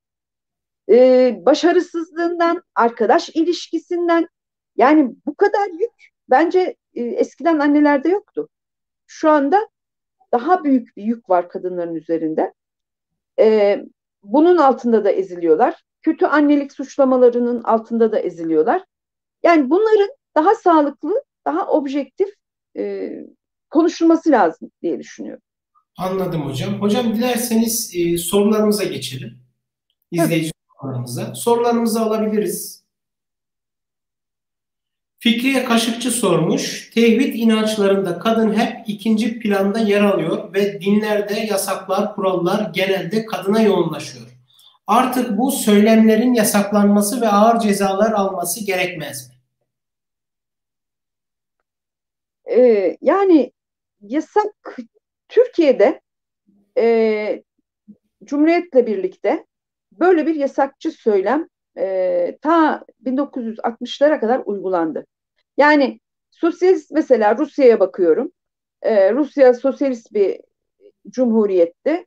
e, 0.90 1.38
başarısızlığından, 1.46 2.62
arkadaş 2.74 3.28
ilişkisinden. 3.28 4.28
Yani 4.76 5.10
bu 5.26 5.34
kadar 5.34 5.66
yük 5.80 5.92
bence 6.30 6.76
e, 6.94 7.02
eskiden 7.02 7.58
annelerde 7.58 8.08
yoktu. 8.08 8.48
Şu 9.06 9.30
anda 9.30 9.68
daha 10.32 10.64
büyük 10.64 10.96
bir 10.96 11.02
yük 11.02 11.30
var 11.30 11.48
kadınların 11.48 11.94
üzerinde. 11.94 12.52
E, 13.38 13.78
bunun 14.22 14.56
altında 14.56 15.04
da 15.04 15.10
eziliyorlar. 15.10 15.84
Kötü 16.02 16.26
annelik 16.26 16.72
suçlamalarının 16.72 17.62
altında 17.62 18.12
da 18.12 18.18
eziliyorlar. 18.18 18.84
Yani 19.42 19.70
bunların 19.70 20.10
daha 20.36 20.54
sağlıklı, 20.54 21.24
daha 21.46 21.68
objektif 21.68 22.28
e, 22.76 23.12
konuşulması 23.70 24.30
lazım 24.30 24.70
diye 24.82 24.98
düşünüyorum. 24.98 25.43
Anladım 25.96 26.46
hocam. 26.46 26.80
Hocam 26.80 27.14
dilerseniz 27.14 27.92
e, 27.94 28.18
sorularımıza 28.18 28.84
geçelim. 28.84 29.38
İzleyici 30.10 30.52
sorularımıza. 30.80 31.34
Sorularımızı 31.34 32.00
alabiliriz. 32.00 32.84
Fikriye 35.18 35.64
Kaşıkçı 35.64 36.10
sormuş. 36.10 36.90
Tevhid 36.94 37.34
inançlarında 37.34 38.18
kadın 38.18 38.54
hep 38.54 38.88
ikinci 38.88 39.38
planda 39.38 39.78
yer 39.78 40.00
alıyor 40.00 40.54
ve 40.54 40.80
dinlerde 40.80 41.34
yasaklar, 41.34 42.14
kurallar 42.14 42.70
genelde 42.74 43.26
kadına 43.26 43.62
yoğunlaşıyor. 43.62 44.26
Artık 44.86 45.38
bu 45.38 45.50
söylemlerin 45.50 46.34
yasaklanması 46.34 47.20
ve 47.20 47.28
ağır 47.28 47.60
cezalar 47.60 48.12
alması 48.12 48.64
gerekmez 48.64 49.28
mi? 49.28 49.34
Ee, 52.56 52.96
yani 53.00 53.52
yasak 54.00 54.78
Türkiye'de 55.34 56.00
e, 56.78 57.42
Cumhuriyet'le 58.24 58.86
birlikte 58.86 59.46
böyle 59.92 60.26
bir 60.26 60.34
yasakçı 60.34 60.90
söylem 60.90 61.48
e, 61.78 62.38
ta 62.42 62.84
1960'lara 63.04 64.20
kadar 64.20 64.42
uygulandı. 64.46 65.06
Yani 65.56 66.00
sosyalist 66.30 66.90
mesela 66.90 67.36
Rusya'ya 67.38 67.80
bakıyorum. 67.80 68.32
E, 68.82 69.12
Rusya 69.12 69.54
sosyalist 69.54 70.12
bir 70.12 70.40
cumhuriyetti. 71.08 72.06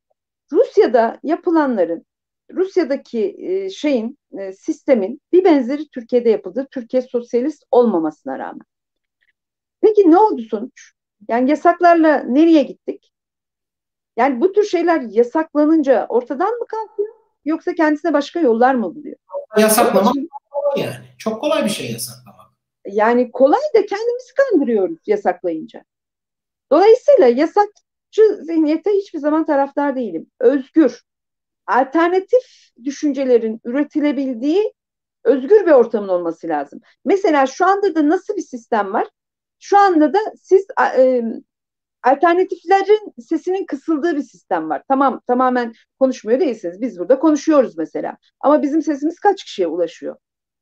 Rusya'da 0.51 1.19
yapılanların, 1.23 2.05
Rusya'daki 2.53 3.35
e, 3.39 3.69
şeyin, 3.69 4.17
e, 4.39 4.53
sistemin 4.53 5.21
bir 5.31 5.43
benzeri 5.43 5.87
Türkiye'de 5.87 6.29
yapıldı. 6.29 6.67
Türkiye 6.71 7.01
sosyalist 7.01 7.63
olmamasına 7.71 8.39
rağmen. 8.39 8.65
Peki 9.81 10.11
ne 10.11 10.17
oldu 10.17 10.41
sonuç? 10.41 10.91
Yani 11.27 11.49
yasaklarla 11.49 12.17
nereye 12.17 12.63
gittik? 12.63 13.11
Yani 14.17 14.41
bu 14.41 14.53
tür 14.53 14.63
şeyler 14.63 15.01
yasaklanınca 15.01 16.05
ortadan 16.09 16.53
mı 16.59 16.65
kalkıyor? 16.67 17.13
Yoksa 17.45 17.73
kendisine 17.73 18.13
başka 18.13 18.39
yollar 18.39 18.75
mı 18.75 18.95
buluyor? 18.95 19.17
Yasaklamak 19.57 20.13
kolay 20.51 20.85
yani. 20.85 21.05
Çok 21.17 21.41
kolay 21.41 21.65
bir 21.65 21.69
şey 21.69 21.91
yasaklamak. 21.91 22.47
Yani 22.85 23.31
kolay 23.31 23.59
da 23.75 23.85
kendimizi 23.85 24.33
kandırıyoruz 24.33 24.97
yasaklayınca. 25.07 25.83
Dolayısıyla 26.71 27.27
yasakçı 27.27 28.39
zihniyete 28.41 28.91
hiçbir 28.91 29.19
zaman 29.19 29.45
taraftar 29.45 29.95
değilim. 29.95 30.31
Özgür, 30.39 31.03
alternatif 31.67 32.69
düşüncelerin 32.83 33.61
üretilebildiği 33.65 34.73
özgür 35.23 35.65
bir 35.65 35.71
ortamın 35.71 36.07
olması 36.07 36.47
lazım. 36.47 36.79
Mesela 37.05 37.47
şu 37.47 37.65
anda 37.65 37.95
da 37.95 38.09
nasıl 38.09 38.35
bir 38.35 38.41
sistem 38.41 38.93
var? 38.93 39.07
Şu 39.59 39.77
anda 39.77 40.13
da 40.13 40.19
siz 40.41 40.65
e, 40.97 41.23
alternatiflerin 42.03 43.13
sesinin 43.21 43.65
kısıldığı 43.65 44.15
bir 44.15 44.21
sistem 44.21 44.69
var. 44.69 44.83
Tamam 44.87 45.21
tamamen 45.27 45.73
konuşmuyor 45.99 46.39
değilsiniz. 46.39 46.81
Biz 46.81 46.99
burada 46.99 47.19
konuşuyoruz 47.19 47.77
mesela. 47.77 48.17
Ama 48.39 48.61
bizim 48.61 48.81
sesimiz 48.81 49.19
kaç 49.19 49.43
kişiye 49.43 49.67
ulaşıyor? 49.67 50.15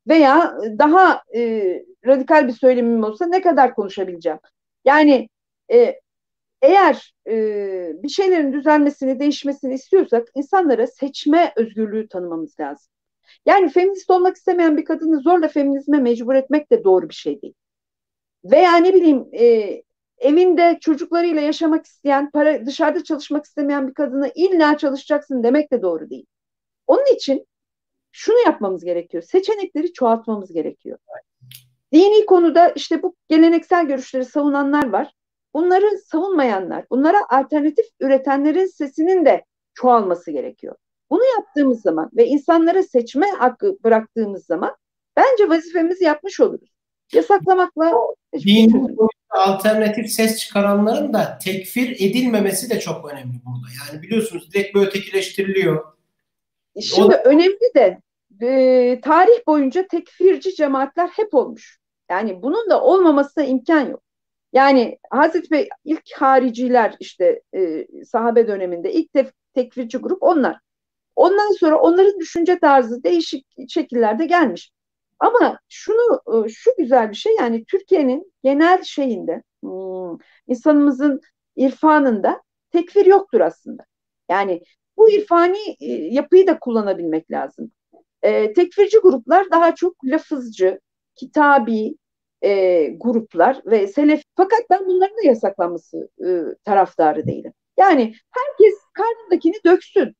Veya 0.08 0.58
daha 0.78 1.22
e, 1.34 1.72
radikal 2.06 2.48
bir 2.48 2.52
söylemim 2.52 3.04
olsa 3.04 3.26
ne 3.26 3.42
kadar 3.42 3.74
konuşabileceğim? 3.74 4.38
Yani 4.84 5.28
e, 5.72 6.00
eğer 6.62 7.14
e, 7.28 7.34
bir 8.02 8.08
şeylerin 8.08 8.52
düzelmesini, 8.52 9.20
değişmesini 9.20 9.74
istiyorsak 9.74 10.28
insanlara 10.34 10.86
seçme 10.86 11.52
özgürlüğü 11.56 12.08
tanımamız 12.08 12.60
lazım. 12.60 12.92
Yani 13.46 13.68
feminist 13.68 14.10
olmak 14.10 14.36
istemeyen 14.36 14.76
bir 14.76 14.84
kadını 14.84 15.20
zorla 15.20 15.48
feminizme 15.48 15.98
mecbur 15.98 16.34
etmek 16.34 16.70
de 16.72 16.84
doğru 16.84 17.08
bir 17.08 17.14
şey 17.14 17.42
değil. 17.42 17.54
Veya 18.44 18.76
ne 18.76 18.94
bileyim 18.94 19.28
e, 19.32 19.82
evinde 20.18 20.78
çocuklarıyla 20.80 21.42
yaşamak 21.42 21.86
isteyen, 21.86 22.30
para 22.30 22.66
dışarıda 22.66 23.04
çalışmak 23.04 23.44
istemeyen 23.44 23.88
bir 23.88 23.94
kadına 23.94 24.28
illa 24.34 24.78
çalışacaksın 24.78 25.42
demek 25.42 25.72
de 25.72 25.82
doğru 25.82 26.10
değil. 26.10 26.26
Onun 26.86 27.14
için 27.14 27.46
şunu 28.12 28.38
yapmamız 28.46 28.84
gerekiyor. 28.84 29.22
Seçenekleri 29.22 29.92
çoğaltmamız 29.92 30.52
gerekiyor. 30.52 30.98
Dini 31.92 32.26
konuda 32.26 32.68
işte 32.68 33.02
bu 33.02 33.14
geleneksel 33.28 33.86
görüşleri 33.86 34.24
savunanlar 34.24 34.90
var. 34.90 35.12
Bunları 35.54 35.98
savunmayanlar, 35.98 36.84
bunlara 36.90 37.18
alternatif 37.28 37.86
üretenlerin 38.00 38.66
sesinin 38.66 39.24
de 39.24 39.44
çoğalması 39.74 40.30
gerekiyor. 40.30 40.76
Bunu 41.10 41.22
yaptığımız 41.36 41.82
zaman 41.82 42.10
ve 42.16 42.26
insanlara 42.26 42.82
seçme 42.82 43.26
hakkı 43.30 43.76
bıraktığımız 43.84 44.46
zaman 44.46 44.76
bence 45.16 45.48
vazifemizi 45.48 46.04
yapmış 46.04 46.40
oluruz. 46.40 46.70
Yasaklamakla 47.12 47.92
dini 48.34 48.96
alternatif 49.36 50.10
ses 50.10 50.38
çıkaranların 50.38 51.12
da 51.12 51.38
tekfir 51.44 51.90
edilmemesi 51.90 52.70
de 52.70 52.80
çok 52.80 53.12
önemli 53.12 53.34
burada. 53.44 53.66
Yani 53.86 54.02
biliyorsunuz 54.02 54.52
direkt 54.52 54.74
böyle 54.74 54.86
ötekileştiriliyor. 54.86 55.84
Şimdi 56.80 57.16
o... 57.16 57.28
önemli 57.28 57.74
de 57.76 58.00
e, 58.42 59.00
tarih 59.00 59.46
boyunca 59.46 59.86
tekfirci 59.86 60.54
cemaatler 60.54 61.08
hep 61.08 61.34
olmuş. 61.34 61.78
Yani 62.10 62.42
bunun 62.42 62.70
da 62.70 62.82
olmamasına 62.82 63.44
imkan 63.44 63.90
yok. 63.90 64.02
Yani 64.52 64.98
Hazreti 65.10 65.50
Bey 65.50 65.68
ilk 65.84 66.12
hariciler 66.16 66.94
işte 67.00 67.42
e, 67.54 67.86
sahabe 68.04 68.48
döneminde 68.48 68.92
ilk 68.92 69.12
tef, 69.12 69.32
tekfirci 69.54 69.98
grup 69.98 70.22
onlar. 70.22 70.58
Ondan 71.16 71.52
sonra 71.52 71.78
onların 71.78 72.20
düşünce 72.20 72.58
tarzı 72.58 73.02
değişik 73.02 73.46
şekillerde 73.68 74.26
gelmiş. 74.26 74.70
Ama 75.18 75.58
şunu 75.68 76.20
e, 76.46 76.48
şu 76.48 76.70
güzel 76.78 77.10
bir 77.10 77.14
şey 77.16 77.34
yani 77.38 77.64
Türkiye'nin 77.64 78.32
genel 78.42 78.82
şeyinde 78.82 79.42
hmm, 79.62 80.18
insanımızın 80.46 81.20
irfanında 81.56 82.42
tekfir 82.72 83.06
yoktur 83.06 83.40
aslında. 83.40 83.84
Yani 84.30 84.62
bu 84.96 85.10
irfani 85.10 85.76
e, 85.80 85.86
yapıyı 85.92 86.46
da 86.46 86.58
kullanabilmek 86.58 87.30
lazım. 87.30 87.70
E, 88.22 88.52
tekfirci 88.52 88.98
gruplar 88.98 89.50
daha 89.50 89.74
çok 89.74 90.04
lafızcı, 90.04 90.80
kitabi 91.14 91.94
gruplar 92.96 93.62
ve 93.66 93.86
selef. 93.86 94.22
Fakat 94.36 94.60
ben 94.70 94.86
bunların 94.86 95.16
da 95.16 95.22
yasaklanması 95.24 96.08
e, 96.26 96.28
taraftarı 96.64 97.26
değilim. 97.26 97.52
Yani 97.78 98.14
herkes 98.30 98.74
karnındakini 98.92 99.56
döksün, 99.64 100.16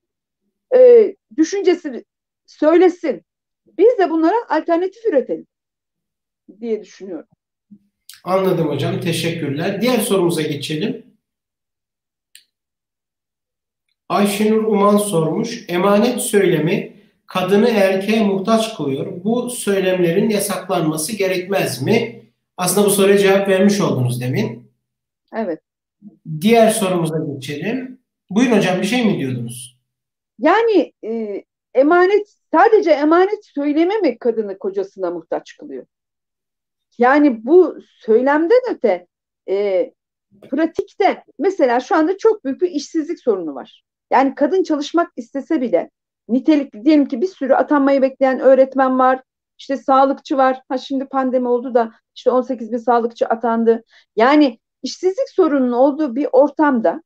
e, 0.77 1.15
düşüncesini 1.37 2.05
söylesin, 2.47 3.23
biz 3.79 3.99
de 3.99 4.11
bunlara 4.11 4.37
alternatif 4.49 5.07
üretelim 5.07 5.47
diye 6.61 6.81
düşünüyorum. 6.83 7.29
Anladım 8.25 8.69
hocam. 8.69 9.01
Teşekkürler. 9.01 9.81
Diğer 9.83 9.99
sorumuza 9.99 10.43
geçelim. 10.43 11.07
Ayşenur 14.09 14.65
Uman 14.65 14.97
sormuş. 14.97 15.65
Emanet 15.69 16.21
söylemi 16.21 16.97
kadını 17.27 17.69
erkeğe 17.69 18.25
muhtaç 18.25 18.77
kılıyor. 18.77 19.25
Bu 19.25 19.51
söylemlerin 19.51 20.31
yasaklanması 20.31 21.17
gerekmez 21.17 21.83
mi? 21.83 22.23
Aslında 22.57 22.87
bu 22.87 22.91
soruya 22.91 23.19
cevap 23.19 23.49
vermiş 23.49 23.81
oldunuz 23.81 24.21
demin. 24.21 24.73
Evet. 25.37 25.61
Diğer 26.41 26.71
sorumuza 26.71 27.19
geçelim. 27.35 28.01
Buyurun 28.31 28.57
hocam 28.57 28.81
bir 28.81 28.87
şey 28.87 29.05
mi 29.05 29.19
diyordunuz? 29.19 29.79
Yani 30.39 30.93
e, 31.05 31.45
emanet 31.75 32.37
sadece 32.57 32.91
emanet 32.91 33.45
söyleme 33.45 33.97
mi 33.97 34.19
kadını 34.19 34.59
kocasına 34.59 35.11
muhtaç 35.11 35.57
kılıyor? 35.57 35.87
Yani 36.99 37.47
bu 37.47 37.79
söylemden 38.01 38.61
öte 38.71 39.07
e, 39.49 39.93
pratikte 40.51 41.25
mesela 41.39 41.81
şu 41.81 41.97
anda 41.97 42.19
çok 42.19 42.45
büyük 42.45 42.61
bir 42.61 42.71
işsizlik 42.71 43.21
sorunu 43.21 43.55
var. 43.55 43.85
Yani 44.11 44.35
kadın 44.35 44.63
çalışmak 44.63 45.13
istese 45.17 45.61
bile 45.61 45.91
nitelikli 46.29 46.85
diyelim 46.85 47.07
ki 47.07 47.21
bir 47.21 47.27
sürü 47.27 47.55
atanmayı 47.55 48.03
bekleyen 48.03 48.41
öğretmen 48.41 48.99
var, 48.99 49.23
işte 49.59 49.77
sağlıkçı 49.77 50.37
var. 50.37 50.63
Ha 50.69 50.79
şimdi 50.79 51.05
pandemi 51.05 51.49
oldu 51.49 51.75
da 51.75 51.93
işte 52.15 52.31
18 52.31 52.73
bin 52.73 52.79
sağlıkçı 52.79 53.27
atandı. 53.27 53.83
Yani 54.17 54.59
işsizlik 54.83 55.31
sorununun 55.31 55.73
olduğu 55.73 56.17
bir 56.17 56.29
ortamda 56.33 57.03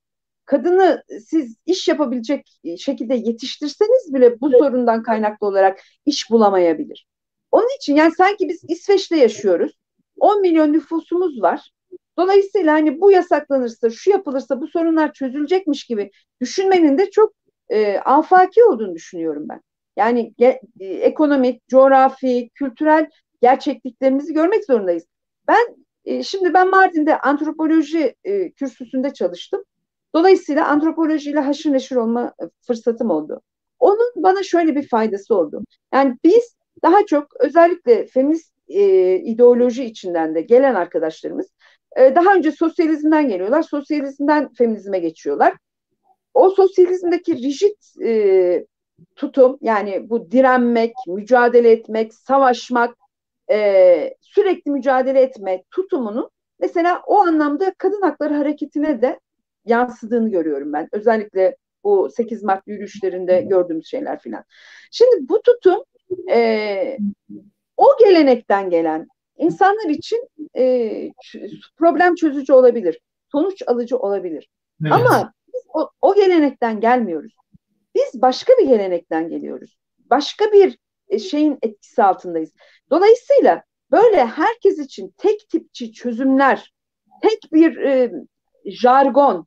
kadını 0.50 1.02
siz 1.26 1.56
iş 1.66 1.88
yapabilecek 1.88 2.60
şekilde 2.78 3.14
yetiştirseniz 3.14 4.14
bile 4.14 4.40
bu 4.40 4.50
sorundan 4.50 5.02
kaynaklı 5.02 5.46
olarak 5.46 5.80
iş 6.06 6.30
bulamayabilir. 6.30 7.06
Onun 7.50 7.76
için 7.76 7.96
yani 7.96 8.12
sanki 8.14 8.48
biz 8.48 8.60
İsveç'te 8.68 9.16
yaşıyoruz. 9.16 9.72
10 10.18 10.40
milyon 10.40 10.72
nüfusumuz 10.72 11.42
var. 11.42 11.70
Dolayısıyla 12.18 12.72
hani 12.72 13.00
bu 13.00 13.12
yasaklanırsa, 13.12 13.90
şu 13.90 14.10
yapılırsa 14.10 14.60
bu 14.60 14.68
sorunlar 14.68 15.12
çözülecekmiş 15.12 15.84
gibi 15.84 16.10
düşünmenin 16.40 16.98
de 16.98 17.10
çok 17.10 17.32
e, 17.68 17.98
afaki 17.98 18.64
olduğunu 18.64 18.94
düşünüyorum 18.94 19.46
ben. 19.48 19.60
Yani 19.96 20.34
ge, 20.38 20.60
e, 20.80 20.86
ekonomik, 20.86 21.68
coğrafi, 21.68 22.50
kültürel 22.54 23.10
gerçekliklerimizi 23.42 24.34
görmek 24.34 24.64
zorundayız. 24.64 25.04
Ben 25.48 25.76
e, 26.04 26.22
şimdi 26.22 26.54
ben 26.54 26.70
Mardin'de 26.70 27.18
antropoloji 27.18 28.14
e, 28.24 28.50
kürsüsünde 28.50 29.12
çalıştım. 29.12 29.64
Dolayısıyla 30.14 30.68
antropolojiyle 30.68 31.40
haşır 31.40 31.72
neşir 31.72 31.96
olma 31.96 32.34
fırsatım 32.60 33.10
oldu. 33.10 33.40
Onun 33.78 34.12
bana 34.16 34.42
şöyle 34.42 34.76
bir 34.76 34.88
faydası 34.88 35.34
oldu. 35.34 35.64
Yani 35.94 36.16
biz 36.24 36.56
daha 36.82 37.06
çok 37.06 37.26
özellikle 37.40 38.06
feminist 38.06 38.54
e, 38.68 39.14
ideoloji 39.16 39.84
içinden 39.84 40.34
de 40.34 40.40
gelen 40.40 40.74
arkadaşlarımız 40.74 41.46
e, 41.96 42.14
daha 42.14 42.34
önce 42.34 42.52
sosyalizmden 42.52 43.28
geliyorlar. 43.28 43.62
Sosyalizmden 43.62 44.52
feminizme 44.52 44.98
geçiyorlar. 44.98 45.54
O 46.34 46.50
sosyalizmdeki 46.50 47.36
rigid 47.36 48.04
e, 48.04 48.66
tutum 49.16 49.58
yani 49.60 50.10
bu 50.10 50.30
direnmek, 50.30 50.92
mücadele 51.06 51.70
etmek, 51.70 52.14
savaşmak, 52.14 52.96
e, 53.50 54.14
sürekli 54.20 54.70
mücadele 54.70 55.20
etme 55.20 55.62
tutumunu 55.70 56.30
mesela 56.58 57.02
o 57.06 57.18
anlamda 57.18 57.74
kadın 57.78 58.02
hakları 58.02 58.34
hareketine 58.34 59.02
de 59.02 59.20
yansıdığını 59.70 60.30
görüyorum 60.30 60.72
ben. 60.72 60.88
Özellikle 60.92 61.56
bu 61.84 62.10
8 62.10 62.42
Mart 62.42 62.62
yürüyüşlerinde 62.66 63.40
gördüğümüz 63.40 63.86
şeyler 63.86 64.20
filan. 64.20 64.44
Şimdi 64.90 65.28
bu 65.28 65.42
tutum 65.42 65.84
e, 66.30 66.98
o 67.76 67.86
gelenekten 68.00 68.70
gelen 68.70 69.08
insanlar 69.38 69.88
için 69.88 70.28
e, 70.56 71.12
problem 71.76 72.14
çözücü 72.14 72.52
olabilir, 72.52 73.00
sonuç 73.32 73.62
alıcı 73.66 73.98
olabilir. 73.98 74.48
Evet. 74.82 74.92
Ama 74.92 75.32
biz 75.54 75.62
o, 75.74 75.90
o 76.02 76.14
gelenekten 76.14 76.80
gelmiyoruz. 76.80 77.34
Biz 77.94 78.22
başka 78.22 78.52
bir 78.60 78.66
gelenekten 78.66 79.28
geliyoruz. 79.28 79.76
Başka 79.98 80.52
bir 80.52 80.78
e, 81.08 81.18
şeyin 81.18 81.58
etkisi 81.62 82.02
altındayız. 82.02 82.52
Dolayısıyla 82.90 83.62
böyle 83.90 84.26
herkes 84.26 84.78
için 84.78 85.14
tek 85.16 85.48
tipçi 85.48 85.92
çözümler, 85.92 86.72
tek 87.22 87.52
bir 87.52 87.76
e, 87.76 88.12
jargon 88.66 89.46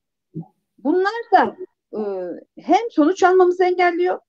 bunlar 0.84 1.14
da 1.34 1.56
e, 1.94 2.02
hem 2.62 2.92
sonuç 2.92 3.24
almamızı 3.24 3.64
engelliyor 3.64 4.20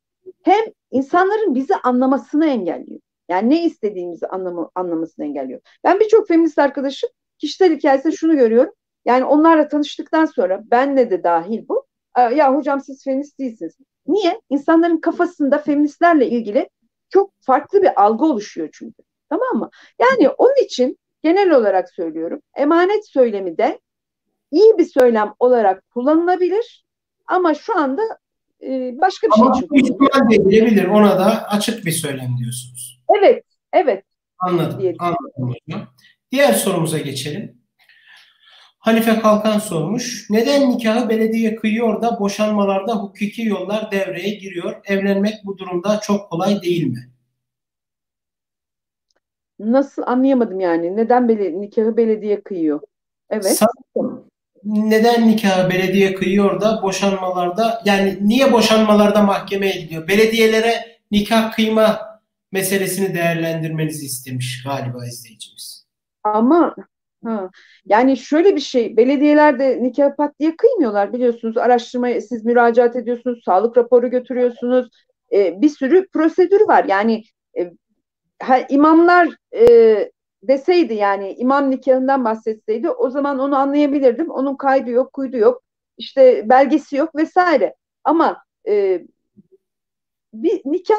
hem 0.42 0.64
insanların 0.90 1.54
bizi 1.54 1.74
anlamasını 1.76 2.46
engelliyor. 2.46 3.00
Yani 3.28 3.50
ne 3.50 3.64
istediğimizi 3.64 4.26
anlamı, 4.26 4.70
anlamasını 4.74 5.24
engelliyor. 5.24 5.60
Ben 5.84 6.00
birçok 6.00 6.28
feminist 6.28 6.58
arkadaşım 6.58 7.10
kişisel 7.38 7.76
hikayesinde 7.76 8.16
şunu 8.16 8.36
görüyorum. 8.36 8.72
Yani 9.04 9.24
onlarla 9.24 9.68
tanıştıktan 9.68 10.24
sonra 10.24 10.62
benle 10.70 11.10
de 11.10 11.24
dahil 11.24 11.68
bu. 11.68 11.86
Ya 12.16 12.54
hocam 12.54 12.80
siz 12.80 13.04
feminist 13.04 13.38
değilsiniz. 13.38 13.74
Niye? 14.06 14.40
İnsanların 14.50 15.00
kafasında 15.00 15.58
feministlerle 15.58 16.28
ilgili 16.28 16.68
çok 17.08 17.32
farklı 17.40 17.82
bir 17.82 18.02
algı 18.02 18.24
oluşuyor 18.24 18.68
çünkü. 18.72 19.02
Tamam 19.30 19.56
mı? 19.56 19.70
Yani 20.00 20.28
onun 20.28 20.64
için 20.64 20.98
genel 21.22 21.50
olarak 21.50 21.90
söylüyorum. 21.90 22.40
Emanet 22.56 23.08
söylemi 23.08 23.58
de 23.58 23.80
iyi 24.50 24.78
bir 24.78 24.84
söylem 24.84 25.34
olarak 25.38 25.90
kullanılabilir 25.90 26.84
ama 27.26 27.54
şu 27.54 27.78
anda 27.78 28.02
e, 28.62 28.94
başka 29.00 29.26
bir 29.26 29.32
ama 29.32 29.54
şey 29.54 29.62
çıkıyor. 29.62 30.10
Ama 30.14 30.34
edilebilir. 30.34 30.84
Ona 30.84 31.18
da 31.18 31.48
açık 31.48 31.86
bir 31.86 31.92
söylem 31.92 32.38
diyorsunuz. 32.38 33.00
Evet, 33.18 33.44
evet. 33.72 34.04
Anladım, 34.38 34.80
diyelim. 34.80 34.96
anladım 35.00 35.54
hocam. 35.54 35.88
Diğer 36.30 36.52
sorumuza 36.52 36.98
geçelim. 36.98 37.64
Hanife 38.78 39.20
Kalkan 39.20 39.58
sormuş. 39.58 40.26
Neden 40.30 40.70
nikahı 40.70 41.08
belediye 41.08 41.56
kıyıyor 41.56 42.02
da 42.02 42.20
boşanmalarda 42.20 42.94
hukuki 42.94 43.42
yollar 43.42 43.90
devreye 43.90 44.34
giriyor? 44.34 44.80
Evlenmek 44.84 45.34
bu 45.44 45.58
durumda 45.58 46.00
çok 46.00 46.30
kolay 46.30 46.62
değil 46.62 46.86
mi? 46.86 47.10
Nasıl 49.58 50.02
anlayamadım 50.02 50.60
yani. 50.60 50.96
Neden 50.96 51.28
bele, 51.28 51.60
nikahı 51.60 51.96
belediye 51.96 52.42
kıyıyor? 52.42 52.80
Evet. 53.30 53.58
Sanırım 53.94 54.13
neden 54.64 55.28
nikahı 55.28 55.70
belediye 55.70 56.14
kıyıyor 56.14 56.60
da 56.60 56.82
boşanmalarda 56.82 57.82
yani 57.84 58.18
niye 58.20 58.52
boşanmalarda 58.52 59.22
mahkemeye 59.22 59.80
gidiyor? 59.80 60.08
Belediyelere 60.08 60.98
nikah 61.10 61.52
kıyma 61.52 62.00
meselesini 62.52 63.14
değerlendirmenizi 63.14 64.06
istemiş 64.06 64.62
galiba 64.64 65.06
izleyicimiz. 65.06 65.86
Ama 66.24 66.74
Ha. 67.24 67.50
Yani 67.86 68.16
şöyle 68.16 68.56
bir 68.56 68.60
şey, 68.60 68.96
belediyelerde 68.96 69.82
nikah 69.82 70.16
pat 70.16 70.38
diye 70.40 70.56
kıymıyorlar 70.56 71.12
biliyorsunuz. 71.12 71.56
Araştırmaya 71.56 72.20
siz 72.20 72.44
müracaat 72.44 72.96
ediyorsunuz, 72.96 73.42
sağlık 73.44 73.76
raporu 73.76 74.10
götürüyorsunuz. 74.10 74.88
E, 75.32 75.60
bir 75.62 75.68
sürü 75.68 76.08
prosedür 76.08 76.60
var. 76.68 76.84
Yani 76.84 77.24
e, 77.58 77.72
ha, 78.42 78.58
imamlar 78.68 79.28
e, 79.56 79.64
deseydi 80.48 80.94
yani 80.94 81.32
imam 81.32 81.70
nikahından 81.70 82.24
bahsetseydi 82.24 82.90
o 82.90 83.10
zaman 83.10 83.38
onu 83.38 83.56
anlayabilirdim. 83.56 84.30
Onun 84.30 84.56
kaydı 84.56 84.90
yok, 84.90 85.12
kuydu 85.12 85.36
yok, 85.36 85.62
işte 85.98 86.48
belgesi 86.48 86.96
yok 86.96 87.16
vesaire. 87.16 87.74
Ama 88.04 88.44
e, 88.68 89.06
bir 90.34 90.62
nikah 90.64 90.98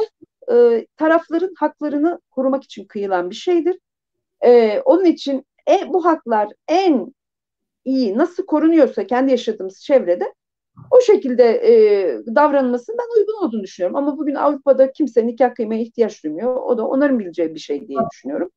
e, 0.52 0.88
tarafların 0.98 1.54
haklarını 1.58 2.20
korumak 2.32 2.64
için 2.64 2.86
kıyılan 2.86 3.30
bir 3.30 3.36
şeydir. 3.36 3.80
E, 4.46 4.80
onun 4.86 5.06
için 5.06 5.46
e, 5.70 5.94
bu 5.94 6.06
haklar 6.06 6.48
en 6.68 7.14
iyi 7.86 8.18
nasıl 8.18 8.46
korunuyorsa 8.46 9.08
kendi 9.08 9.32
yaşadığımız 9.32 9.82
çevrede 9.82 10.34
o 10.92 11.02
şekilde 11.02 11.44
e, 11.44 12.36
davranılmasının 12.36 12.98
ben 12.98 13.20
uygun 13.20 13.48
olduğunu 13.48 13.64
düşünüyorum. 13.64 13.96
Ama 13.96 14.18
bugün 14.18 14.36
Avrupa'da 14.36 14.92
kimse 14.92 15.28
nikah 15.28 15.56
kıymaya 15.56 15.82
ihtiyaç 15.82 16.24
duymuyor. 16.24 16.56
O 16.56 16.78
da 16.78 16.88
onların 16.88 17.20
bileceği 17.20 17.56
bir 17.56 17.60
şey 17.60 17.88
diye 17.88 18.00
düşünüyorum. 18.12 18.50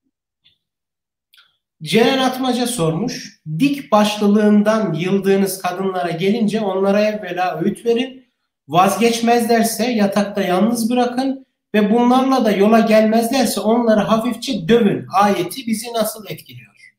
Ceren 1.82 2.18
Atmaca 2.18 2.66
sormuş. 2.66 3.40
Dik 3.58 3.92
başlılığından 3.92 4.92
yıldığınız 4.92 5.62
kadınlara 5.62 6.10
gelince 6.10 6.60
onlara 6.60 7.00
evvela 7.00 7.60
öğüt 7.60 7.86
verin. 7.86 8.28
Vazgeçmezlerse 8.68 9.90
yatakta 9.90 10.42
yalnız 10.42 10.90
bırakın 10.90 11.46
ve 11.74 11.92
bunlarla 11.92 12.44
da 12.44 12.50
yola 12.50 12.80
gelmezlerse 12.80 13.60
onları 13.60 14.00
hafifçe 14.00 14.68
dövün. 14.68 15.06
Ayeti 15.22 15.66
bizi 15.66 15.92
nasıl 15.92 16.24
etkiliyor? 16.28 16.94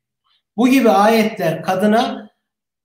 Bu 0.57 0.67
gibi 0.67 0.89
ayetler 0.89 1.63
kadına 1.63 2.29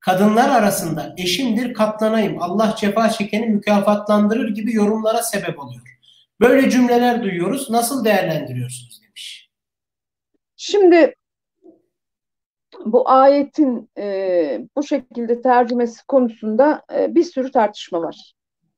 kadınlar 0.00 0.48
arasında 0.48 1.14
eşimdir 1.18 1.74
katlanayım 1.74 2.42
Allah 2.42 2.74
cefa 2.78 3.10
çekeni 3.10 3.46
mükafatlandırır 3.46 4.54
gibi 4.54 4.74
yorumlara 4.74 5.22
sebep 5.22 5.58
oluyor. 5.58 5.98
Böyle 6.40 6.70
cümleler 6.70 7.22
duyuyoruz. 7.22 7.70
Nasıl 7.70 8.04
değerlendiriyorsunuz 8.04 9.02
demiş. 9.02 9.50
Şimdi 10.56 11.14
bu 12.84 13.10
ayetin 13.10 13.90
e, 13.98 14.66
bu 14.76 14.82
şekilde 14.82 15.40
tercümesi 15.40 16.06
konusunda 16.06 16.82
e, 16.94 17.14
bir 17.14 17.24
sürü 17.24 17.50
tartışma 17.50 18.02
var. 18.02 18.34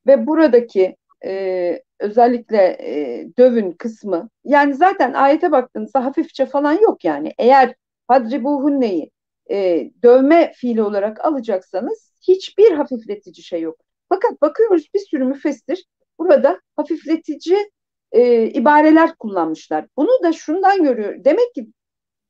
Ve 0.07 0.27
buradaki 0.27 0.95
e, 1.25 1.81
özellikle 1.99 2.77
e, 2.81 3.27
dövün 3.37 3.71
kısmı 3.71 4.29
yani 4.45 4.73
zaten 4.75 5.13
ayete 5.13 5.51
baktığınızda 5.51 6.05
hafifçe 6.05 6.45
falan 6.45 6.73
yok 6.73 7.05
yani. 7.05 7.33
Eğer 7.37 7.75
hadribuhunneyi 8.07 9.11
e, 9.51 9.89
dövme 10.03 10.51
fiili 10.55 10.81
olarak 10.81 11.25
alacaksanız 11.25 12.13
hiçbir 12.27 12.71
hafifletici 12.71 13.43
şey 13.43 13.61
yok. 13.61 13.77
Fakat 14.09 14.41
bakıyoruz 14.41 14.87
bir 14.93 14.99
sürü 14.99 15.23
müfessir 15.25 15.85
burada 16.19 16.61
hafifletici 16.75 17.71
e, 18.11 18.45
ibareler 18.49 19.15
kullanmışlar. 19.15 19.85
Bunu 19.97 20.23
da 20.23 20.33
şundan 20.33 20.83
görüyor. 20.83 21.23
Demek 21.23 21.55
ki 21.55 21.67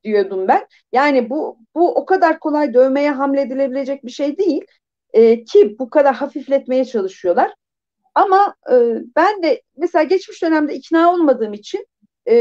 diyordum 0.08 0.48
ben. 0.48 0.68
Yani 0.92 1.30
bu 1.30 1.58
bu 1.76 1.96
o 1.96 2.06
kadar 2.06 2.40
kolay 2.40 2.74
dövmeye 2.74 3.12
hamledilebilecek 3.12 4.06
bir 4.06 4.12
şey 4.12 4.38
değil. 4.38 4.66
E, 5.14 5.44
ki 5.44 5.76
bu 5.80 5.90
kadar 5.90 6.16
hafifletmeye 6.16 6.86
çalışıyorlar. 6.86 7.54
Ama 8.16 8.56
e, 8.72 8.76
ben 9.16 9.44
de 9.44 9.62
mesela 9.78 10.04
geçmiş 10.04 10.44
dönemde 10.44 10.76
ikna 10.76 11.14
olmadığım 11.14 11.54
için 11.54 11.88
e, 12.30 12.36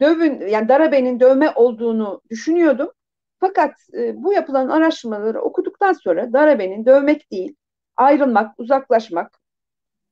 dövün 0.00 0.48
yani 0.48 0.68
darabenin 0.68 1.20
dövme 1.20 1.50
olduğunu 1.54 2.22
düşünüyordum. 2.30 2.92
Fakat 3.40 3.74
e, 3.94 4.22
bu 4.22 4.32
yapılan 4.32 4.68
araştırmaları 4.68 5.40
okuduktan 5.40 5.92
sonra 5.92 6.32
darabenin 6.32 6.86
dövmek 6.86 7.30
değil, 7.30 7.54
ayrılmak, 7.96 8.60
uzaklaşmak, 8.60 9.40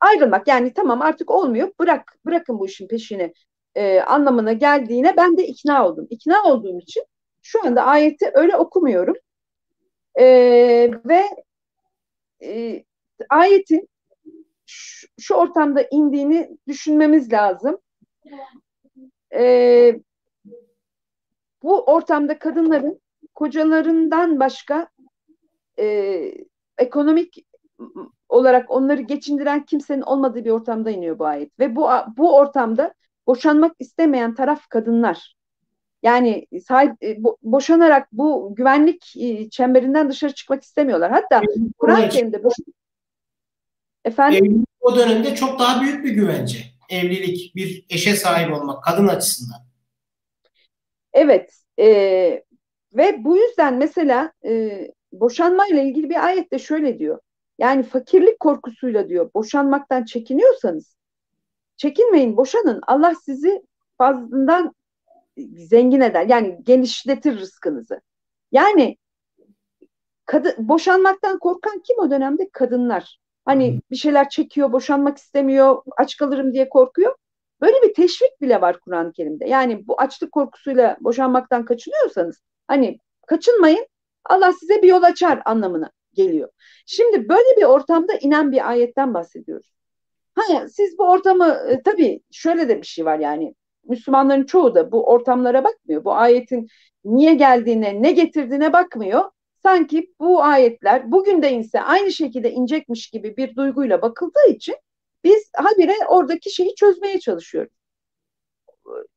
ayrılmak 0.01 0.49
yani 0.49 0.73
tamam 0.73 1.03
artık 1.03 1.31
olmuyor 1.31 1.73
bırak 1.81 2.17
bırakın 2.27 2.59
bu 2.59 2.67
işin 2.67 2.89
peşini 2.89 3.33
e, 3.79 4.01
anlamına 4.01 4.53
geldiğine 4.53 5.17
ben 5.17 5.37
de 5.37 5.47
ikna 5.47 5.89
oldum. 5.89 6.07
İkna 6.11 6.45
olduğum 6.45 6.79
için 6.79 7.05
şu 7.43 7.67
anda 7.67 7.85
ayeti 7.85 8.31
öyle 8.35 8.57
okumuyorum. 8.57 9.15
E, 10.19 10.25
ve 11.05 11.25
e, 12.43 12.85
ayetin 13.29 13.89
şu, 14.67 15.07
şu 15.21 15.35
ortamda 15.35 15.83
indiğini 15.91 16.57
düşünmemiz 16.69 17.33
lazım 17.33 17.79
e, 19.35 20.01
bu 21.63 21.85
ortamda 21.85 22.39
kadınların 22.39 23.01
kocalarından 23.35 24.41
başka 24.41 24.89
e, 25.79 25.87
ekonomik 26.79 27.47
olarak 28.29 28.71
onları 28.71 29.03
geçindiren 29.03 29.65
kimsenin 29.65 30.03
olmadığı 30.03 30.45
bir 30.45 30.51
ortamda 30.51 30.91
iniyor 30.91 31.19
bu 31.19 31.27
ayet. 31.27 31.59
Ve 31.59 31.77
bu 31.77 31.89
bu 32.17 32.37
ortamda 32.37 32.95
boşanmak 33.29 33.73
istemeyen 33.79 34.35
taraf 34.35 34.69
kadınlar. 34.69 35.37
Yani 36.03 36.47
sahip, 36.67 37.03
e, 37.03 37.25
bo, 37.25 37.37
boşanarak 37.43 38.09
bu 38.13 38.55
güvenlik 38.55 39.17
e, 39.17 39.51
çemberinden 39.51 40.11
dışarı 40.11 40.35
çıkmak 40.35 40.63
istemiyorlar. 40.63 41.11
Hatta 41.11 41.43
Kur'an-ı 41.79 42.09
Kerim'de 42.09 42.45
boş... 42.45 42.55
Efendim? 44.05 44.45
Evlilik 44.45 44.69
o 44.81 44.97
dönemde 44.97 45.35
çok 45.35 45.59
daha 45.59 45.81
büyük 45.81 46.05
bir 46.05 46.11
güvence. 46.11 46.59
Evlilik, 46.91 47.57
bir 47.57 47.87
eşe 47.91 48.17
sahip 48.17 48.55
olmak 48.55 48.85
kadın 48.85 49.09
açısından. 49.09 49.59
Evet. 51.13 51.55
E, 51.79 51.87
ve 52.93 53.25
bu 53.25 53.37
yüzden 53.37 53.75
mesela 53.75 54.33
e, 54.45 54.81
boşanma 55.13 55.67
ile 55.67 55.85
ilgili 55.85 56.11
bir 56.11 56.27
ayette 56.27 56.59
şöyle 56.59 56.99
diyor. 56.99 57.21
Yani 57.59 57.83
fakirlik 57.83 58.41
korkusuyla 58.41 59.09
diyor 59.09 59.31
boşanmaktan 59.35 60.05
çekiniyorsanız 60.05 60.98
çekinmeyin 61.79 62.37
boşanın. 62.37 62.81
Allah 62.87 63.15
sizi 63.15 63.63
fazlından 63.99 64.75
zengin 65.57 66.01
eder. 66.01 66.27
Yani 66.27 66.59
genişletir 66.63 67.39
rızkınızı. 67.39 68.01
Yani 68.53 68.97
kadın, 70.27 70.55
boşanmaktan 70.59 71.39
korkan 71.39 71.83
kim 71.87 71.99
o 71.99 72.11
dönemde? 72.11 72.49
Kadınlar. 72.53 73.19
Hani 73.45 73.81
bir 73.91 73.97
şeyler 73.97 74.29
çekiyor, 74.29 74.73
boşanmak 74.73 75.19
istemiyor, 75.19 75.83
aç 75.97 76.17
kalırım 76.17 76.55
diye 76.55 76.69
korkuyor. 76.69 77.15
Böyle 77.61 77.83
bir 77.83 77.95
teşvik 77.95 78.41
bile 78.41 78.61
var 78.61 78.81
Kur'an-ı 78.81 79.13
Kerim'de. 79.13 79.49
Yani 79.49 79.89
bu 79.89 80.01
açlık 80.01 80.33
korkusuyla 80.33 80.97
boşanmaktan 81.01 81.65
kaçınıyorsanız 81.65 82.41
hani 82.69 82.99
kaçınmayın 83.27 83.87
Allah 84.25 84.53
size 84.53 84.83
bir 84.83 84.89
yol 84.89 85.03
açar 85.03 85.43
anlamına 85.45 85.91
geliyor. 86.15 86.49
Şimdi 86.87 87.29
böyle 87.29 87.57
bir 87.57 87.65
ortamda 87.65 88.15
inen 88.15 88.53
bir 88.53 88.69
ayetten 88.69 89.15
bahsediyoruz. 89.15 89.78
Hani 90.39 90.71
siz 90.71 90.99
bu 90.99 91.11
ortamı 91.11 91.47
e, 91.69 91.83
tabii 91.83 92.21
şöyle 92.33 92.69
de 92.69 92.81
bir 92.83 92.87
şey 92.87 93.05
var 93.05 93.19
yani 93.19 93.55
Müslümanların 93.85 94.45
çoğu 94.45 94.75
da 94.75 94.93
bu 94.93 95.07
ortamlara 95.07 95.65
bakmıyor. 95.65 96.05
Bu 96.05 96.13
ayetin 96.15 96.69
niye 97.05 97.35
geldiğine, 97.35 98.03
ne 98.03 98.13
getirdiğine 98.13 98.73
bakmıyor. 98.73 99.25
Sanki 99.63 100.15
bu 100.21 100.43
ayetler 100.43 101.13
bugün 101.13 101.43
de 101.43 101.53
inse 101.53 101.81
aynı 101.83 102.13
şekilde 102.13 102.51
inecekmiş 102.53 103.11
gibi 103.11 103.37
bir 103.37 103.57
duyguyla 103.57 104.03
bakıldığı 104.03 104.49
için 104.49 104.77
biz 105.25 105.51
habire 105.57 105.95
oradaki 106.09 106.51
şeyi 106.55 106.75
çözmeye 106.75 107.21
çalışıyoruz. 107.21 107.73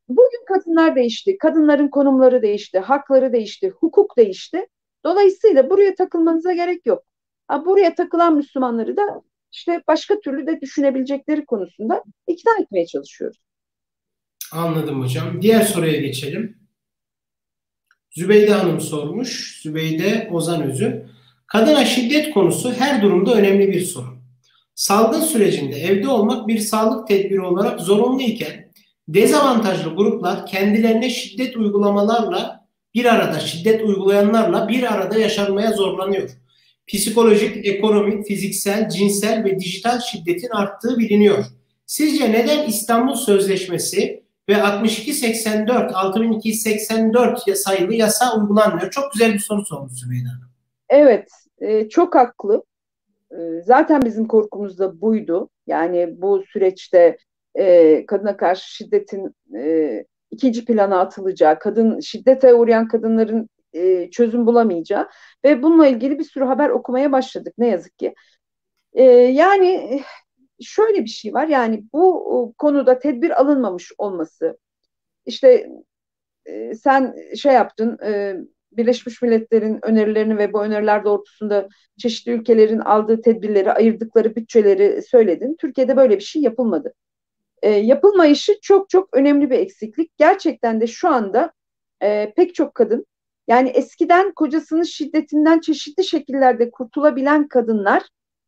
Bugün 0.08 0.46
kadınlar 0.48 0.96
değişti, 0.96 1.38
kadınların 1.38 1.88
konumları 1.88 2.42
değişti, 2.42 2.80
hakları 2.80 3.34
değişti, 3.34 3.70
hukuk 3.70 4.18
değişti. 4.18 4.68
Dolayısıyla 5.06 5.70
buraya 5.70 5.96
takılmanıza 5.96 6.54
gerek 6.54 6.86
yok. 6.86 7.04
Ha, 7.48 7.66
buraya 7.66 7.96
takılan 7.96 8.36
Müslümanları 8.36 8.98
da 8.98 9.22
işte 9.52 9.82
başka 9.88 10.20
türlü 10.20 10.48
de 10.48 10.62
düşünebilecekleri 10.62 11.46
konusunda 11.46 12.04
ikna 12.28 12.52
etmeye 12.62 12.86
çalışıyoruz. 12.88 13.38
Anladım 14.52 15.02
hocam. 15.02 15.42
Diğer 15.42 15.62
soruya 15.62 16.00
geçelim. 16.00 16.58
Zübeyde 18.12 18.54
Hanım 18.54 18.82
sormuş. 18.82 19.62
Zübeyde 19.62 20.30
Ozan 20.32 20.62
Özü. 20.64 21.10
Kadına 21.48 21.86
şiddet 21.86 22.34
konusu 22.34 22.74
her 22.74 23.02
durumda 23.02 23.34
önemli 23.34 23.68
bir 23.68 23.82
sorun. 23.82 24.22
Salgın 24.76 25.22
sürecinde 25.22 25.76
evde 25.76 26.08
olmak 26.08 26.48
bir 26.48 26.58
sağlık 26.58 27.08
tedbiri 27.08 27.42
olarak 27.42 27.80
zorunlu 27.80 28.22
iken 28.22 28.72
dezavantajlı 29.08 29.96
gruplar 29.96 30.46
kendilerine 30.46 31.10
şiddet 31.10 31.58
uygulamalarla 31.58 32.68
bir 32.94 33.06
arada 33.06 33.40
şiddet 33.40 33.82
uygulayanlarla 33.82 34.68
bir 34.68 34.94
arada 34.94 35.18
yaşanmaya 35.20 35.72
zorlanıyor. 35.72 36.30
Psikolojik, 36.88 37.66
ekonomik, 37.66 38.28
fiziksel, 38.28 38.90
cinsel 38.90 39.44
ve 39.44 39.60
dijital 39.60 40.00
şiddetin 40.00 40.50
arttığı 40.50 40.98
biliniyor. 40.98 41.46
Sizce 41.86 42.32
neden 42.32 42.68
İstanbul 42.68 43.16
Sözleşmesi 43.16 44.24
ve 44.50 44.64
6284 44.64 45.96
6284 45.96 47.58
sayılı 47.58 47.94
yasa 47.94 48.38
uygulanmıyor? 48.38 48.92
Çok 48.92 49.12
güzel 49.14 49.34
bir 49.34 49.40
soru 49.40 49.66
sormuş 49.66 49.94
Zübeyde 49.94 50.28
Hanım. 50.28 50.52
Evet, 50.90 51.30
e, 51.62 51.90
çok 51.90 52.16
haklı. 52.16 52.64
E, 53.32 53.62
zaten 53.66 54.02
bizim 54.02 54.28
korkumuz 54.28 54.80
da 54.80 55.02
buydu. 55.02 55.50
Yani 55.68 56.10
bu 56.18 56.44
süreçte 56.48 57.18
e, 57.56 58.06
kadına 58.06 58.38
karşı 58.38 58.76
şiddetin 58.76 59.36
ikinci 60.32 60.66
plana 60.66 61.00
atılacağı, 61.00 61.60
kadın 61.60 62.00
şiddete 62.00 62.54
uğrayan 62.54 62.88
kadınların 62.88 63.50
e, 63.74 64.10
çözüm 64.12 64.46
bulamayacağı 64.48 65.10
ve 65.46 65.64
bununla 65.64 65.88
ilgili 65.88 66.20
bir 66.20 66.24
sürü 66.24 66.46
haber 66.46 66.70
okumaya 66.70 67.12
başladık 67.12 67.54
ne 67.58 67.68
yazık 67.68 68.00
ki. 68.00 68.16
E, 68.94 69.04
yani 69.14 70.02
şöyle 70.62 71.04
bir 71.04 71.10
şey 71.10 71.34
var 71.34 71.48
yani 71.48 71.84
bu 71.94 72.54
konuda 72.58 73.00
tedbir 73.00 73.42
alınmamış 73.42 73.92
olması 73.98 74.58
işte 75.26 75.70
e, 76.46 76.76
sen 76.76 77.16
şey 77.36 77.54
yaptın 77.54 77.98
e, 78.06 78.36
Birleşmiş 78.72 79.22
Milletler'in 79.22 79.80
önerilerini 79.86 80.38
ve 80.38 80.54
bu 80.54 80.64
öneriler 80.64 81.06
doğrultusunda 81.06 81.70
çeşitli 81.98 82.32
ülkelerin 82.32 82.80
aldığı 82.80 83.22
tedbirleri, 83.22 83.72
ayırdıkları 83.72 84.36
bütçeleri 84.36 85.02
söyledin. 85.02 85.56
Türkiye'de 85.60 85.98
böyle 85.98 86.16
bir 86.16 86.24
şey 86.24 86.42
yapılmadı. 86.42 86.94
E, 87.62 87.70
yapılmayışı 87.70 88.54
çok 88.62 88.90
çok 88.90 89.18
önemli 89.18 89.50
bir 89.50 89.60
eksiklik. 89.60 90.18
Gerçekten 90.18 90.82
de 90.82 90.88
şu 90.88 91.10
anda 91.10 91.52
e, 92.04 92.34
pek 92.36 92.56
çok 92.56 92.76
kadın 92.76 93.06
yani 93.48 93.70
eskiden 93.70 94.32
kocasının 94.32 94.84
şiddetinden 94.84 95.60
çeşitli 95.60 96.04
şekillerde 96.04 96.72
kurtulabilen 96.72 97.48
kadınlar 97.48 98.04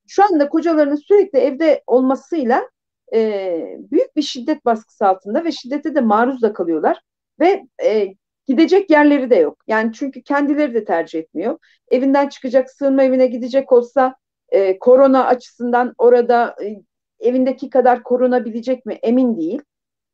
şu 0.08 0.24
anda 0.24 0.50
kocalarının 0.50 0.96
sürekli 0.96 1.40
evde 1.40 1.84
olmasıyla 1.88 2.70
e, 3.14 3.78
büyük 3.92 4.16
bir 4.16 4.22
şiddet 4.22 4.66
baskısı 4.66 5.08
altında 5.08 5.44
ve 5.44 5.52
şiddete 5.52 5.96
de 5.96 6.02
maruz 6.02 6.42
da 6.42 6.54
kalıyorlar 6.54 7.02
ve 7.40 7.64
e, 7.84 8.08
gidecek 8.46 8.90
yerleri 8.90 9.30
de 9.30 9.36
yok. 9.36 9.58
Yani 9.68 9.94
çünkü 9.94 10.24
kendileri 10.24 10.74
de 10.74 10.86
tercih 10.86 11.20
etmiyor. 11.20 11.58
Evinden 11.92 12.28
çıkacak, 12.30 12.72
sığınma 12.72 13.04
evine 13.04 13.28
gidecek 13.28 13.72
olsa 13.72 14.16
e, 14.50 14.80
korona 14.80 15.26
açısından 15.26 15.94
orada 15.98 16.56
e, 16.64 16.82
evindeki 17.30 17.70
kadar 17.70 18.04
korunabilecek 18.04 18.86
mi 18.86 18.94
emin 18.94 19.38
değil. 19.38 19.62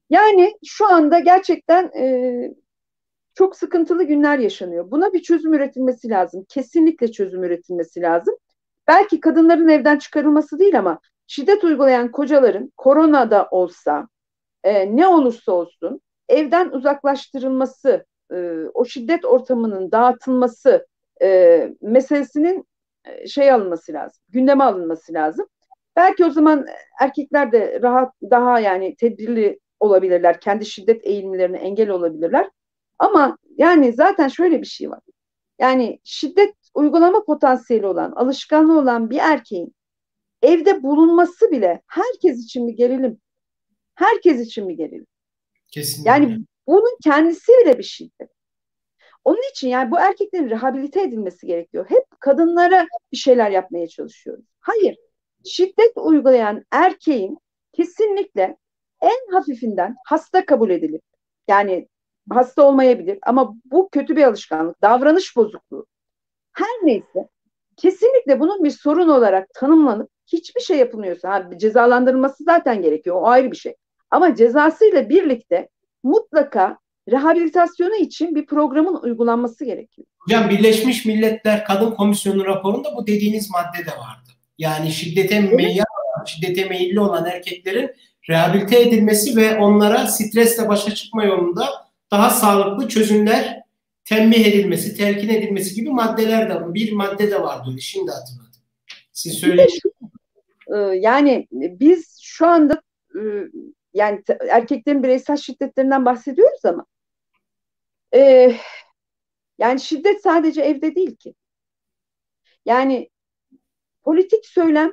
Yani 0.09 0.53
şu 0.65 0.87
anda 0.87 1.19
gerçekten 1.19 1.91
e, 1.97 2.53
çok 3.39 3.55
sıkıntılı 3.55 4.03
günler 4.03 4.39
yaşanıyor. 4.39 4.91
Buna 4.91 5.13
bir 5.13 5.21
çözüm 5.21 5.53
üretilmesi 5.53 6.09
lazım. 6.09 6.45
Kesinlikle 6.49 7.11
çözüm 7.11 7.43
üretilmesi 7.43 8.01
lazım. 8.01 8.35
Belki 8.87 9.19
kadınların 9.19 9.67
evden 9.67 9.97
çıkarılması 9.97 10.59
değil 10.59 10.79
ama 10.79 10.99
şiddet 11.27 11.63
uygulayan 11.63 12.11
kocaların 12.11 12.73
koronada 12.77 13.47
olsa 13.51 14.07
e, 14.63 14.95
ne 14.95 15.07
olursa 15.07 15.51
olsun 15.51 16.01
evden 16.29 16.69
uzaklaştırılması, 16.69 18.05
e, 18.33 18.35
o 18.73 18.85
şiddet 18.85 19.25
ortamının 19.25 19.91
dağıtılması 19.91 20.87
e, 21.21 21.69
meselesinin 21.81 22.67
e, 23.05 23.27
şey 23.27 23.51
alınması 23.51 23.93
lazım, 23.93 24.21
gündeme 24.29 24.63
alınması 24.63 25.13
lazım. 25.13 25.47
Belki 25.95 26.25
o 26.25 26.29
zaman 26.29 26.67
erkekler 27.01 27.51
de 27.51 27.79
rahat 27.81 28.13
daha 28.31 28.59
yani 28.59 28.95
tedbirli 28.95 29.59
olabilirler, 29.79 30.39
kendi 30.39 30.65
şiddet 30.65 31.07
eğilimlerine 31.07 31.57
engel 31.57 31.89
olabilirler. 31.89 32.49
Ama 32.99 33.37
yani 33.57 33.93
zaten 33.93 34.27
şöyle 34.27 34.61
bir 34.61 34.67
şey 34.67 34.89
var. 34.89 34.99
Yani 35.59 35.99
şiddet 36.03 36.55
uygulama 36.73 37.23
potansiyeli 37.23 37.87
olan, 37.87 38.11
alışkanlığı 38.11 38.79
olan 38.79 39.09
bir 39.09 39.17
erkeğin 39.17 39.75
evde 40.41 40.83
bulunması 40.83 41.51
bile 41.51 41.81
herkes 41.87 42.43
için 42.43 42.67
bir 42.67 42.73
gerilim. 42.73 43.21
Herkes 43.95 44.41
için 44.41 44.69
bir 44.69 44.73
gerilim. 44.73 45.07
Kesinlikle. 45.67 46.09
Yani 46.09 46.45
bunun 46.67 46.97
kendisi 47.03 47.51
bile 47.51 47.77
bir 47.77 47.83
şiddet. 47.83 48.29
Onun 49.23 49.51
için 49.51 49.69
yani 49.69 49.91
bu 49.91 49.99
erkeklerin 49.99 50.49
rehabilite 50.49 51.01
edilmesi 51.01 51.47
gerekiyor. 51.47 51.85
Hep 51.89 52.03
kadınlara 52.19 52.87
bir 53.11 53.17
şeyler 53.17 53.51
yapmaya 53.51 53.87
çalışıyoruz. 53.87 54.45
Hayır. 54.59 54.97
Şiddet 55.45 55.91
uygulayan 55.95 56.65
erkeğin 56.71 57.37
kesinlikle 57.73 58.57
en 59.01 59.31
hafifinden 59.31 59.95
hasta 60.05 60.45
kabul 60.45 60.69
edilip 60.69 61.01
yani 61.47 61.87
hasta 62.29 62.63
olmayabilir 62.63 63.19
ama 63.23 63.53
bu 63.65 63.89
kötü 63.91 64.15
bir 64.15 64.23
alışkanlık, 64.23 64.81
davranış 64.81 65.35
bozukluğu. 65.35 65.85
Her 66.53 66.67
neyse 66.83 67.27
kesinlikle 67.77 68.39
bunun 68.39 68.63
bir 68.63 68.71
sorun 68.71 69.09
olarak 69.09 69.53
tanımlanıp 69.53 70.09
hiçbir 70.27 70.61
şey 70.61 70.77
yapılmıyorsa 70.77 71.29
ha, 71.29 71.49
cezalandırılması 71.57 72.43
zaten 72.43 72.81
gerekiyor 72.81 73.15
o 73.15 73.27
ayrı 73.27 73.51
bir 73.51 73.57
şey. 73.57 73.75
Ama 74.11 74.35
cezasıyla 74.35 75.09
birlikte 75.09 75.69
mutlaka 76.03 76.77
rehabilitasyonu 77.11 77.95
için 77.95 78.35
bir 78.35 78.45
programın 78.45 78.95
uygulanması 78.95 79.65
gerekiyor. 79.65 80.07
Hocam 80.19 80.49
Birleşmiş 80.49 81.05
Milletler 81.05 81.65
Kadın 81.65 81.91
Komisyonu 81.91 82.45
raporunda 82.45 82.95
bu 82.95 83.07
dediğiniz 83.07 83.51
madde 83.51 83.85
de 83.85 83.91
vardı. 83.91 84.29
Yani 84.57 84.91
şiddete 84.91 85.39
meyilli, 85.39 85.83
şiddete 86.25 86.65
meyilli 86.65 86.99
olan 86.99 87.25
erkeklerin 87.25 87.91
rehabilite 88.29 88.81
edilmesi 88.81 89.35
ve 89.35 89.57
onlara 89.57 90.07
stresle 90.07 90.69
başa 90.69 90.95
çıkma 90.95 91.23
yolunda 91.23 91.88
daha 92.11 92.29
sağlıklı 92.29 92.87
çözümler 92.87 93.63
tembih 94.05 94.45
edilmesi, 94.45 94.97
telkin 94.97 95.29
edilmesi 95.29 95.75
gibi 95.75 95.89
maddeler 95.89 96.49
de 96.49 96.73
bir 96.73 96.91
madde 96.91 97.31
de 97.31 97.41
vardı 97.41 97.69
öyle 97.69 97.81
şimdi 97.81 98.11
hatırladım. 98.11 98.61
Siz 99.11 99.33
söyleyin. 99.33 99.79
E, 100.67 100.77
yani 100.77 101.47
biz 101.51 102.19
şu 102.21 102.47
anda 102.47 102.81
e, 103.15 103.21
yani 103.93 104.23
erkeklerin 104.49 105.03
bireysel 105.03 105.37
şiddetlerinden 105.37 106.05
bahsediyoruz 106.05 106.65
ama 106.65 106.85
e, 108.15 108.55
yani 109.57 109.79
şiddet 109.79 110.21
sadece 110.21 110.61
evde 110.61 110.95
değil 110.95 111.15
ki. 111.15 111.33
Yani 112.65 113.09
politik 114.03 114.45
söylem 114.45 114.91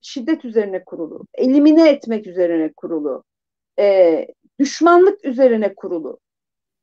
şiddet 0.00 0.44
üzerine 0.44 0.84
kurulu, 0.84 1.26
elimine 1.34 1.90
etmek 1.90 2.26
üzerine 2.26 2.72
kurulu, 2.76 3.24
e, 3.78 4.26
düşmanlık 4.60 5.24
üzerine 5.24 5.74
kurulu. 5.74 6.20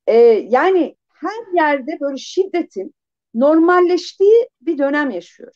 E, 0.07 0.13
yani 0.49 0.97
her 1.13 1.55
yerde 1.55 1.97
böyle 2.01 2.17
şiddetin 2.17 2.95
normalleştiği 3.33 4.49
bir 4.61 4.77
dönem 4.77 5.09
yaşıyor. 5.09 5.53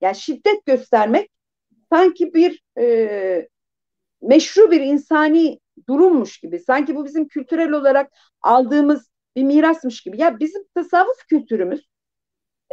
Yani 0.00 0.16
şiddet 0.16 0.66
göstermek 0.66 1.30
sanki 1.90 2.34
bir 2.34 2.62
e, 2.78 3.48
meşru 4.22 4.70
bir 4.70 4.80
insani 4.80 5.60
durummuş 5.88 6.38
gibi. 6.38 6.58
Sanki 6.58 6.96
bu 6.96 7.04
bizim 7.04 7.28
kültürel 7.28 7.72
olarak 7.72 8.12
aldığımız 8.42 9.10
bir 9.36 9.42
mirasmış 9.42 10.00
gibi. 10.02 10.20
Ya 10.20 10.38
bizim 10.38 10.64
tasavvuf 10.74 11.26
kültürümüz 11.28 11.88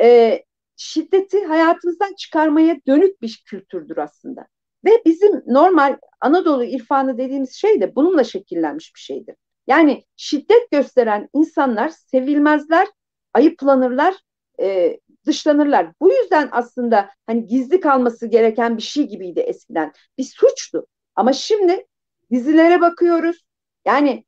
e, 0.01 0.43
şiddeti 0.77 1.45
hayatımızdan 1.45 2.13
çıkarmaya 2.15 2.77
dönük 2.87 3.21
bir 3.21 3.43
kültürdür 3.45 3.97
aslında. 3.97 4.47
Ve 4.85 5.01
bizim 5.05 5.43
normal 5.47 5.97
Anadolu 6.21 6.63
irfanı 6.63 7.17
dediğimiz 7.17 7.53
şey 7.53 7.81
de 7.81 7.95
bununla 7.95 8.23
şekillenmiş 8.23 8.95
bir 8.95 8.99
şeydir. 8.99 9.35
Yani 9.67 10.03
şiddet 10.15 10.71
gösteren 10.71 11.29
insanlar 11.33 11.89
sevilmezler, 11.89 12.87
ayıplanırlar, 13.33 14.15
e, 14.59 14.99
dışlanırlar. 15.25 15.91
Bu 16.01 16.13
yüzden 16.13 16.49
aslında 16.51 17.09
hani 17.27 17.47
gizli 17.47 17.79
kalması 17.79 18.27
gereken 18.27 18.77
bir 18.77 18.81
şey 18.81 19.07
gibiydi 19.07 19.39
eskiden. 19.39 19.91
Bir 20.17 20.23
suçtu. 20.23 20.87
Ama 21.15 21.33
şimdi 21.33 21.85
dizilere 22.31 22.81
bakıyoruz. 22.81 23.43
Yani 23.85 24.25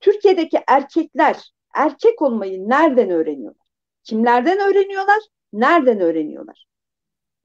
Türkiye'deki 0.00 0.58
erkekler 0.68 1.52
erkek 1.74 2.22
olmayı 2.22 2.68
nereden 2.68 3.10
öğreniyorlar? 3.10 3.66
Kimlerden 4.04 4.58
öğreniyorlar? 4.60 5.18
Nereden 5.52 6.00
öğreniyorlar? 6.00 6.66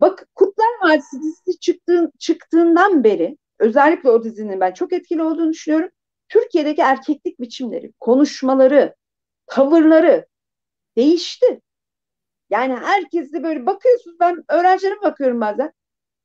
Bak 0.02 0.28
Kurtlar 0.36 0.66
Vadisi 0.84 1.22
dizisi 1.22 1.47
çıktığın, 1.60 2.12
çıktığından 2.20 3.04
beri 3.04 3.38
özellikle 3.60 4.10
o 4.10 4.24
dizinin 4.24 4.60
ben 4.60 4.72
çok 4.74 4.94
etkili 4.94 5.24
olduğunu 5.24 5.54
düşünüyorum. 5.54 5.90
Türkiye'deki 6.30 6.82
erkeklik 6.82 7.40
biçimleri, 7.40 7.94
konuşmaları, 8.00 8.96
tavırları 9.48 10.28
değişti. 10.98 11.62
Yani 12.50 12.76
herkes 12.76 13.34
de 13.34 13.44
böyle 13.44 13.66
bakıyorsunuz 13.66 14.18
ben 14.20 14.44
öğrencilerime 14.50 15.02
bakıyorum 15.02 15.42
bazen. 15.42 15.74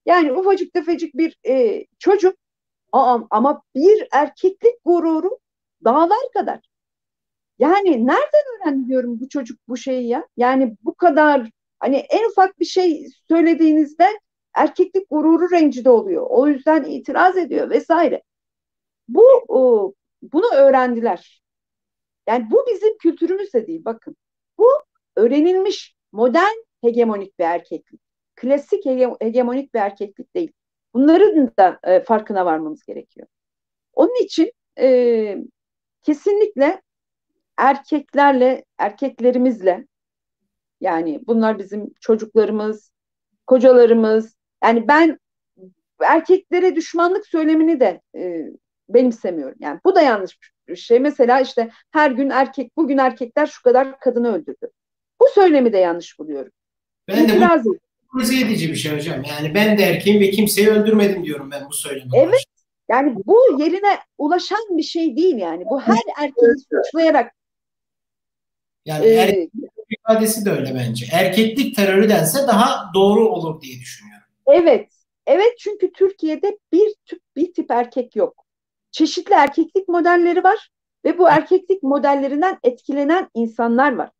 Yani 0.06 0.32
ufacık 0.32 0.72
tefecik 0.74 1.14
bir 1.14 1.36
e, 1.48 1.86
çocuk 1.98 2.36
ama 3.30 3.62
bir 3.74 4.08
erkeklik 4.12 4.84
gururu 4.84 5.38
dağlar 5.84 6.32
kadar. 6.34 6.60
Yani 7.58 8.06
nereden 8.06 8.44
öğrendi 8.56 8.88
diyorum 8.88 9.20
bu 9.20 9.28
çocuk 9.28 9.58
bu 9.68 9.76
şeyi 9.76 10.08
ya? 10.08 10.28
Yani 10.36 10.76
bu 10.82 10.94
kadar 10.94 11.50
hani 11.80 11.96
en 11.96 12.28
ufak 12.30 12.60
bir 12.60 12.64
şey 12.64 13.06
söylediğinizde 13.28 14.06
erkeklik 14.54 15.10
gururu 15.10 15.50
rencide 15.50 15.90
oluyor. 15.90 16.26
O 16.30 16.48
yüzden 16.48 16.84
itiraz 16.84 17.36
ediyor 17.36 17.70
vesaire. 17.70 18.22
Bu 19.08 19.24
o, 19.48 19.92
bunu 20.22 20.54
öğrendiler. 20.54 21.42
Yani 22.28 22.50
bu 22.50 22.64
bizim 22.70 22.98
kültürümüz 22.98 23.54
de 23.54 23.66
değil 23.66 23.84
bakın. 23.84 24.16
Bu 24.58 24.68
öğrenilmiş 25.16 25.96
modern 26.12 26.56
hegemonik 26.80 27.38
bir 27.38 27.44
erkeklik. 27.44 28.00
Klasik 28.36 28.84
hegemonik 29.20 29.74
bir 29.74 29.78
erkeklik 29.78 30.34
değil. 30.34 30.52
Bunların 30.94 31.52
da 31.58 31.78
e, 31.84 32.00
farkına 32.00 32.46
varmamız 32.46 32.84
gerekiyor. 32.84 33.26
Onun 33.94 34.24
için 34.24 34.52
e, 34.78 35.38
kesinlikle 36.02 36.82
erkeklerle, 37.56 38.64
erkeklerimizle 38.78 39.86
yani 40.80 41.20
bunlar 41.26 41.58
bizim 41.58 41.92
çocuklarımız, 42.00 42.92
kocalarımız. 43.46 44.36
Yani 44.62 44.88
ben 44.88 45.18
erkeklere 46.04 46.76
düşmanlık 46.76 47.26
söylemini 47.26 47.80
de 47.80 48.00
e, 48.16 48.46
benimsemiyorum. 48.88 49.56
Yani 49.60 49.80
bu 49.84 49.94
da 49.94 50.02
yanlış 50.02 50.38
bir 50.68 50.76
şey. 50.76 51.00
Mesela 51.00 51.40
işte 51.40 51.70
her 51.90 52.10
gün 52.10 52.30
erkek, 52.30 52.76
bugün 52.76 52.98
erkekler 52.98 53.46
şu 53.46 53.62
kadar 53.62 54.00
kadını 54.00 54.34
öldürdü. 54.34 54.70
Bu 55.20 55.26
söylemi 55.34 55.72
de 55.72 55.78
yanlış 55.78 56.18
buluyorum. 56.18 56.52
Ben 57.08 57.28
de 57.28 57.64
bu 57.64 57.78
Kırmızı 58.12 58.34
edici 58.34 58.68
bir 58.68 58.76
şey 58.76 58.96
hocam. 58.96 59.22
Yani 59.24 59.54
ben 59.54 59.78
de 59.78 59.82
erkeğim 59.82 60.20
ve 60.20 60.30
kimseyi 60.30 60.68
öldürmedim 60.68 61.24
diyorum 61.24 61.50
ben 61.50 61.68
bu 61.68 61.72
söylemi. 61.72 62.10
Evet. 62.14 62.44
Yani 62.90 63.16
bu 63.26 63.38
yerine 63.58 63.98
ulaşan 64.18 64.60
bir 64.70 64.82
şey 64.82 65.16
değil 65.16 65.36
yani. 65.36 65.64
Bu 65.70 65.80
her 65.80 66.02
erkeği 66.18 66.54
suçlayarak 66.70 67.32
yani 68.84 69.06
ee, 69.06 69.14
erkek 69.14 69.50
ifadesi 69.90 70.44
de 70.44 70.50
öyle 70.50 70.74
bence. 70.74 71.06
Erkeklik 71.12 71.76
terörü 71.76 72.08
dense 72.08 72.46
daha 72.46 72.90
doğru 72.94 73.28
olur 73.28 73.60
diye 73.60 73.80
düşünüyorum. 73.80 74.11
Evet. 74.46 74.88
Evet 75.26 75.58
çünkü 75.58 75.92
Türkiye'de 75.92 76.58
bir 76.72 76.94
tip, 77.06 77.20
bir 77.36 77.52
tip 77.52 77.70
erkek 77.70 78.16
yok. 78.16 78.44
Çeşitli 78.90 79.34
erkeklik 79.34 79.88
modelleri 79.88 80.44
var 80.44 80.70
ve 81.04 81.18
bu 81.18 81.28
erkeklik 81.28 81.82
modellerinden 81.82 82.58
etkilenen 82.62 83.28
insanlar 83.34 83.92
var. 83.96 84.10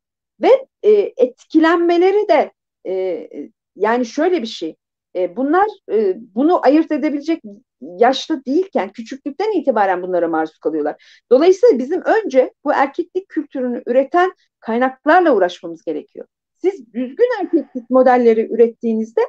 Ve 0.41 0.67
e, 0.83 0.91
etkilenmeleri 1.17 2.27
de 2.27 2.51
e, 2.87 3.29
yani 3.75 4.05
şöyle 4.05 4.41
bir 4.41 4.47
şey. 4.47 4.75
E, 5.15 5.35
bunlar 5.35 5.67
e, 5.91 6.15
bunu 6.35 6.65
ayırt 6.65 6.91
edebilecek 6.91 7.41
yaşlı 7.81 8.45
değilken 8.45 8.91
küçüklükten 8.91 9.59
itibaren 9.59 10.01
bunlara 10.01 10.27
maruz 10.27 10.57
kalıyorlar. 10.57 11.23
Dolayısıyla 11.31 11.79
bizim 11.79 12.01
önce 12.01 12.53
bu 12.63 12.73
erkeklik 12.73 13.29
kültürünü 13.29 13.83
üreten 13.85 14.33
kaynaklarla 14.59 15.35
uğraşmamız 15.35 15.83
gerekiyor. 15.83 16.25
Siz 16.61 16.93
düzgün 16.93 17.41
erkeklik 17.41 17.89
modelleri 17.89 18.53
ürettiğinizde 18.53 19.21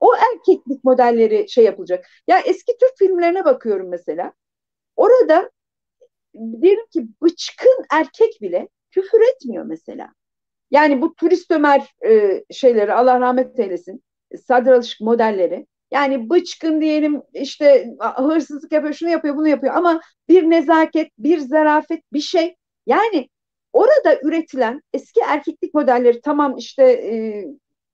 o 0.00 0.14
erkeklik 0.16 0.84
modelleri 0.84 1.48
şey 1.50 1.64
yapılacak. 1.64 2.06
Ya 2.28 2.40
eski 2.40 2.72
Türk 2.80 2.98
filmlerine 2.98 3.44
bakıyorum 3.44 3.88
mesela. 3.88 4.32
Orada 4.96 5.50
diyelim 6.34 6.86
ki 6.86 7.06
bıçkın 7.22 7.84
erkek 7.92 8.38
bile 8.42 8.68
küfür 8.90 9.20
etmiyor 9.34 9.64
mesela. 9.64 10.08
Yani 10.70 11.02
bu 11.02 11.14
turist 11.14 11.50
Ömer 11.50 11.94
e, 12.06 12.44
şeyleri 12.50 12.92
Allah 12.94 13.20
rahmet 13.20 13.58
eylesin. 13.58 14.02
Sadr 14.46 14.68
Alışık 14.72 15.00
modelleri. 15.00 15.66
Yani 15.90 16.30
bıçkın 16.30 16.80
diyelim 16.80 17.22
işte 17.34 17.96
hırsızlık 18.16 18.72
yapıyor, 18.72 18.94
şunu 18.94 19.10
yapıyor, 19.10 19.36
bunu 19.36 19.48
yapıyor 19.48 19.74
ama 19.74 20.00
bir 20.28 20.50
nezaket, 20.50 21.08
bir 21.18 21.38
zarafet, 21.38 22.02
bir 22.12 22.20
şey. 22.20 22.56
Yani 22.86 23.28
orada 23.72 24.20
üretilen 24.22 24.82
eski 24.92 25.20
erkeklik 25.20 25.74
modelleri 25.74 26.20
tamam 26.20 26.56
işte 26.56 26.84
e, 26.84 27.44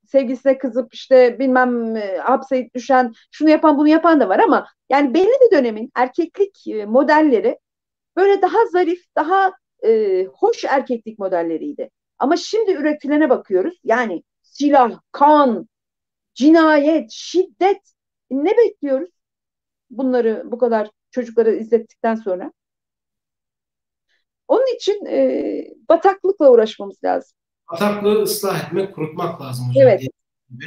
sevgilisine 0.07 0.59
kızıp 0.59 0.95
işte 0.95 1.39
bilmem 1.39 1.97
e, 1.97 2.17
hapse 2.19 2.71
düşen, 2.75 3.13
şunu 3.31 3.51
yapan, 3.51 3.79
bunu 3.79 3.89
yapan 3.89 4.21
da 4.21 4.29
var 4.29 4.39
ama 4.39 4.67
yani 4.89 5.15
belli 5.15 5.33
bir 5.51 5.57
dönemin 5.59 5.91
erkeklik 5.95 6.67
e, 6.69 6.87
modelleri 6.87 7.59
böyle 8.17 8.43
daha 8.43 8.67
zarif, 8.67 9.05
daha 9.17 9.53
e, 9.85 10.25
hoş 10.25 10.65
erkeklik 10.65 11.19
modelleriydi. 11.19 11.91
Ama 12.19 12.37
şimdi 12.37 12.73
üretilene 12.73 13.31
bakıyoruz. 13.31 13.81
Yani 13.85 14.23
silah, 14.43 15.01
kan, 15.13 15.69
cinayet, 16.35 17.11
şiddet. 17.13 17.83
Ne 18.31 18.57
bekliyoruz? 18.57 19.11
Bunları 19.91 20.43
bu 20.47 20.59
kadar 20.59 20.91
çocuklara 21.11 21.51
izlettikten 21.51 22.15
sonra. 22.15 22.53
Onun 24.49 24.77
için 24.77 25.07
e, 25.07 25.75
bataklıkla 25.89 26.51
uğraşmamız 26.53 27.05
lazım. 27.05 27.39
Bataklığı 27.73 28.23
ıslah 28.23 28.67
etmek, 28.67 28.95
kurutmak 28.95 29.41
lazım 29.43 29.69
hocam. 29.69 29.83
Evet. 29.83 30.03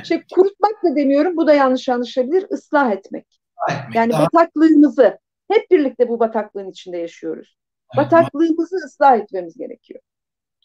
Şey, 0.03 0.23
kurutmak 0.33 0.83
da 0.83 0.95
demiyorum. 0.95 1.37
Bu 1.37 1.47
da 1.47 1.53
yanlış 1.53 1.89
anlaşılabilir. 1.89 2.45
Islah 2.51 2.91
etmek. 2.91 3.25
Islah 3.27 3.79
etmek 3.79 3.95
yani 3.95 4.11
daha... 4.11 4.25
bataklığımızı 4.25 5.19
hep 5.51 5.71
birlikte 5.71 6.09
bu 6.09 6.19
bataklığın 6.19 6.71
içinde 6.71 6.97
yaşıyoruz. 6.97 7.57
Evet. 7.95 8.05
Bataklığımızı 8.05 8.75
ıslah 8.75 9.17
etmemiz 9.17 9.57
gerekiyor 9.57 9.99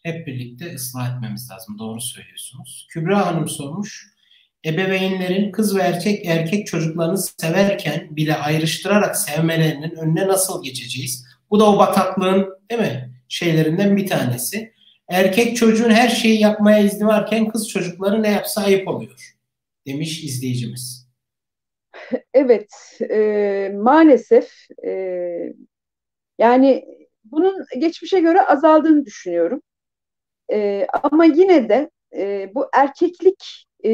hep 0.02 0.26
birlikte 0.26 0.74
ıslah 0.74 1.16
etmemiz 1.16 1.50
lazım. 1.50 1.78
Doğru 1.78 2.00
söylüyorsunuz. 2.00 2.86
Kübra 2.90 3.26
Hanım 3.26 3.48
sormuş. 3.48 4.12
Ebeveynlerin 4.66 5.52
kız 5.52 5.76
ve 5.76 5.82
erkek 5.82 6.26
erkek 6.26 6.66
çocuklarını 6.66 7.18
severken 7.18 8.16
bile 8.16 8.36
ayrıştırarak 8.36 9.16
sevmelerinin 9.16 9.90
önüne 9.90 10.28
nasıl 10.28 10.62
geçeceğiz? 10.62 11.24
Bu 11.50 11.60
da 11.60 11.70
o 11.70 11.78
bataklığın 11.78 12.48
değil 12.70 12.80
mi? 12.80 13.14
Şeylerinden 13.28 13.96
bir 13.96 14.06
tanesi. 14.06 14.72
Erkek 15.08 15.56
çocuğun 15.56 15.90
her 15.90 16.08
şeyi 16.08 16.40
yapmaya 16.40 16.78
izni 16.78 17.06
varken 17.06 17.48
kız 17.48 17.68
çocukları 17.68 18.22
ne 18.22 18.30
yapsa 18.30 18.62
ayıp 18.62 18.88
oluyor. 18.88 19.36
Demiş 19.86 20.24
izleyicimiz. 20.24 21.02
Evet, 22.34 22.98
e, 23.10 23.72
maalesef 23.74 24.52
e, 24.86 24.92
yani 26.38 26.84
bunun 27.24 27.64
geçmişe 27.78 28.20
göre 28.20 28.40
azaldığını 28.42 29.06
düşünüyorum. 29.06 29.62
E, 30.52 30.86
ama 31.02 31.24
yine 31.24 31.68
de 31.68 31.90
e, 32.16 32.50
bu 32.54 32.68
erkeklik 32.74 33.66
e, 33.84 33.90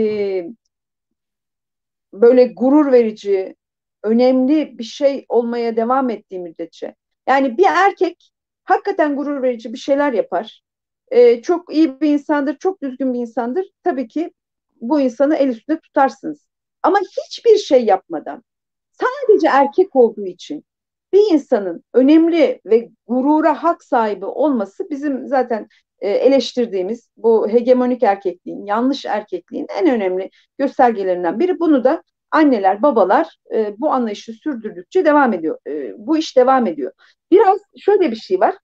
böyle 2.13 2.45
gurur 2.47 2.93
verici, 2.93 3.57
önemli 4.03 4.79
bir 4.79 4.85
şey 4.85 5.27
olmaya 5.29 5.77
devam 5.77 6.11
ettiği 6.11 6.39
müddetçe. 6.39 6.95
Yani 7.29 7.59
bir 7.59 7.67
erkek 7.69 8.31
hakikaten 8.65 9.17
gurur 9.17 9.43
verici 9.43 9.73
bir 9.73 9.79
şeyler 9.79 10.13
yapar. 10.13 10.63
E, 11.11 11.43
çok 11.43 11.75
iyi 11.75 12.01
bir 12.01 12.09
insandır, 12.09 12.57
çok 12.59 12.83
düzgün 12.83 13.15
bir 13.15 13.19
insandır. 13.19 13.67
Tabii 13.85 14.09
ki 14.09 14.33
bu 14.81 15.01
insanı 15.01 15.37
el 15.37 15.49
üstünde 15.49 15.81
tutarsınız. 15.81 16.49
Ama 16.83 16.99
hiçbir 16.99 17.57
şey 17.57 17.85
yapmadan, 17.85 18.45
sadece 18.93 19.49
erkek 19.49 19.97
olduğu 19.97 20.27
için 20.27 20.65
bir 21.13 21.33
insanın 21.35 21.85
önemli 21.95 22.61
ve 22.67 22.91
gurura 23.07 23.63
hak 23.63 23.85
sahibi 23.85 24.25
olması 24.25 24.91
bizim 24.91 25.27
zaten 25.29 25.69
e, 26.01 26.11
eleştirdiğimiz 26.11 27.11
bu 27.17 27.49
hegemonik 27.49 28.03
erkekliğin, 28.03 28.67
yanlış 28.67 29.05
erkekliğin 29.07 29.67
en 29.81 29.91
önemli 29.91 30.31
göstergelerinden 30.59 31.41
biri. 31.41 31.61
Bunu 31.61 31.85
da 31.85 32.03
anneler, 32.31 32.83
babalar 32.83 33.37
e, 33.55 33.75
bu 33.79 33.91
anlayışı 33.93 34.33
sürdürdükçe 34.33 35.05
devam 35.05 35.33
ediyor. 35.33 35.59
E, 35.67 35.95
bu 35.99 36.19
iş 36.19 36.37
devam 36.37 36.67
ediyor. 36.67 36.93
Biraz 37.31 37.59
şöyle 37.79 38.11
bir 38.11 38.17
şey 38.17 38.41
var. 38.41 38.55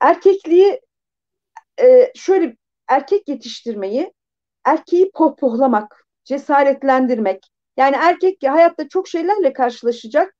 Erkekliği 0.00 0.80
e, 1.80 2.12
şöyle 2.14 2.56
erkek 2.88 3.28
yetiştirmeyi, 3.28 4.12
erkeği 4.64 5.10
pohpohlamak, 5.14 6.06
cesaretlendirmek. 6.24 7.46
Yani 7.76 7.96
erkek 7.98 8.38
hayatta 8.42 8.88
çok 8.88 9.08
şeylerle 9.08 9.52
karşılaşacak. 9.52 10.34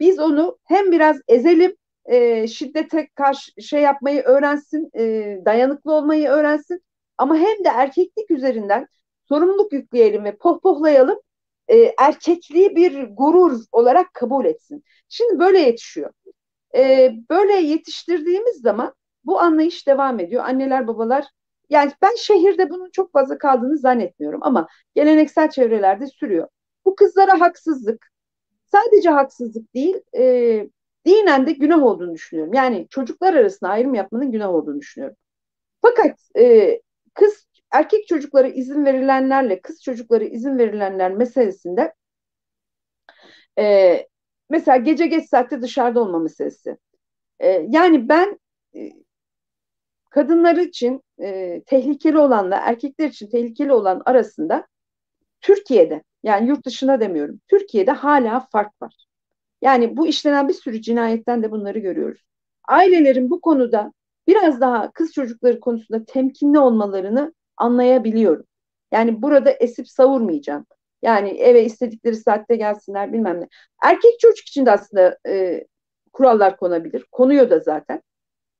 Biz 0.00 0.18
onu 0.18 0.58
hem 0.64 0.92
biraz 0.92 1.20
ezelim, 1.28 1.76
e, 2.04 2.46
şiddete 2.48 3.08
karşı 3.14 3.62
şey 3.62 3.82
yapmayı 3.82 4.22
öğrensin, 4.22 4.90
e, 4.98 5.38
dayanıklı 5.44 5.92
olmayı 5.92 6.28
öğrensin. 6.28 6.82
Ama 7.18 7.36
hem 7.36 7.64
de 7.64 7.68
erkeklik 7.68 8.30
üzerinden 8.30 8.86
sorumluluk 9.28 9.72
yükleyelim 9.72 10.24
ve 10.24 10.36
pohpohlayalım. 10.36 11.18
E, 11.68 11.94
erkekliği 11.98 12.76
bir 12.76 13.08
gurur 13.10 13.60
olarak 13.72 14.14
kabul 14.14 14.44
etsin. 14.44 14.84
Şimdi 15.08 15.38
böyle 15.38 15.58
yetişiyor. 15.58 16.12
E, 16.76 17.12
böyle 17.30 17.52
yetiştirdiğimiz 17.52 18.60
zaman 18.60 18.94
bu 19.24 19.40
anlayış 19.40 19.86
devam 19.86 20.20
ediyor. 20.20 20.44
Anneler 20.44 20.86
babalar 20.86 21.24
yani 21.70 21.92
ben 22.02 22.14
şehirde 22.16 22.70
bunun 22.70 22.90
çok 22.90 23.12
fazla 23.12 23.38
kaldığını 23.38 23.78
zannetmiyorum 23.78 24.40
ama 24.42 24.68
geleneksel 24.94 25.50
çevrelerde 25.50 26.06
sürüyor. 26.06 26.48
Bu 26.84 26.94
kızlara 26.96 27.40
haksızlık, 27.40 28.10
sadece 28.72 29.10
haksızlık 29.10 29.74
değil, 29.74 29.96
e, 30.16 30.68
dinen 31.06 31.46
de 31.46 31.52
günah 31.52 31.82
olduğunu 31.82 32.14
düşünüyorum. 32.14 32.54
Yani 32.54 32.86
çocuklar 32.90 33.34
arasında 33.34 33.70
ayrım 33.70 33.94
yapmanın 33.94 34.32
günah 34.32 34.50
olduğunu 34.50 34.80
düşünüyorum. 34.80 35.16
Fakat 35.82 36.18
e, 36.38 36.80
kız 37.14 37.46
erkek 37.72 38.08
çocuklara 38.08 38.48
izin 38.48 38.84
verilenlerle 38.84 39.60
kız 39.60 39.82
çocuklara 39.82 40.24
izin 40.24 40.58
verilenler 40.58 41.12
meselesinde 41.12 41.94
e, 43.58 44.08
mesela 44.50 44.76
gece 44.76 45.06
geç 45.06 45.28
saatte 45.28 45.62
dışarıda 45.62 46.00
olma 46.00 46.18
meselesi. 46.18 46.76
E, 47.40 47.66
yani 47.70 48.08
ben 48.08 48.40
e, 48.76 48.90
kadınlar 50.12 50.56
için 50.56 51.02
e, 51.22 51.62
tehlikeli 51.66 52.18
olanla 52.18 52.56
erkekler 52.56 53.08
için 53.08 53.30
tehlikeli 53.30 53.72
olan 53.72 54.02
arasında 54.04 54.66
Türkiye'de 55.40 56.02
yani 56.22 56.48
yurt 56.48 56.66
dışına 56.66 57.00
demiyorum. 57.00 57.40
Türkiye'de 57.48 57.90
hala 57.90 58.40
fark 58.52 58.82
var. 58.82 59.06
Yani 59.62 59.96
bu 59.96 60.06
işlenen 60.06 60.48
bir 60.48 60.54
sürü 60.54 60.82
cinayetten 60.82 61.42
de 61.42 61.50
bunları 61.50 61.78
görüyoruz. 61.78 62.22
Ailelerin 62.68 63.30
bu 63.30 63.40
konuda 63.40 63.92
biraz 64.28 64.60
daha 64.60 64.90
kız 64.92 65.12
çocukları 65.12 65.60
konusunda 65.60 66.04
temkinli 66.04 66.58
olmalarını 66.58 67.34
anlayabiliyorum. 67.56 68.46
Yani 68.92 69.22
burada 69.22 69.50
esip 69.50 69.88
savurmayacağım. 69.88 70.66
Yani 71.02 71.30
eve 71.30 71.64
istedikleri 71.64 72.16
saatte 72.16 72.56
gelsinler 72.56 73.12
bilmem 73.12 73.40
ne. 73.40 73.48
Erkek 73.82 74.20
çocuk 74.20 74.48
için 74.48 74.66
de 74.66 74.70
aslında 74.70 75.18
e, 75.28 75.64
kurallar 76.12 76.56
konabilir. 76.56 77.04
Konuyor 77.12 77.50
da 77.50 77.58
zaten. 77.60 78.02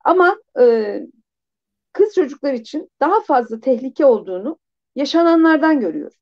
Ama 0.03 0.37
e, 0.59 0.99
kız 1.93 2.15
çocuklar 2.15 2.53
için 2.53 2.91
daha 2.99 3.21
fazla 3.21 3.59
tehlike 3.59 4.05
olduğunu 4.05 4.59
yaşananlardan 4.95 5.79
görüyoruz. 5.79 6.17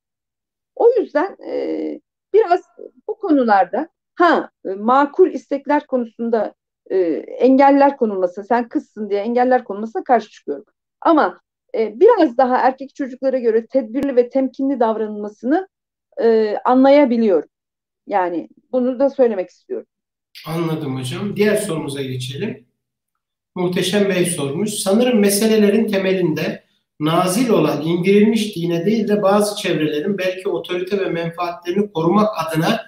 O 0.76 0.90
yüzden 1.00 1.38
e, 1.48 2.00
biraz 2.34 2.62
bu 3.08 3.18
konularda 3.18 3.90
ha 4.16 4.50
e, 4.66 4.70
makul 4.70 5.32
istekler 5.32 5.88
konusunda 5.88 6.54
e, 6.90 6.98
engeller 7.38 7.98
konulması, 7.98 8.44
sen 8.44 8.70
kızsın 8.70 9.10
diye 9.10 9.22
engeller 9.22 9.64
konulmasına 9.64 10.04
karşı 10.04 10.30
çıkıyorum. 10.30 10.66
Ama 11.02 11.40
e, 11.76 12.00
biraz 12.00 12.38
daha 12.38 12.58
erkek 12.58 12.96
çocuklara 12.96 13.40
göre 13.40 13.66
tedbirli 13.68 14.16
ve 14.16 14.30
temkinli 14.30 14.80
davranılmasını 14.80 15.68
e, 16.22 16.58
anlayabiliyorum. 16.66 17.50
Yani 18.08 18.50
bunu 18.72 19.00
da 19.00 19.10
söylemek 19.10 19.50
istiyorum. 19.50 19.88
Anladım 20.48 21.00
hocam. 21.00 21.36
Diğer 21.36 21.56
sorumuza 21.56 22.02
geçelim. 22.02 22.71
Muhteşem 23.56 24.10
Bey 24.10 24.26
sormuş. 24.26 24.74
Sanırım 24.74 25.20
meselelerin 25.20 25.88
temelinde 25.88 26.64
nazil 27.00 27.50
olan 27.50 27.82
indirilmiş 27.82 28.56
dine 28.56 28.86
değil 28.86 29.08
de 29.08 29.22
bazı 29.22 29.56
çevrelerin 29.56 30.18
belki 30.18 30.50
otorite 30.50 31.00
ve 31.00 31.10
menfaatlerini 31.10 31.92
korumak 31.92 32.30
adına 32.46 32.80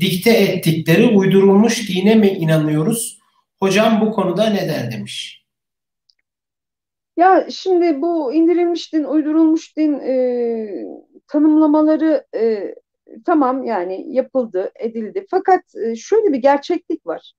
dikte 0.00 0.30
ettikleri 0.30 1.06
uydurulmuş 1.06 1.88
dine 1.88 2.14
mi 2.14 2.28
inanıyoruz? 2.28 3.18
Hocam 3.60 4.00
bu 4.00 4.10
konuda 4.10 4.50
ne 4.50 4.68
der 4.68 4.92
demiş. 4.92 5.42
Ya 7.16 7.46
şimdi 7.50 8.02
bu 8.02 8.34
indirilmiş 8.34 8.92
din, 8.92 9.04
uydurulmuş 9.04 9.76
din 9.76 9.92
e, 9.92 10.86
tanımlamaları 11.28 12.26
e, 12.34 12.74
tamam 13.24 13.64
yani 13.64 14.06
yapıldı, 14.14 14.72
edildi. 14.80 15.26
Fakat 15.30 15.62
e, 15.76 15.96
şöyle 15.96 16.32
bir 16.32 16.38
gerçeklik 16.38 17.06
var. 17.06 17.32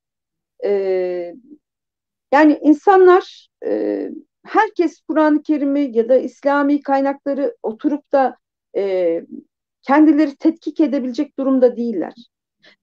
E, 0.65 1.33
yani 2.33 2.59
insanlar, 2.61 3.49
e, 3.65 4.09
herkes 4.45 4.99
Kur'an-ı 4.99 5.43
Kerim'i 5.43 5.97
ya 5.97 6.09
da 6.09 6.17
İslami 6.17 6.81
kaynakları 6.81 7.57
oturup 7.63 8.11
da 8.11 8.37
e, 8.77 9.21
kendileri 9.81 10.35
tetkik 10.35 10.79
edebilecek 10.79 11.39
durumda 11.39 11.77
değiller. 11.77 12.13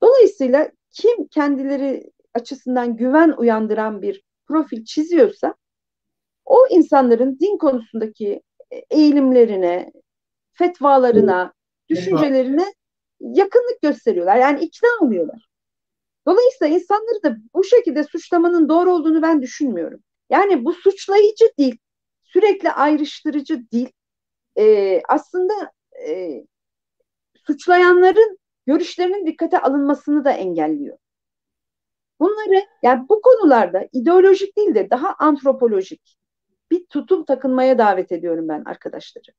Dolayısıyla 0.03 0.71
kim 0.91 1.27
kendileri 1.27 2.11
açısından 2.35 2.97
güven 2.97 3.35
uyandıran 3.39 4.03
bir 4.03 4.23
profil 4.47 4.85
çiziyorsa 4.85 5.55
o 6.45 6.67
insanların 6.71 7.39
din 7.41 7.59
konusundaki 7.59 8.43
eğilimlerine, 8.91 9.93
fetvalarına, 10.53 11.53
düşüncelerine 11.89 12.75
yakınlık 13.21 13.83
gösteriyorlar. 13.83 14.37
Yani 14.37 14.61
ikna 14.61 14.89
oluyorlar. 15.01 15.50
Dolayısıyla 16.27 16.75
insanları 16.75 17.23
da 17.23 17.37
bu 17.55 17.65
şekilde 17.65 18.05
suçlamanın 18.05 18.69
doğru 18.69 18.93
olduğunu 18.93 19.23
ben 19.23 19.43
düşünmüyorum. 19.43 20.01
Yani 20.31 20.65
bu 20.65 20.73
suçlayıcı 20.73 21.53
değil, 21.59 21.79
sürekli 22.23 22.71
ayrıştırıcı 22.71 23.71
değil. 23.73 23.93
Ee, 24.59 25.03
aslında 25.09 25.73
e, 26.09 26.45
suçlayanların 27.47 28.39
görüşlerinin 28.67 29.27
dikkate 29.27 29.61
alınmasını 29.61 30.25
da 30.25 30.31
engelliyor. 30.33 30.99
Bunları 32.21 32.67
yani 32.83 33.09
bu 33.09 33.23
konularda 33.23 33.89
ideolojik 33.93 34.57
değil 34.57 34.75
de 34.75 34.91
daha 34.91 35.15
antropolojik 35.19 36.17
bir 36.71 36.87
tutum 36.87 37.25
takınmaya 37.25 37.79
davet 37.79 38.13
ediyorum 38.13 38.49
ben 38.49 38.63
arkadaşları. 38.65 39.33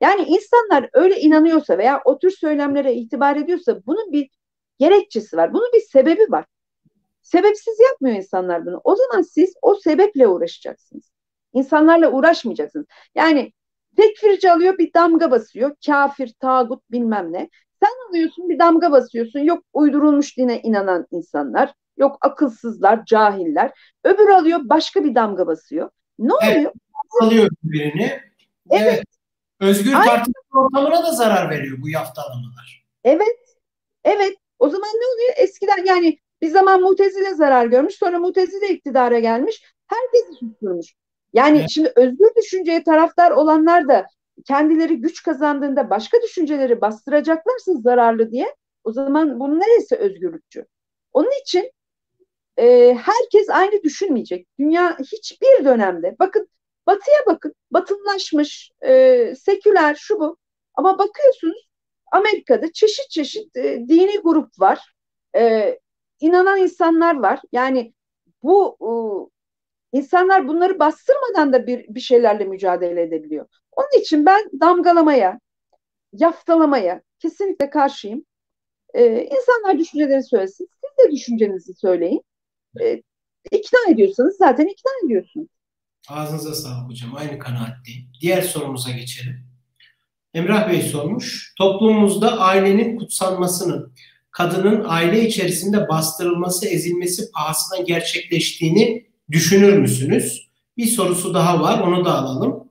Yani 0.00 0.22
insanlar 0.22 0.90
öyle 0.92 1.20
inanıyorsa 1.20 1.78
veya 1.78 2.00
o 2.04 2.18
tür 2.18 2.30
söylemlere 2.30 2.94
itibar 2.94 3.36
ediyorsa 3.36 3.86
bunun 3.86 4.12
bir 4.12 4.30
gerekçesi 4.78 5.36
var. 5.36 5.52
Bunun 5.52 5.72
bir 5.74 5.80
sebebi 5.80 6.32
var. 6.32 6.44
Sebepsiz 7.22 7.80
yapmıyor 7.80 8.16
insanlar 8.16 8.66
bunu. 8.66 8.80
O 8.84 8.96
zaman 8.96 9.22
siz 9.22 9.54
o 9.62 9.74
sebeple 9.74 10.28
uğraşacaksınız. 10.28 11.12
İnsanlarla 11.52 12.12
uğraşmayacaksınız. 12.12 12.86
Yani 13.14 13.52
tekfirci 13.96 14.52
alıyor 14.52 14.78
bir 14.78 14.94
damga 14.94 15.30
basıyor. 15.30 15.76
Kafir, 15.86 16.32
tağut 16.40 16.90
bilmem 16.90 17.32
ne. 17.32 17.50
Sen 17.82 18.08
alıyorsun 18.08 18.48
bir 18.48 18.58
damga 18.58 18.92
basıyorsun. 18.92 19.40
Yok 19.40 19.64
uydurulmuş 19.72 20.36
dine 20.36 20.60
inanan 20.60 21.06
insanlar. 21.10 21.74
Yok 21.96 22.18
akılsızlar, 22.20 23.04
cahiller. 23.04 23.72
Öbür 24.04 24.28
alıyor 24.28 24.60
başka 24.64 25.04
bir 25.04 25.14
damga 25.14 25.46
basıyor. 25.46 25.90
Ne 26.18 26.32
evet, 26.42 26.56
oluyor? 26.56 26.72
Alıyor 27.20 27.48
birini. 27.62 28.20
Evet. 28.70 28.82
evet. 28.82 29.04
Özgür 29.60 29.92
tartışma 29.92 30.34
ortamına 30.52 31.02
da 31.02 31.12
zarar 31.12 31.50
veriyor 31.50 31.78
bu 31.82 31.88
yaftalamalar. 31.88 32.86
Evet. 33.04 33.56
Evet. 34.04 34.36
O 34.58 34.68
zaman 34.68 34.88
ne 34.88 35.06
oluyor? 35.14 35.34
Eskiden 35.36 35.84
yani 35.84 36.18
bir 36.42 36.48
zaman 36.48 36.80
Mutezile 36.80 37.34
zarar 37.34 37.66
görmüş. 37.66 37.94
Sonra 37.94 38.18
Mutezile 38.18 38.68
iktidara 38.68 39.18
gelmiş. 39.18 39.62
Herkesi 39.86 40.32
susturmuş. 40.40 40.94
Yani 41.32 41.58
evet. 41.58 41.70
şimdi 41.70 41.92
özgür 41.96 42.30
düşünceye 42.36 42.82
taraftar 42.82 43.30
olanlar 43.30 43.88
da 43.88 44.06
kendileri 44.44 45.00
güç 45.00 45.22
kazandığında 45.22 45.90
başka 45.90 46.22
düşünceleri 46.22 46.80
bastıracaklarsa 46.80 47.72
zararlı 47.74 48.30
diye 48.30 48.54
o 48.84 48.92
zaman 48.92 49.40
bunun 49.40 49.60
neresi 49.60 49.96
özgürlükçü? 49.96 50.66
Onun 51.12 51.40
için 51.42 51.70
e, 52.56 52.94
herkes 52.94 53.50
aynı 53.50 53.82
düşünmeyecek. 53.82 54.46
Dünya 54.58 54.98
hiçbir 54.98 55.64
dönemde 55.64 56.16
bakın 56.18 56.48
Batıya 56.88 57.18
bakın, 57.26 57.54
batılılaşmış, 57.70 58.70
e, 58.84 59.34
seküler, 59.36 59.94
şu 59.94 60.20
bu. 60.20 60.36
Ama 60.74 60.98
bakıyorsunuz 60.98 61.67
Amerika'da 62.12 62.72
çeşit 62.72 63.10
çeşit 63.10 63.56
e, 63.56 63.62
dini 63.88 64.18
grup 64.18 64.60
var. 64.60 64.94
E, 65.36 65.78
inanan 66.20 66.58
insanlar 66.58 67.14
var. 67.14 67.40
Yani 67.52 67.94
bu 68.42 68.76
e, 68.80 68.92
insanlar 69.98 70.48
bunları 70.48 70.78
bastırmadan 70.78 71.52
da 71.52 71.66
bir, 71.66 71.86
bir 71.88 72.00
şeylerle 72.00 72.44
mücadele 72.44 73.02
edebiliyor. 73.02 73.46
Onun 73.72 74.00
için 74.00 74.26
ben 74.26 74.50
damgalamaya, 74.60 75.40
yaftalamaya 76.12 77.02
kesinlikle 77.18 77.70
karşıyım. 77.70 78.24
E, 78.94 79.24
insanlar 79.24 79.78
düşüncelerini 79.78 80.24
söylesin. 80.24 80.68
Siz 80.84 81.06
de 81.06 81.12
düşüncenizi 81.12 81.74
söyleyin. 81.74 82.22
E, 82.80 83.02
ikna 83.50 83.78
ediyorsanız 83.90 84.36
zaten 84.36 84.66
ikna 84.66 84.90
ediyorsunuz. 85.06 85.48
Ağzınıza 86.08 86.54
sağlık 86.54 86.90
hocam. 86.90 87.14
Aynı 87.16 87.38
kanaatteyim. 87.38 88.12
Diğer 88.20 88.42
sorumuza 88.42 88.90
geçelim. 88.90 89.47
Emrah 90.34 90.70
Bey 90.70 90.82
sormuş. 90.82 91.54
Toplumumuzda 91.58 92.38
ailenin 92.38 92.96
kutsanmasının 92.96 93.92
kadının 94.30 94.84
aile 94.88 95.28
içerisinde 95.28 95.88
bastırılması, 95.88 96.68
ezilmesi 96.68 97.30
pahasına 97.32 97.78
gerçekleştiğini 97.82 99.06
düşünür 99.30 99.78
müsünüz? 99.78 100.48
Bir 100.76 100.86
sorusu 100.86 101.34
daha 101.34 101.60
var. 101.60 101.80
Onu 101.80 102.04
da 102.04 102.18
alalım. 102.18 102.68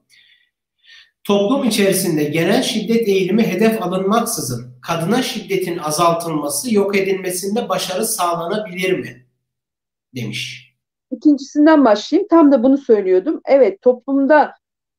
Toplum 1.24 1.64
içerisinde 1.64 2.24
genel 2.24 2.64
şiddet 2.64 3.08
eğilimi 3.08 3.44
hedef 3.44 3.82
alınmaksızın 3.82 4.78
kadına 4.82 5.24
şiddetin 5.24 5.78
azaltılması, 5.78 6.74
yok 6.74 6.98
edilmesinde 6.98 7.70
başarı 7.70 8.06
sağlanabilir 8.06 9.00
mi? 9.00 9.26
Demiş. 10.16 10.74
İkincisinden 11.12 11.86
başlayayım. 11.86 12.28
Tam 12.30 12.52
da 12.52 12.64
bunu 12.64 12.78
söylüyordum. 12.78 13.42
Evet 13.46 13.82
toplumda 13.82 14.54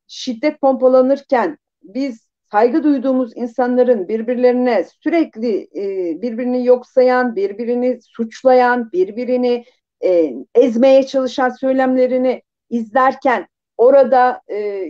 şiddet 0.06 0.60
pompalanırken 0.60 1.59
biz 1.82 2.27
saygı 2.51 2.85
duyduğumuz 2.85 3.37
insanların 3.37 4.09
birbirlerine 4.09 4.85
sürekli 5.03 5.69
e, 5.75 6.23
birbirini 6.23 6.66
yoksayan, 6.66 7.37
birbirini 7.37 7.99
suçlayan, 8.03 8.93
birbirini 8.93 9.65
e, 10.05 10.35
ezmeye 10.55 11.07
çalışan 11.07 11.49
söylemlerini 11.49 12.43
izlerken 12.70 13.49
orada 13.77 14.43
e, 14.51 14.85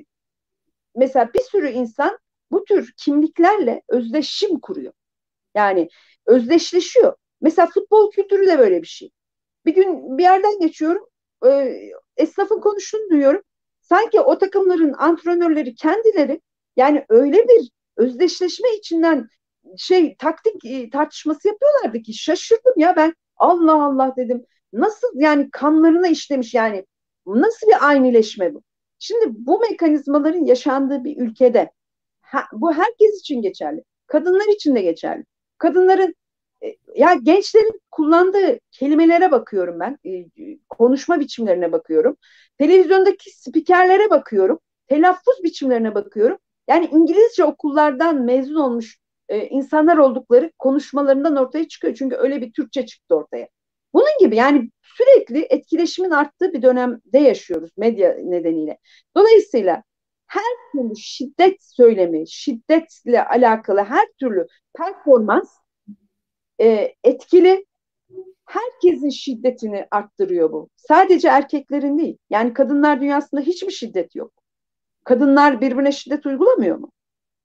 mesela 0.96 1.30
bir 1.34 1.40
sürü 1.40 1.68
insan 1.68 2.18
bu 2.50 2.64
tür 2.64 2.92
kimliklerle 2.96 3.82
özdeşim 3.88 4.60
kuruyor. 4.60 4.92
Yani 5.54 5.88
özdeşleşiyor. 6.26 7.16
Mesela 7.40 7.68
futbol 7.74 8.10
kültürü 8.10 8.46
de 8.46 8.58
böyle 8.58 8.82
bir 8.82 8.86
şey. 8.86 9.10
Bir 9.66 9.74
gün 9.74 10.18
bir 10.18 10.22
yerden 10.22 10.58
geçiyorum, 10.60 11.06
esnafın 12.16 12.60
konuştuğunu 12.60 13.10
duyuyorum. 13.10 13.42
Sanki 13.80 14.20
o 14.20 14.38
takımların 14.38 14.94
antrenörleri 14.98 15.74
kendileri 15.74 16.40
yani 16.78 17.04
öyle 17.08 17.36
bir 17.48 17.70
özdeşleşme 17.96 18.68
içinden 18.78 19.28
şey 19.76 20.16
taktik 20.16 20.64
e, 20.64 20.90
tartışması 20.90 21.48
yapıyorlardı 21.48 22.02
ki 22.02 22.14
şaşırdım 22.14 22.74
ya 22.76 22.96
ben 22.96 23.14
Allah 23.36 23.84
Allah 23.84 24.14
dedim. 24.16 24.44
Nasıl 24.72 25.08
yani 25.14 25.50
kanlarına 25.52 26.08
işlemiş 26.08 26.54
yani 26.54 26.86
nasıl 27.26 27.66
bir 27.66 27.88
aynileşme 27.88 28.54
bu? 28.54 28.62
Şimdi 28.98 29.24
bu 29.28 29.60
mekanizmaların 29.60 30.44
yaşandığı 30.44 31.04
bir 31.04 31.16
ülkede 31.16 31.70
bu 32.52 32.72
herkes 32.74 33.20
için 33.20 33.42
geçerli. 33.42 33.84
Kadınlar 34.06 34.54
için 34.54 34.74
de 34.74 34.82
geçerli. 34.82 35.24
Kadınların 35.58 36.14
e, 36.64 36.76
ya 36.94 37.14
gençlerin 37.14 37.80
kullandığı 37.90 38.58
kelimelere 38.70 39.30
bakıyorum 39.30 39.80
ben. 39.80 39.98
E, 40.06 40.26
konuşma 40.68 41.20
biçimlerine 41.20 41.72
bakıyorum. 41.72 42.16
Televizyondaki 42.58 43.30
spikerlere 43.30 44.10
bakıyorum. 44.10 44.58
Telaffuz 44.86 45.44
biçimlerine 45.44 45.94
bakıyorum. 45.94 46.38
Yani 46.68 46.86
İngilizce 46.92 47.44
okullardan 47.44 48.22
mezun 48.24 48.54
olmuş 48.54 48.98
e, 49.28 49.46
insanlar 49.48 49.96
oldukları 49.96 50.52
konuşmalarından 50.58 51.36
ortaya 51.36 51.68
çıkıyor. 51.68 51.94
Çünkü 51.94 52.16
öyle 52.16 52.40
bir 52.40 52.52
Türkçe 52.52 52.86
çıktı 52.86 53.14
ortaya. 53.14 53.48
Bunun 53.94 54.18
gibi 54.20 54.36
yani 54.36 54.70
sürekli 54.82 55.46
etkileşimin 55.50 56.10
arttığı 56.10 56.52
bir 56.52 56.62
dönemde 56.62 57.18
yaşıyoruz 57.18 57.70
medya 57.76 58.16
nedeniyle. 58.24 58.78
Dolayısıyla 59.16 59.82
her 60.26 60.42
türlü 60.72 60.96
şiddet 60.96 61.62
söylemi, 61.62 62.28
şiddetle 62.28 63.24
alakalı 63.24 63.80
her 63.80 64.06
türlü 64.20 64.46
performans 64.78 65.50
e, 66.60 66.94
etkili. 67.04 67.64
Herkesin 68.44 69.08
şiddetini 69.08 69.86
arttırıyor 69.90 70.52
bu. 70.52 70.68
Sadece 70.76 71.28
erkeklerin 71.28 71.98
değil. 71.98 72.18
Yani 72.30 72.54
kadınlar 72.54 73.00
dünyasında 73.00 73.40
hiçbir 73.40 73.70
şiddet 73.72 74.14
yok. 74.16 74.32
Kadınlar 75.08 75.60
birbirine 75.60 75.92
şiddet 75.92 76.26
uygulamıyor 76.26 76.76
mu? 76.76 76.92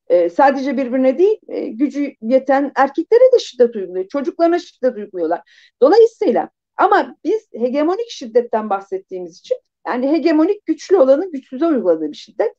E, 0.08 0.30
sadece 0.30 0.78
birbirine 0.78 1.18
değil, 1.18 1.38
e, 1.48 1.68
gücü 1.68 2.14
yeten 2.22 2.72
erkeklere 2.76 3.32
de 3.34 3.40
şiddet 3.40 3.76
uyguluyor. 3.76 4.08
Çocuklarına 4.08 4.60
şiddet 4.60 4.98
uyguluyorlar. 4.98 5.42
Dolayısıyla 5.82 6.50
ama 6.78 7.16
biz 7.24 7.48
hegemonik 7.54 8.10
şiddetten 8.10 8.70
bahsettiğimiz 8.70 9.40
için 9.40 9.58
yani 9.88 10.12
hegemonik 10.12 10.66
güçlü 10.66 10.98
olanın 10.98 11.32
güçsüze 11.32 11.66
uyguladığı 11.68 12.12
bir 12.12 12.18
şiddet. 12.18 12.52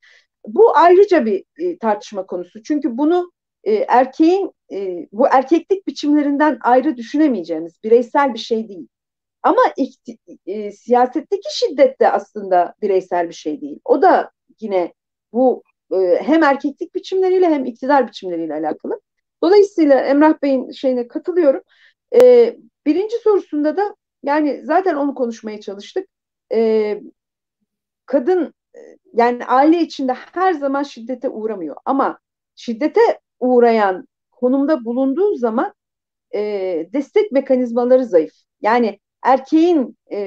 Bu 0.46 0.76
ayrıca 0.76 1.26
bir 1.26 1.44
e, 1.58 1.78
tartışma 1.78 2.26
konusu. 2.26 2.62
Çünkü 2.62 2.98
bunu 2.98 3.32
e, 3.64 3.74
erkeğin 3.74 4.52
e, 4.72 5.08
bu 5.12 5.26
erkeklik 5.26 5.86
biçimlerinden 5.86 6.58
ayrı 6.62 6.96
düşünemeyeceğimiz 6.96 7.82
bireysel 7.84 8.34
bir 8.34 8.38
şey 8.38 8.68
değil. 8.68 8.88
Ama 9.42 9.62
e, 10.46 10.72
siyasetteki 10.72 11.58
şiddet 11.58 12.00
de 12.00 12.10
aslında 12.10 12.74
bireysel 12.82 13.28
bir 13.28 13.34
şey 13.34 13.60
değil. 13.60 13.80
O 13.84 14.02
da 14.02 14.33
yine 14.60 14.94
bu 15.32 15.62
e, 15.92 15.96
hem 16.22 16.42
erkeklik 16.42 16.94
biçimleriyle 16.94 17.46
hem 17.46 17.64
iktidar 17.64 18.08
biçimleriyle 18.08 18.54
alakalı. 18.54 19.00
Dolayısıyla 19.42 20.00
Emrah 20.00 20.42
Bey'in 20.42 20.70
şeyine 20.70 21.08
katılıyorum. 21.08 21.62
E, 22.14 22.56
birinci 22.86 23.16
sorusunda 23.18 23.76
da 23.76 23.96
yani 24.22 24.60
zaten 24.64 24.94
onu 24.94 25.14
konuşmaya 25.14 25.60
çalıştık. 25.60 26.08
E, 26.52 27.00
kadın 28.06 28.54
e, 28.76 28.80
yani 29.14 29.46
aile 29.46 29.80
içinde 29.80 30.12
her 30.12 30.52
zaman 30.52 30.82
şiddete 30.82 31.28
uğramıyor 31.28 31.76
ama 31.84 32.18
şiddete 32.56 33.00
uğrayan 33.40 34.08
konumda 34.30 34.84
bulunduğu 34.84 35.34
zaman 35.36 35.74
e, 36.34 36.40
destek 36.92 37.32
mekanizmaları 37.32 38.04
zayıf. 38.06 38.32
Yani 38.62 39.00
erkeğin 39.24 39.98
e, 40.12 40.18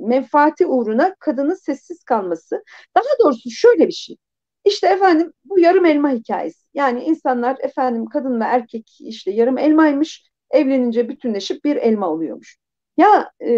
menfaati 0.00 0.66
uğruna 0.66 1.14
kadının 1.18 1.54
sessiz 1.54 2.04
kalması. 2.04 2.64
Daha 2.96 3.04
doğrusu 3.24 3.50
şöyle 3.50 3.86
bir 3.88 3.92
şey. 3.92 4.16
İşte 4.64 4.86
efendim 4.86 5.32
bu 5.44 5.58
yarım 5.58 5.84
elma 5.86 6.10
hikayesi. 6.10 6.66
Yani 6.74 7.04
insanlar 7.04 7.56
efendim 7.60 8.06
kadın 8.06 8.40
ve 8.40 8.44
erkek 8.44 8.90
işte 9.00 9.30
yarım 9.30 9.58
elmaymış. 9.58 10.24
Evlenince 10.50 11.08
bütünleşip 11.08 11.64
bir 11.64 11.76
elma 11.76 12.08
oluyormuş. 12.10 12.58
Ya 12.96 13.30
e, 13.42 13.50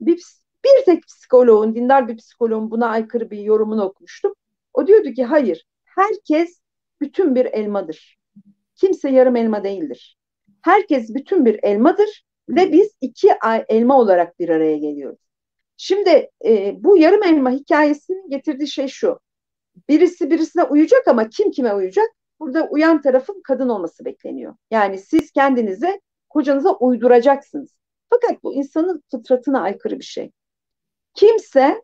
bir, 0.00 0.22
bir 0.64 0.84
tek 0.84 1.02
psikoloğun, 1.06 1.74
dindar 1.74 2.08
bir 2.08 2.16
psikoloğun 2.16 2.70
buna 2.70 2.88
aykırı 2.88 3.30
bir 3.30 3.38
yorumunu 3.38 3.84
okumuştum. 3.84 4.34
O 4.74 4.86
diyordu 4.86 5.12
ki 5.12 5.24
hayır, 5.24 5.66
herkes 5.84 6.60
bütün 7.00 7.34
bir 7.34 7.44
elmadır. 7.44 8.18
Kimse 8.76 9.08
yarım 9.10 9.36
elma 9.36 9.64
değildir. 9.64 10.18
Herkes 10.62 11.14
bütün 11.14 11.44
bir 11.44 11.60
elmadır 11.62 12.25
ve 12.48 12.72
biz 12.72 12.96
iki 13.00 13.28
elma 13.68 13.98
olarak 13.98 14.38
bir 14.38 14.48
araya 14.48 14.76
geliyoruz. 14.76 15.18
Şimdi 15.76 16.30
e, 16.44 16.74
bu 16.84 16.96
yarım 16.96 17.22
elma 17.22 17.50
hikayesinin 17.50 18.30
getirdiği 18.30 18.68
şey 18.68 18.88
şu. 18.88 19.20
Birisi 19.88 20.30
birisine 20.30 20.62
uyacak 20.62 21.08
ama 21.08 21.28
kim 21.28 21.50
kime 21.50 21.74
uyacak? 21.74 22.08
Burada 22.40 22.68
uyan 22.68 23.02
tarafın 23.02 23.40
kadın 23.44 23.68
olması 23.68 24.04
bekleniyor. 24.04 24.54
Yani 24.70 24.98
siz 24.98 25.32
kendinize 25.32 26.00
kocanıza 26.28 26.72
uyduracaksınız. 26.72 27.76
Fakat 28.10 28.42
bu 28.42 28.54
insanın 28.54 29.02
fıtratına 29.10 29.62
aykırı 29.62 29.98
bir 29.98 30.04
şey. 30.04 30.32
Kimse 31.14 31.82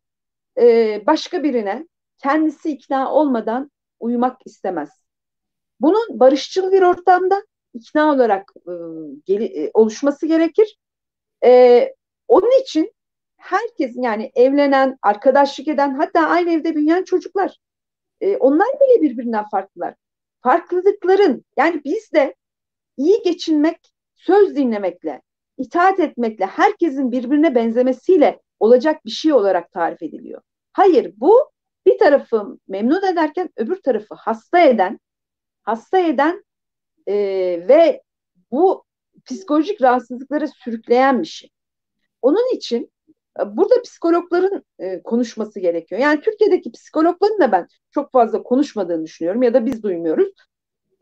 e, 0.61 1.03
başka 1.07 1.43
birine 1.43 1.89
kendisi 2.19 2.71
ikna 2.71 3.13
olmadan 3.13 3.71
uyumak 4.01 4.37
istemez. 4.47 4.91
Bunun 5.81 6.21
barışçıl 6.21 6.73
bir 6.73 6.83
ortamda 6.83 7.43
ikna 7.75 8.13
olarak 8.13 8.53
e, 8.57 8.73
geli, 9.27 9.45
e, 9.45 9.71
oluşması 9.75 10.27
gerekir. 10.27 10.79
E, 11.45 11.95
onun 12.29 12.63
için 12.63 12.93
herkes 13.37 13.93
yani 13.97 14.33
evlenen, 14.35 14.99
arkadaşlık 15.03 15.69
eden 15.69 15.95
hatta 15.95 16.21
aynı 16.21 16.51
evde 16.51 16.75
büyüyen 16.75 17.05
çocuklar 17.05 17.59
e, 18.21 18.37
onlar 18.37 18.69
bile 18.69 19.03
birbirinden 19.03 19.49
farklılar. 19.49 19.95
Farklılıkların 20.43 21.45
yani 21.57 21.85
bizde 21.85 22.35
iyi 22.97 23.23
geçinmek 23.23 23.93
söz 24.15 24.57
dinlemekle, 24.57 25.23
itaat 25.59 26.01
etmekle, 26.01 26.47
herkesin 26.47 27.13
birbirine 27.13 27.55
benzemesiyle 27.55 28.41
olacak 28.61 29.05
bir 29.05 29.11
şey 29.11 29.33
olarak 29.33 29.73
tarif 29.73 30.03
ediliyor. 30.03 30.43
Hayır 30.73 31.15
bu 31.17 31.51
bir 31.87 31.99
tarafı 31.99 32.59
memnun 32.69 33.13
ederken 33.13 33.51
öbür 33.57 33.83
tarafı 33.83 34.15
hasta 34.15 34.61
eden, 34.61 35.01
hasta 35.63 35.99
eden 35.99 36.45
e, 37.07 37.15
ve 37.69 38.03
bu 38.51 38.85
psikolojik 39.25 39.83
rahatsızlıklara 39.83 40.47
sürükleyen 40.47 41.23
bir 41.23 41.27
şey. 41.27 41.51
Onun 42.23 42.57
için 42.57 42.93
Burada 43.47 43.83
psikologların 43.83 44.65
e, 44.79 45.03
konuşması 45.03 45.61
gerekiyor. 45.61 46.01
Yani 46.01 46.21
Türkiye'deki 46.21 46.73
psikologların 46.73 47.41
da 47.41 47.53
ben 47.53 47.69
çok 47.91 48.13
fazla 48.13 48.43
konuşmadığını 48.43 49.05
düşünüyorum 49.05 49.43
ya 49.43 49.55
da 49.55 49.67
biz 49.67 49.83
duymuyoruz. 49.83 50.33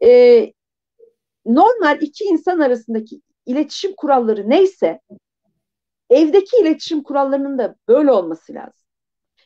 E, 0.03 0.53
normal 1.47 2.03
iki 2.03 2.25
insan 2.25 2.59
arasındaki 2.59 3.21
iletişim 3.47 3.93
kuralları 3.97 4.51
neyse 4.51 5.01
evdeki 6.11 6.57
iletişim 6.57 7.03
kurallarının 7.03 7.59
da 7.59 7.77
böyle 7.89 8.13
olması 8.13 8.55
lazım. 8.55 8.87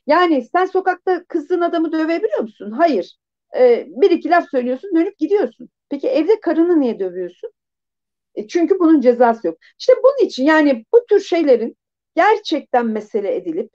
Yani 0.07 0.49
sen 0.53 0.67
sokakta 0.67 1.25
kızdığın 1.25 1.61
adamı 1.61 1.93
dövebiliyor 1.93 2.41
musun? 2.41 2.71
Hayır. 2.71 3.17
E, 3.57 3.87
bir 3.89 4.11
iki 4.11 4.31
laf 4.31 4.45
söylüyorsun 4.51 4.91
dönüp 4.95 5.19
gidiyorsun. 5.19 5.69
Peki 5.89 6.09
evde 6.09 6.41
karını 6.41 6.81
niye 6.81 6.99
dövüyorsun? 6.99 7.51
E, 8.35 8.49
çünkü 8.49 8.79
bunun 8.79 9.01
cezası 9.01 9.47
yok. 9.47 9.59
İşte 9.79 9.93
bunun 10.05 10.27
için 10.27 10.45
yani 10.45 10.85
bu 10.93 11.07
tür 11.07 11.21
şeylerin 11.21 11.77
gerçekten 12.17 12.87
mesele 12.87 13.37
edilip 13.37 13.71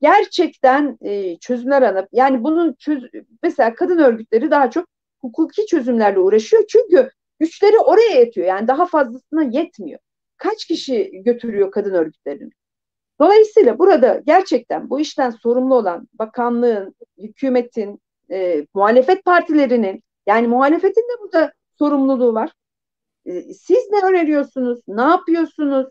gerçekten 0.00 0.98
e, 1.00 1.38
çözümler 1.38 1.82
aranıp 1.82 2.08
yani 2.12 2.44
bunun 2.44 2.72
çöz 2.72 3.04
mesela 3.42 3.74
kadın 3.74 3.98
örgütleri 3.98 4.50
daha 4.50 4.70
çok 4.70 4.86
hukuki 5.20 5.66
çözümlerle 5.66 6.18
uğraşıyor. 6.18 6.64
Çünkü 6.68 7.10
güçleri 7.40 7.78
oraya 7.78 8.18
yetiyor. 8.18 8.46
Yani 8.46 8.68
daha 8.68 8.86
fazlasına 8.86 9.42
yetmiyor. 9.42 10.00
Kaç 10.36 10.64
kişi 10.64 11.22
götürüyor 11.24 11.70
kadın 11.70 11.94
örgütlerini? 11.94 12.50
Dolayısıyla 13.20 13.78
burada 13.78 14.22
gerçekten 14.26 14.90
bu 14.90 15.00
işten 15.00 15.30
sorumlu 15.30 15.74
olan 15.74 16.08
bakanlığın, 16.12 16.94
hükümetin, 17.18 18.00
e, 18.30 18.66
muhalefet 18.74 19.24
partilerinin 19.24 20.02
yani 20.26 20.48
muhalefetin 20.48 21.02
de 21.02 21.20
burada 21.22 21.52
sorumluluğu 21.78 22.34
var. 22.34 22.50
E, 23.26 23.42
siz 23.42 23.90
ne 23.90 24.00
öneriyorsunuz? 24.06 24.80
Ne 24.88 25.02
yapıyorsunuz? 25.02 25.86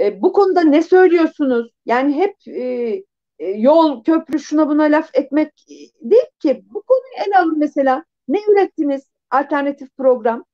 E, 0.00 0.22
bu 0.22 0.32
konuda 0.32 0.60
ne 0.60 0.82
söylüyorsunuz? 0.82 1.70
Yani 1.86 2.16
hep 2.16 2.34
e, 2.48 3.02
e, 3.38 3.46
yol, 3.46 4.04
köprü, 4.04 4.40
şuna 4.40 4.68
buna 4.68 4.82
laf 4.82 5.10
etmek 5.14 5.52
değil 6.00 6.22
ki. 6.38 6.64
Bu 6.74 6.82
konuyu 6.82 7.26
ele 7.26 7.38
alın 7.38 7.58
mesela. 7.58 8.04
Ne 8.28 8.38
ürettiniz? 8.52 9.02
Alternatif 9.30 9.96
program. 9.96 10.44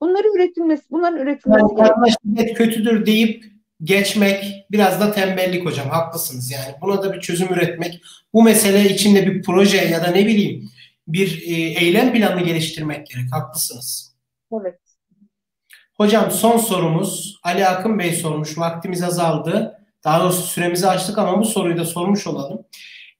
Bunları 0.00 0.28
üretilmesi, 0.36 0.82
bunların 0.90 1.18
üretilmesi 1.18 1.74
yani 1.78 1.92
gerekiyor. 2.34 2.56
kötüdür 2.56 3.06
deyip 3.06 3.44
geçmek 3.82 4.66
biraz 4.70 5.00
da 5.00 5.12
tembellik 5.12 5.66
hocam. 5.66 5.88
Haklısınız 5.88 6.50
yani. 6.50 6.74
Buna 6.82 7.02
da 7.02 7.12
bir 7.12 7.20
çözüm 7.20 7.48
üretmek. 7.48 8.02
Bu 8.32 8.42
mesele 8.42 8.94
içinde 8.94 9.26
bir 9.26 9.42
proje 9.42 9.76
ya 9.76 10.04
da 10.04 10.10
ne 10.10 10.26
bileyim 10.26 10.70
bir 11.08 11.42
e, 11.42 11.54
eylem 11.54 12.12
planı 12.12 12.40
geliştirmek 12.40 13.06
gerek. 13.06 13.32
Haklısınız. 13.32 14.14
Evet. 14.60 14.80
Hocam 15.96 16.30
son 16.30 16.58
sorumuz 16.58 17.40
Ali 17.42 17.66
Akın 17.66 17.98
Bey 17.98 18.12
sormuş. 18.12 18.58
Vaktimiz 18.58 19.02
azaldı. 19.02 19.74
Daha 20.04 20.20
doğrusu 20.20 20.42
süremizi 20.42 20.86
açtık 20.86 21.18
ama 21.18 21.40
bu 21.40 21.44
soruyu 21.44 21.78
da 21.78 21.84
sormuş 21.84 22.26
olalım. 22.26 22.64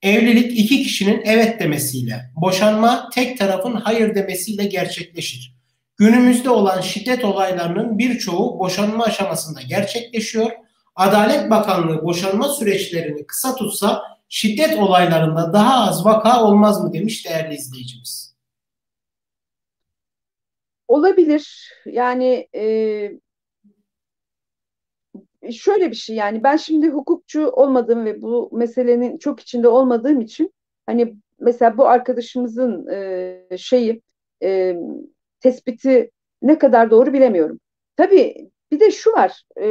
Evlilik 0.03 0.59
iki 0.59 0.83
kişinin 0.83 1.23
evet 1.25 1.61
demesiyle, 1.61 2.31
boşanma 2.37 3.11
tek 3.15 3.39
tarafın 3.39 3.75
hayır 3.75 4.15
demesiyle 4.15 4.65
gerçekleşir. 4.65 5.55
Günümüzde 5.97 6.51
olan 6.51 6.81
şiddet 6.81 7.25
olaylarının 7.25 7.99
birçoğu 7.99 8.59
boşanma 8.59 9.05
aşamasında 9.05 9.63
gerçekleşiyor. 9.63 10.51
Adalet 10.97 11.51
Bakanlığı 11.51 12.05
boşanma 12.05 12.49
süreçlerini 12.49 13.27
kısa 13.27 13.55
tutsa 13.55 14.03
şiddet 14.29 14.79
olaylarında 14.79 15.53
daha 15.53 15.89
az 15.89 16.05
vaka 16.05 16.45
olmaz 16.45 16.85
mı 16.85 16.93
demiş 16.93 17.27
değerli 17.27 17.55
izleyicimiz. 17.55 18.37
Olabilir. 20.89 21.73
Yani 21.87 22.49
e, 22.55 22.63
şöyle 25.53 25.91
bir 25.91 25.97
şey 25.97 26.17
yani 26.17 26.43
ben 26.43 26.57
şimdi 26.57 26.89
hukukçu 26.89 27.49
olmadığım 27.49 28.05
ve 28.05 28.23
bu 28.23 28.51
meselenin 28.53 29.19
çok 29.19 29.41
içinde 29.41 29.69
olmadığım 29.69 30.21
için 30.21 30.55
hani 30.87 31.15
mesela 31.41 31.79
bu 31.79 31.87
arkadaşımızın 31.87 32.87
e, 32.87 33.59
şeyi 33.59 34.03
e, 34.43 34.77
tespiti 35.41 36.11
ne 36.43 36.59
kadar 36.59 36.91
doğru 36.91 37.13
bilemiyorum. 37.13 37.61
Tabii 37.97 38.51
bir 38.71 38.81
de 38.81 38.91
şu 38.91 39.11
var 39.13 39.43
e, 39.61 39.67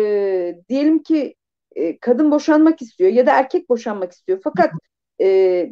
diyelim 0.69 1.03
ki 1.03 1.35
e, 1.77 1.97
kadın 1.99 2.31
boşanmak 2.31 2.81
istiyor 2.81 3.11
ya 3.11 3.25
da 3.27 3.31
erkek 3.39 3.69
boşanmak 3.69 4.11
istiyor 4.11 4.39
fakat 4.43 4.71
e, 5.21 5.69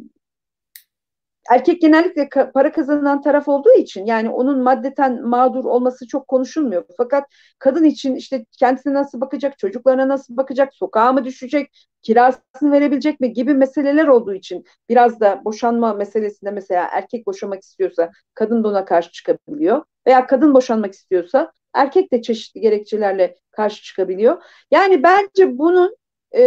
erkek 1.50 1.80
genellikle 1.80 2.22
ka- 2.22 2.52
para 2.52 2.72
kazanan 2.72 3.22
taraf 3.22 3.48
olduğu 3.48 3.72
için 3.78 4.06
yani 4.06 4.30
onun 4.30 4.62
maddeten 4.62 5.22
mağdur 5.22 5.64
olması 5.64 6.06
çok 6.06 6.28
konuşulmuyor. 6.28 6.84
Fakat 6.96 7.24
kadın 7.58 7.84
için 7.84 8.14
işte 8.14 8.44
kendisine 8.58 8.94
nasıl 8.94 9.20
bakacak, 9.20 9.58
çocuklarına 9.58 10.08
nasıl 10.08 10.36
bakacak, 10.36 10.74
sokağa 10.74 11.12
mı 11.12 11.24
düşecek, 11.24 11.88
kirasını 12.02 12.72
verebilecek 12.72 13.20
mi 13.20 13.32
gibi 13.32 13.54
meseleler 13.54 14.06
olduğu 14.06 14.34
için 14.34 14.64
biraz 14.88 15.20
da 15.20 15.42
boşanma 15.44 15.94
meselesinde 15.94 16.50
mesela 16.50 16.88
erkek 16.92 17.26
boşanmak 17.26 17.62
istiyorsa 17.62 18.10
kadın 18.34 18.64
da 18.64 18.68
ona 18.68 18.84
karşı 18.84 19.12
çıkabiliyor. 19.12 19.82
Veya 20.06 20.26
kadın 20.26 20.54
boşanmak 20.54 20.92
istiyorsa 20.94 21.52
erkek 21.76 22.12
de 22.12 22.22
çeşitli 22.22 22.60
gerekçelerle 22.60 23.36
karşı 23.50 23.82
çıkabiliyor. 23.82 24.42
Yani 24.70 25.02
bence 25.02 25.58
bunun 25.58 25.96
e, 26.36 26.42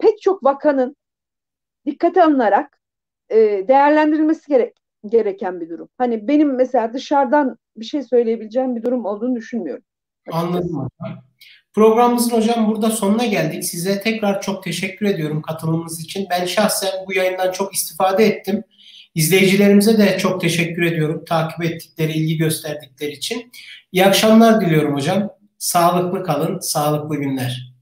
pek 0.00 0.22
çok 0.22 0.44
vakanın 0.44 0.96
dikkate 1.86 2.24
alınarak 2.24 2.80
e, 3.30 3.36
değerlendirilmesi 3.68 4.48
gerek, 4.48 4.76
gereken 5.06 5.60
bir 5.60 5.70
durum. 5.70 5.88
Hani 5.98 6.28
benim 6.28 6.54
mesela 6.56 6.92
dışarıdan 6.92 7.56
bir 7.76 7.84
şey 7.84 8.02
söyleyebileceğim 8.02 8.76
bir 8.76 8.82
durum 8.82 9.04
olduğunu 9.04 9.36
düşünmüyorum. 9.36 9.84
Anladım. 10.30 10.88
Programımızın 11.74 12.36
hocam 12.36 12.68
burada 12.70 12.90
sonuna 12.90 13.26
geldik. 13.26 13.64
Size 13.64 14.00
tekrar 14.00 14.40
çok 14.40 14.62
teşekkür 14.62 15.06
ediyorum 15.06 15.42
katılımınız 15.42 16.00
için. 16.00 16.26
Ben 16.30 16.46
şahsen 16.46 16.90
bu 17.06 17.12
yayından 17.12 17.52
çok 17.52 17.74
istifade 17.74 18.26
ettim. 18.26 18.64
İzleyicilerimize 19.14 19.98
de 19.98 20.18
çok 20.18 20.40
teşekkür 20.40 20.82
ediyorum. 20.82 21.24
Takip 21.28 21.64
ettikleri, 21.64 22.12
ilgi 22.12 22.36
gösterdikleri 22.36 23.10
için. 23.10 23.52
İyi 23.92 24.06
akşamlar 24.06 24.60
diliyorum 24.60 24.94
hocam. 24.94 25.30
Sağlıklı 25.58 26.24
kalın, 26.24 26.58
sağlıklı 26.58 27.16
günler. 27.16 27.72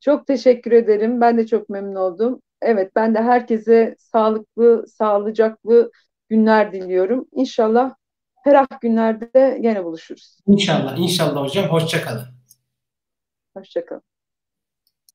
Çok 0.00 0.26
teşekkür 0.26 0.72
ederim. 0.72 1.20
Ben 1.20 1.38
de 1.38 1.46
çok 1.46 1.68
memnun 1.68 1.94
oldum 1.94 2.42
evet 2.62 2.92
ben 2.96 3.14
de 3.14 3.22
herkese 3.22 3.96
sağlıklı, 3.98 4.84
sağlıcaklı 4.88 5.90
günler 6.28 6.72
diliyorum. 6.72 7.26
İnşallah 7.32 7.94
ferah 8.44 8.66
günlerde 8.80 9.58
gene 9.60 9.84
buluşuruz. 9.84 10.38
İnşallah, 10.46 10.98
inşallah 10.98 11.42
hocam. 11.42 11.64
Hoşçakalın. 11.68 12.26
Hoşçakalın. 13.56 14.02